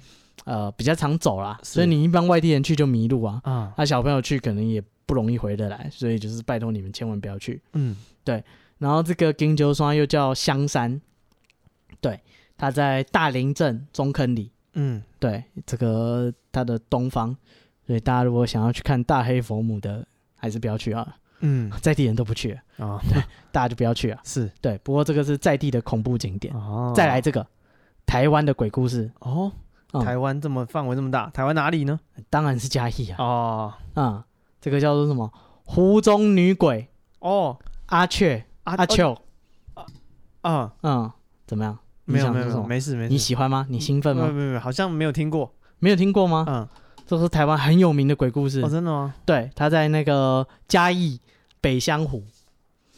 [0.44, 3.40] 呃比较常走啦，所以你一般外地人去就迷路啊。
[3.44, 7.60] 啊，那小朋友去可能也不容易回得来，所以就是拜托你们千万不要去。
[7.72, 8.42] 嗯，对。
[8.80, 11.00] 然后这个金鸠山又叫香山，
[12.00, 12.18] 对，
[12.56, 17.36] 它在大林镇中坑里，嗯，对，这个它的东方，
[17.86, 20.04] 所以大家如果想要去看大黑佛母的，
[20.34, 24.50] 还是不要去啊，嗯， 在地人都不去啊，哦、对， 大家就不要去啊， 是。
[24.62, 27.46] 对，不过这个是在地的恐怖景点，哦，再来这个
[28.06, 29.10] 台湾的鬼故事。
[29.18, 29.52] 哦，
[29.92, 32.00] 嗯、台湾这么范围这么大，台湾哪里呢？
[32.30, 34.24] 当然是嘉义啊，哦，嗯，
[34.58, 35.30] 这个叫做什么？
[35.64, 36.88] 湖中女鬼
[37.18, 38.46] 哦，阿雀。
[38.76, 39.16] 阿秋，
[39.74, 39.86] 啊，
[40.42, 41.12] 嗯嗯，
[41.46, 41.78] 怎么样？
[42.04, 43.08] 没有没有，没事没事。
[43.08, 43.66] 你喜欢吗？
[43.68, 44.22] 你兴奋吗？
[44.22, 46.44] 没有没有，好像没有听过，没有听过吗？
[46.48, 46.68] 嗯，
[47.06, 48.60] 这是台湾很有名的鬼故事。
[48.62, 49.14] 哦，真的吗？
[49.24, 51.20] 对，他在那个嘉义
[51.60, 52.24] 北香湖，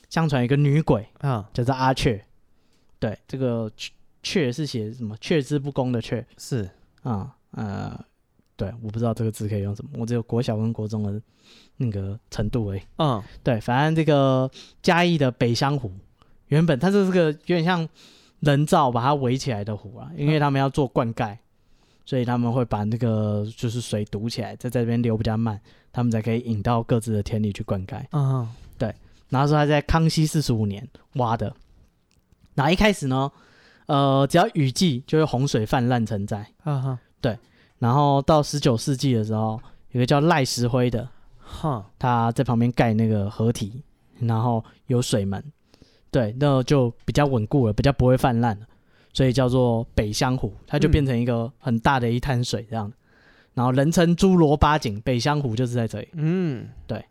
[0.08, 2.24] 相传一个女鬼啊，叫做阿雀。
[2.98, 3.70] 对，这个
[4.22, 5.14] 雀是写什么？
[5.20, 6.26] 雀之不恭的雀。
[6.38, 6.70] 是
[7.02, 7.98] 啊，呃，
[8.56, 11.20] 对，我不知道这个字可以用什么，我只有国小跟国中的。
[11.78, 14.48] 那个程度诶，嗯，对，反正这个
[14.82, 15.90] 嘉义的北香湖，
[16.48, 17.88] 原本它是这个有点像
[18.40, 21.36] 人造把它围起来的湖啊，因为他们要做灌溉，
[22.04, 25.60] 所以他们会把那个就是水堵起来，在这边流比较慢，
[25.92, 28.04] 他们才可以引到各自的田里去灌溉。
[28.12, 28.94] 嗯，对，
[29.30, 31.52] 然后说他在康熙四十五年挖的，
[32.54, 33.32] 那一开始呢，
[33.86, 36.46] 呃，只要雨季就会洪水泛滥成灾。
[36.64, 37.38] 啊哈，对，
[37.78, 41.08] 然后到十九世纪的时候，有个叫赖石灰的。
[41.52, 43.82] 哈，他在旁边盖那个河堤，
[44.18, 45.44] 然后有水门，
[46.10, 48.66] 对，那就比较稳固了，比较不会泛滥了，
[49.12, 52.94] 所以叫做北香湖，它就变成一个很大的一滩水这样，嗯、
[53.54, 56.08] 然后人称侏罗八景，北香湖就是在这里。
[56.14, 57.04] 嗯，对。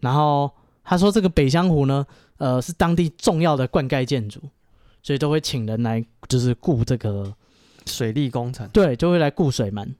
[0.00, 0.50] 然后
[0.82, 2.06] 他说这个北香湖呢，
[2.38, 4.40] 呃，是当地重要的灌溉建筑，
[5.02, 7.34] 所以都会请人来，就是雇这个
[7.86, 8.68] 水利工程。
[8.68, 9.94] 对，就会来雇水门，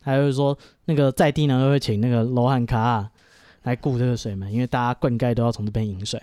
[0.00, 0.56] 还有说
[0.86, 3.08] 那个在地呢，都会请那个罗汉脚。
[3.64, 6.22] 来顾这个水门，因为大家灌溉都要从这边引水，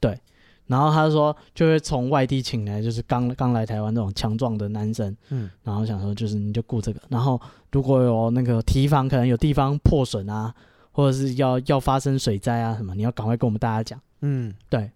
[0.00, 0.18] 对。
[0.66, 5.48] 然后他说，就会从外地请来，就是刚刚来台湾这种强壮的男生，嗯。
[5.62, 7.00] 然后想说，就是你就顾这个。
[7.08, 7.40] 然后
[7.72, 10.54] 如果有那个堤防，可能有地方破损啊，
[10.92, 14.90] 或者是要要发生水灾啊什么，你要赶快跟我们大家讲，嗯，对。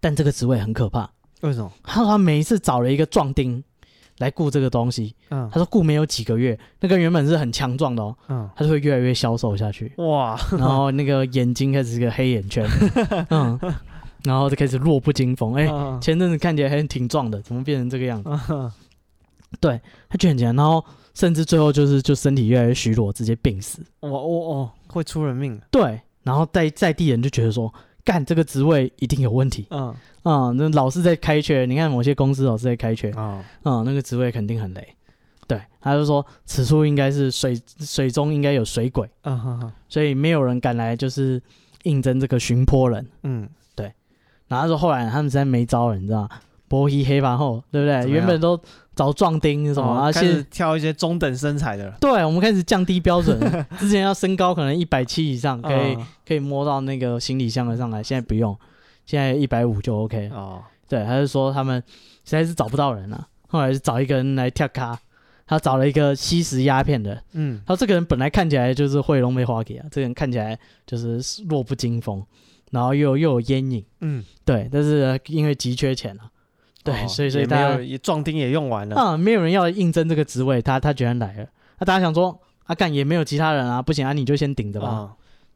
[0.00, 1.10] 但这个职位很可怕，
[1.42, 1.70] 为什么？
[1.82, 3.62] 他说他每一次找了一个壮丁。
[4.20, 12.64] 来顾这个东西，嗯，他说顾没有几个月，那个原本是很强壮的哦，嗯，他就会越来越消瘦下去，哇， 然后那个眼睛开始是个黑眼圈，
[13.30, 13.58] 嗯，
[14.24, 15.66] 然后就开始弱不禁风，哎，
[16.00, 18.30] 前阵子看起来还挺壮的，怎么变成这个样子？
[19.58, 20.84] 对，他就很强，然后
[21.14, 27.72] 甚至最后就是就身体越来越虚弱，直接病死，哇哦哦，会出人命，对，然后在在地人就觉得说，
[28.04, 29.94] 干这个职位一定有问题，嗯。
[30.22, 34.86] 啊、嗯，那老是在开缺，你看某些公司老是在开缺，啊、嗯，嗯，那个职位肯定很累。
[35.46, 41.42] 对，他就说此处应该是水水中应该有水鬼，啊哈哈，所以没有人敢来就是
[41.84, 43.06] 应征这个巡坡人。
[43.22, 43.90] 嗯，对。
[44.46, 46.28] 然后他说后来他们实在没招了，你知道吗？
[46.70, 48.08] 波黑黑板后，对不对？
[48.08, 48.58] 原本都
[48.94, 51.92] 找壮丁什么，而且、哦、挑一些中等身材的。
[52.00, 53.36] 对，我们开始降低标准，
[53.80, 58.56] 之前要身高可能一百七以上，可以、嗯、可以摸到那个行李箱的上来，现在不用。
[59.04, 61.82] 现在一百五就 OK 哦，对，他就说他们
[62.24, 64.96] 实在是找不到人了，啊，后来是找一个人来跳卡，
[65.48, 70.56] 他找了一个吸食鸦片的，嗯，他说这个人本来看起来就是会龙梅花给啊，这个人看起来
[70.86, 72.24] 就是弱不禁风，
[72.70, 76.30] 然后又又有烟瘾，嗯，对，但是因为急缺钱啊，
[76.82, 81.46] 对，所以所以大家也壮丁也用完了啊，没有人要应征这个职位，他他居然来了。
[81.78, 85.12] 那大家想说，啊干也没有其他人啊，不行啊，你就先顶着吧。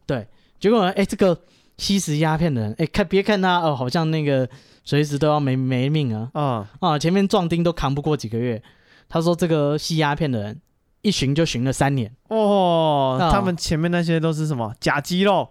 [0.06, 0.26] 对，
[0.58, 1.38] 结果哎，这个
[1.78, 4.48] 吸食鸦片的人，哎，看别看他哦，好像那个
[4.84, 6.30] 随时都要没没命啊。
[6.34, 8.62] 啊啊，前面壮丁都扛不过几个月，
[9.08, 10.60] 他说这个吸鸦片的人。
[11.06, 15.46] 一巡就巡了三年哦，他们前面那些都是什么假肌肉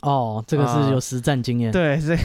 [0.00, 2.16] 哦，这个是有实战经验，对，这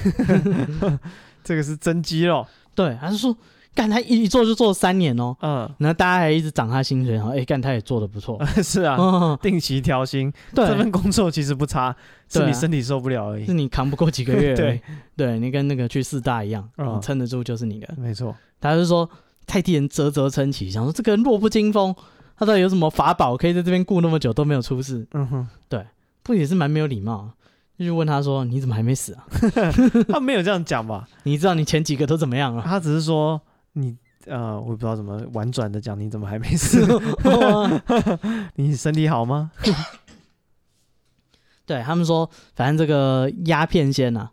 [1.43, 2.47] 这个是真肌肉，
[2.80, 3.35] 对，还是说
[3.76, 8.97] 干他一做就做了三年哦，嗯，然后大家还一直涨他薪水，然后哎干他也做的不错， 是啊，
[9.41, 11.93] 定期调薪，对，这份工作其实不差，
[12.30, 14.81] 是你身体受不了而已，是你扛不过几个月， 对，
[15.18, 16.69] 对你跟那个去四大一样，
[17.01, 19.10] 撑得住就是你的，没错，他就说
[19.45, 21.93] 太替人啧啧称奇，想说这个人弱不禁风。
[22.38, 25.06] 他到底有什么法宝可以在这边顾那么久都没有出事？
[25.11, 25.85] 嗯哼，对，
[26.23, 27.30] 不也是蛮没有礼貌？
[27.85, 29.26] 就问他说：“你怎么还没死啊？”
[30.10, 31.07] 他没有这样讲吧？
[31.23, 32.64] 你知道你前几个都怎么样啊？
[32.65, 33.39] 他只是说
[33.73, 33.95] 你
[34.26, 36.85] 呃，我也不知道怎么婉转的讲，你怎么还没死？
[38.56, 39.51] 你身体好吗？
[41.65, 44.30] 对他们说，反正这个鸦片仙呐，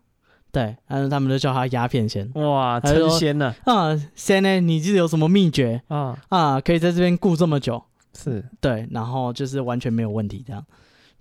[0.51, 2.29] 对，但是他们都叫他鸦片仙。
[2.33, 3.95] 哇，成仙了啊！
[4.15, 4.59] 仙呢？
[4.59, 6.17] 你记得有什么秘诀啊？
[6.29, 7.81] 啊，可以在这边顾这么久？
[8.17, 10.65] 是对，然后就是完全没有问题这样。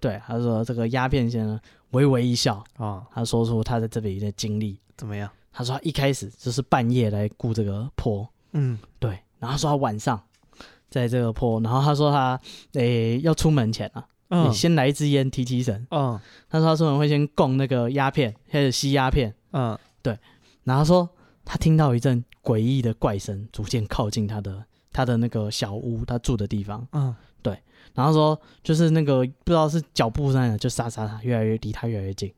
[0.01, 1.59] 对，他说这个鸦片先生，
[1.91, 4.79] 微微一笑啊，他说出他在这里的经历。
[4.97, 5.31] 怎么样？
[5.53, 10.21] 他说他一开始就是半夜来顾这个坡，嗯，对，然后他说他晚上
[10.89, 12.39] 在这个坡，然后他说他
[12.73, 20.19] 诶要出门前啊，你先来一支烟提提神，嗯，他说他出门会先供那个鸦片，开始吸鸦片，嗯，对，
[20.65, 21.09] 然后说
[21.45, 24.65] 他听到一阵诡异的怪声逐渐靠近他的。
[24.93, 27.36] 他的那个小屋，他住的地方，嗯，对，
[27.97, 32.31] 然后说就是那个不知道是脚步声呢，就沙沙沙，越来越离他越来越近，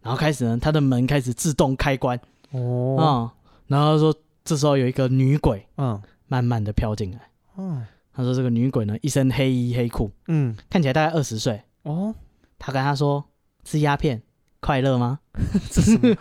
[0.00, 2.16] 然后开始呢，他的门开始自动开关，
[2.52, 3.30] 哦，嗯，
[3.66, 4.14] 然后说
[4.44, 7.18] 这时候有一个女鬼，嗯，慢慢的飘进来，
[7.58, 7.84] 嗯，
[8.14, 12.14] 他说这个女鬼呢，一身黑衣黑裤，嗯，看起来大概二十岁，哦，
[12.58, 13.24] 他跟他说
[13.64, 14.22] 吃鸦片
[14.60, 15.18] 快乐吗？
[15.70, 16.16] 这什么？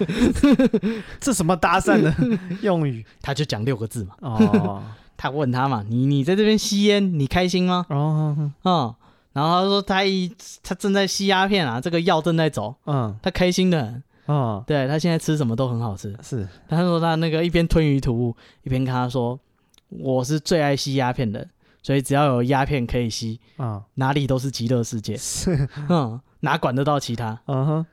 [1.22, 2.14] 这什么搭讪的
[2.62, 3.06] 用语？
[3.22, 4.84] 他就讲六个字嘛，哦。
[5.22, 7.86] 他问他嘛，你你在这边吸烟，你开心吗？
[7.90, 8.34] 哦，
[8.64, 8.96] 嗯，
[9.34, 10.34] 然后他说他一
[10.64, 16.48] 他正在吸鸦片啊，这个药正在走，嗯，他开心的很，嗯，对他现在吃什么都很好吃，是。
[16.70, 18.34] 他说他那个一边吞云吐雾，
[18.64, 19.38] 一边跟他说，
[19.90, 21.46] 我是最爱吸鸦片的，
[21.84, 27.42] 所以只要有鸦片可以吸，啊，哪里都是极乐世界，是，嗯，哪管得到其他？
[27.48, 27.86] 嗯哼。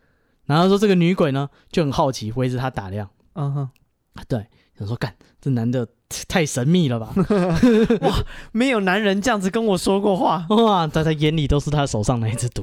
[0.44, 3.68] 然后说这个女鬼呢就很好奇，围着他打量，嗯哼，
[4.28, 4.46] 对，
[4.78, 5.88] 想说干这男的。
[6.28, 7.12] 太神秘了吧！
[8.02, 12.62] 哇，没有男人这样子跟我说过话 哇，在他眼里都是他手上那一只毒。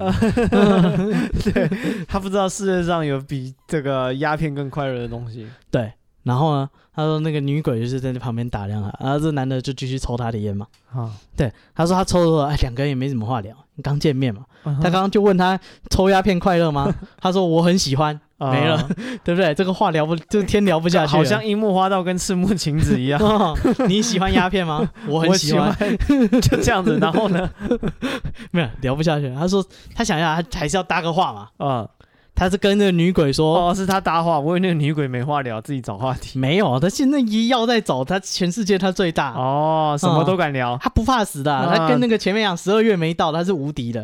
[1.44, 1.70] 对，
[2.07, 5.48] 他不知道世界上有比这个鸦片更快乐的东西。
[5.70, 5.91] 对，
[6.24, 10.66] 然后呢，他说那个女鬼就是在那旁边打量他，然后这男的就继续抽他的烟嘛。
[10.94, 14.45] 啊，对，他说他抽了，哎，两个人也没什么话聊，刚见面嘛。
[14.64, 15.60] 他刚刚就问他
[15.90, 16.94] 抽鸦片快乐吗？
[17.20, 18.20] 他说我很喜欢。
[18.40, 18.78] 没了，
[19.24, 19.54] 对不对？
[19.54, 21.14] 这个话聊不，就天聊不下去。
[21.14, 23.18] 好像樱木花道跟赤木晴子一样。
[23.88, 24.86] 你喜欢鸦片吗？
[25.08, 25.74] 我很喜欢。
[26.41, 27.50] 就这样子，然后呢？
[28.52, 29.34] 没有聊不下去。
[29.34, 31.48] 他说他想要，他还是要搭个话嘛。
[31.60, 31.88] 嗯，
[32.35, 34.39] 他是跟那个女鬼说，哦，是他搭话。
[34.39, 36.38] 我以为那个女鬼没话聊，自己找话题。
[36.38, 39.31] 没有，他现在一要在走，他全世界他最大。
[39.34, 41.76] 哦，什么都敢聊，他不怕死的。
[41.76, 44.01] 他跟那个前面讲，十二月没到，他是无敌的。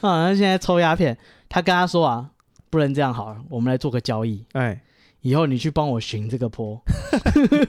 [0.00, 1.16] 啊， 他现在抽鸦片，
[1.48, 2.26] 他跟他说啊。
[2.68, 4.44] 不能这样好了，我们来做个交易。
[4.52, 4.78] 哎，
[5.26, 6.80] 以后你去帮我寻这个坡，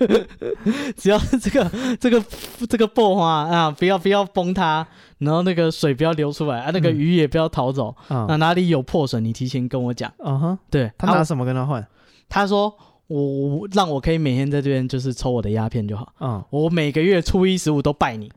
[0.96, 2.24] 只要这个这个
[2.70, 4.86] 这个破花啊，不要不要崩它，
[5.18, 7.96] 然后那个水不要流出来啊，那个鱼也不要逃走。
[8.10, 10.14] 啊、哪里有破损，你提前跟我讲。
[10.20, 11.84] 嗯哼，对，他拿什么跟他换？
[12.30, 12.72] 他说
[13.08, 16.14] 我让我可以每天在这边就是抽我的鸦片就好。
[16.20, 18.32] 嗯，我每个月初一十五都拜你，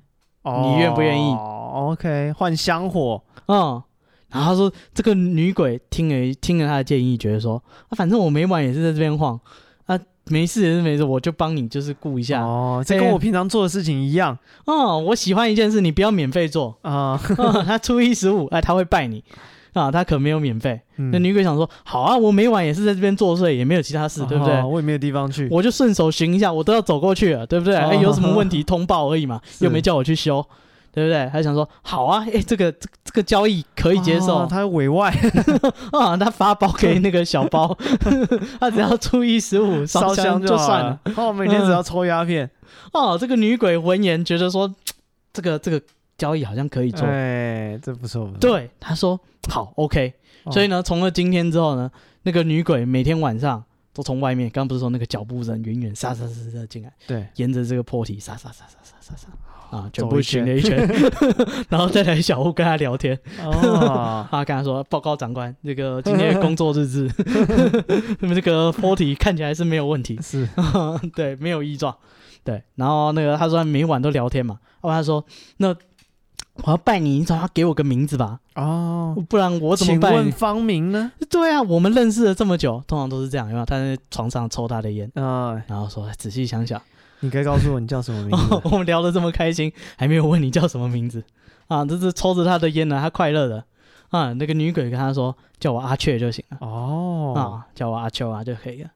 [0.45, 3.23] 哦、你愿不愿意？OK，换香火。
[3.49, 3.83] 嗯。
[4.31, 9.39] 然后他说：“这个女鬼听了听了他的建议，觉得说啊，反正我每晚也是在这边晃
[9.87, 14.99] 啊，没事也是没事，我就帮你就是顾一下哦，这跟我平常做的事情一样哦。
[14.99, 17.21] 我喜欢一件事，你不要免费做啊。
[17.67, 19.25] 他初一十五，哎，他会拜你
[19.73, 20.81] 啊，他可没有免费。
[21.13, 24.63] 那女鬼想说，好啊，我每晚也是在这边作祟，也没有其他事，对不对？
[24.63, 27.75] 我也没有地方去，我就顺手寻一下，我都要走过去了，对不对？
[27.75, 30.47] 哎，有什么问题通报而已嘛，又没叫我去修。”
[30.93, 31.29] 对不对？
[31.33, 34.39] 他想说好啊， 哎，这个这这个交易可以接受。
[34.41, 35.11] 哦、他委外
[35.93, 37.77] 啊，他发包给那个小包，
[38.61, 41.01] 他只要初一十五烧香就算了。
[41.17, 42.51] 哦，每天只要抽鸦片。
[42.93, 44.73] 哦，这个女鬼闻言觉得说，
[45.33, 45.81] 这个这个
[46.19, 47.07] 交易好像可以做。
[47.07, 48.27] 哎，这不错。
[48.27, 49.19] 不错对，他说
[49.49, 50.15] 好，OK。
[50.51, 51.91] 所以呢，从了今天之后呢，
[52.23, 53.63] 那个女鬼每天晚上。
[53.93, 59.27] 都从外面，刚刚不是说那个脚步声远远沙沙沙沙进来，对，沿着这个坡体沙沙沙沙沙沙沙。
[59.71, 60.77] 啊，全部巡了一圈，
[61.71, 63.17] 然后再来小屋跟他聊天。
[63.45, 67.09] 哦， 他跟他说：“报告长官，这个今天工作日志，
[68.19, 70.49] 那么这个坡体看起来是没有问题，是，
[71.15, 71.97] 对，没有异状，
[72.43, 72.63] 对。
[72.75, 75.25] 然后那个他说每晚都聊天嘛，然后他说：
[75.59, 75.69] 那
[76.65, 78.41] 我要拜你，你总要给我个名字吧？
[78.57, 80.11] 哦，不然我怎么办？
[80.11, 81.13] 请问芳名呢？
[81.31, 86.83] 对啊，我们认识了这么久，通常都是这样，因为他在床上抽他的烟啊，然后说仔细想想。”
[87.21, 88.61] 你可以告诉我你叫什么名字？
[88.65, 91.23] 我们聊得这么开心，还没有问你叫什么名字
[91.69, 91.85] 啊？
[91.85, 93.65] 这是抽着他的烟呢，他快乐的
[94.09, 94.33] 啊。
[94.33, 98.91] 那个女鬼跟他说：“叫我阿雀就行了。”哦，啊，叫我阿秋啊就可以了。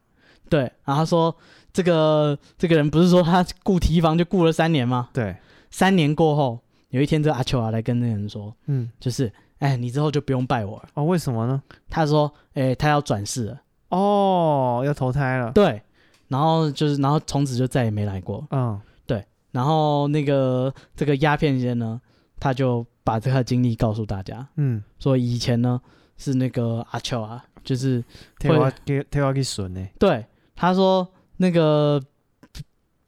[0.49, 1.35] 对，然后他说
[1.73, 5.37] ：“这个这个人不是说他雇提防就雇了三年吗？”对，
[5.71, 6.59] 三年过后，
[6.91, 11.63] 有一天这个阿秋啊来跟那个人说：“嗯，就是哎，你之后就不用拜我了。”哦，为什么呢？
[11.91, 13.61] 他说：“哎，他要转世了。”
[13.91, 15.53] 哦，要投胎了。
[15.53, 15.83] 对。
[16.29, 18.47] 然后就是，然后从此就再也没来过。
[18.51, 19.25] 嗯，对。
[19.53, 22.01] 然后那个这个鸦片仙呢，
[22.41, 24.47] 他就把这个经历告诉大家。
[24.57, 25.81] 嗯，说以前呢
[26.17, 28.03] 是那个阿秋啊，就是
[28.41, 29.87] 会给替我去损呢。
[29.99, 30.27] 对，
[30.57, 31.07] 他说
[31.37, 32.03] 那个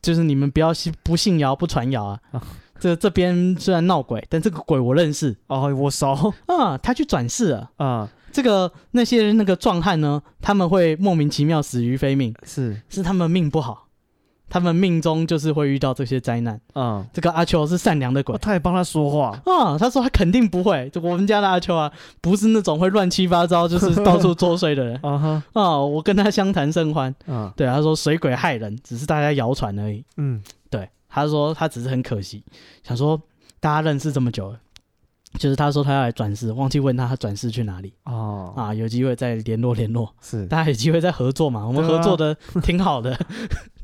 [0.00, 2.20] 就是你们不要信不信谣不传谣啊。
[2.32, 2.42] 啊
[2.78, 8.08] 这这边虽然闹鬼，但这个鬼我认识哦，我熟啊，他去转世了啊。
[8.36, 13.88] 这个那些那个壮汉呢，他们会莫名其妙死于非命，是是他们命不好，
[14.50, 16.60] 他们命中就是会遇到这些灾难。
[16.74, 21.90] 嗯，这个阿秋是善良的鬼，哦、他也帮他说话啊，他说他肯定不会，就我们家的阿秋啊，
[22.20, 25.00] 不是那种会乱七八糟 就是到处作祟的人。
[25.02, 27.14] 啊哈啊，我跟他相谈甚欢。
[27.26, 30.04] 嗯，对，他说水鬼害人，只是大家谣传而已。
[30.18, 32.44] 嗯，对，他说他只是很可惜，
[32.84, 33.18] 想说
[33.60, 34.58] 大家认识这么久了。
[35.38, 41.66] 就是他说他要来转世，忘记问他他转世去哪里哦啊，有机会再联络联络，是大家有机会再合作嘛？
[41.66, 43.14] 我们合作的 挺好的，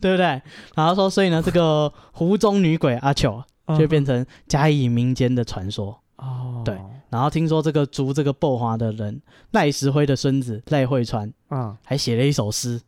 [0.00, 0.40] 对不对？
[0.74, 3.44] 然后说，所以呢，这个湖中女鬼阿巧
[3.78, 6.62] 就变成嘉义民间的传说哦。
[6.64, 6.78] 对，
[7.10, 9.20] 然后听说这个筑这个爆华的人
[9.50, 12.80] 赖石辉的孙子赖慧川啊，还写了一首诗，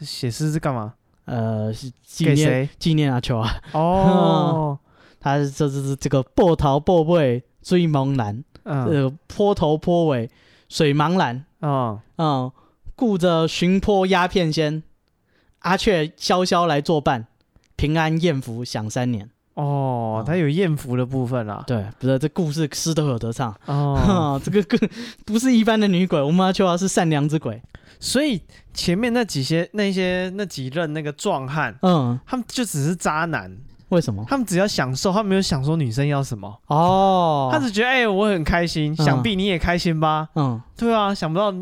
[0.00, 0.94] 写诗是干嘛？
[1.24, 3.50] 呃，是纪念纪念阿秋啊。
[3.72, 4.78] 哦，
[5.18, 7.42] 他这这是这个波涛波尾。
[7.62, 10.28] 追茫然，呃，坡头坡尾，
[10.68, 12.52] 水茫然，嗯嗯，
[12.96, 14.82] 顾着寻坡鸦片仙，
[15.60, 17.26] 阿雀萧萧来作伴，
[17.76, 19.30] 平安艳福享三年。
[19.54, 21.62] 哦，他有艳福的部分啊。
[21.66, 23.54] 对，不是这故事诗都有得唱。
[23.66, 24.80] 哦， 这个更
[25.26, 27.62] 不是一般的女鬼，我们阿秋啊是善良之鬼。
[28.00, 28.40] 所以
[28.72, 33.54] 前面那几些那些那几任那个壮汉，嗯，他们就只是渣男。
[33.92, 34.24] 为什么？
[34.26, 37.50] 他们只要享受，他没有想说女生要什么哦。
[37.52, 40.28] 他只觉得哎、欸，我很开心，嗯、想必你也开心吧？
[40.34, 41.52] 嗯，对啊，想不到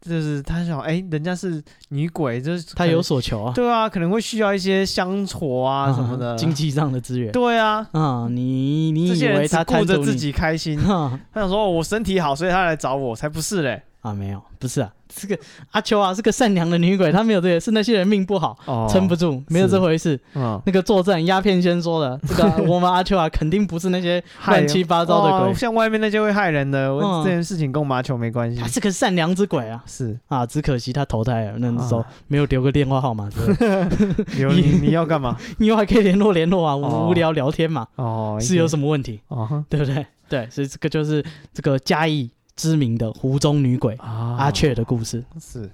[0.00, 3.52] 就是他想哎、欸，人家是女鬼，就是他有所求啊。
[3.54, 7.30] 对啊，可能会需要一些香火啊什么的，经济上的资源。
[7.30, 10.76] 对啊，嗯，你你以为他顾着自己开心？
[10.80, 13.80] 他想说我身体好，所以他来找我，才不是嘞。
[14.00, 14.90] 啊，没有，不是啊。
[15.14, 15.38] 这个
[15.72, 18.56] 阿秋啊，是个善良的女鬼，她没有这个，是那些人命不好，
[18.88, 20.18] 撑不住，没有这回事。
[20.34, 26.94] 那个作战鸦片先说的，这个 我们阿秋啊，肯定不是那些乱七八糟的鬼，像外面那些会害人的。
[26.94, 28.60] 我这件事情跟我们阿秋没关系。
[28.60, 33.28] 他是个善良之鬼啊，是啊，只可惜他投胎了，那时候没有留个电话号码。
[34.36, 35.36] 留你你要干嘛？
[35.58, 37.86] 你以后还可以联络联络啊，无聊聊天嘛。
[37.96, 39.20] 哦，是有什么问题？
[39.28, 40.06] 哦，对不对？
[40.28, 42.30] 对，所以这个就是这个嘉义。
[42.60, 45.24] 知名的湖中女鬼、哦、阿雀的故事。
[45.40, 45.70] 是。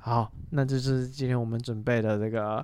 [0.00, 2.56] 好，那就是今天我们准备的这个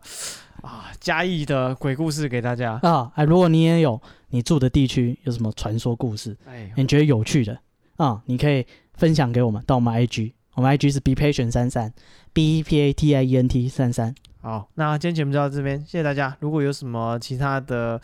[0.62, 2.80] 啊嘉义的鬼故事给大家。
[2.82, 3.12] 啊。
[3.14, 4.00] 哎，如果你也有
[4.30, 7.58] 你住的地区有什么传说故事，哎，你觉得有趣的
[7.96, 11.92] 啊，你可以分享给我们到我们 IG，我们 IG 是 be patient 三三
[12.32, 14.14] b e p a t i e n t 三三。
[14.40, 16.34] 好，那今天节目就到这边，谢谢大家。
[16.40, 18.00] 如果有什么其他的，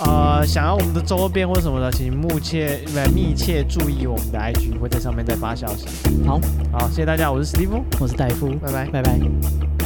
[0.00, 5.86] 呃，想要我们的周边或什么的，请密切来密切注意我们的 IG，会在上面再发消息。
[6.26, 6.40] 好，
[6.72, 9.83] 好，谢谢大家，我是史蒂夫，我是戴夫，拜拜，拜拜。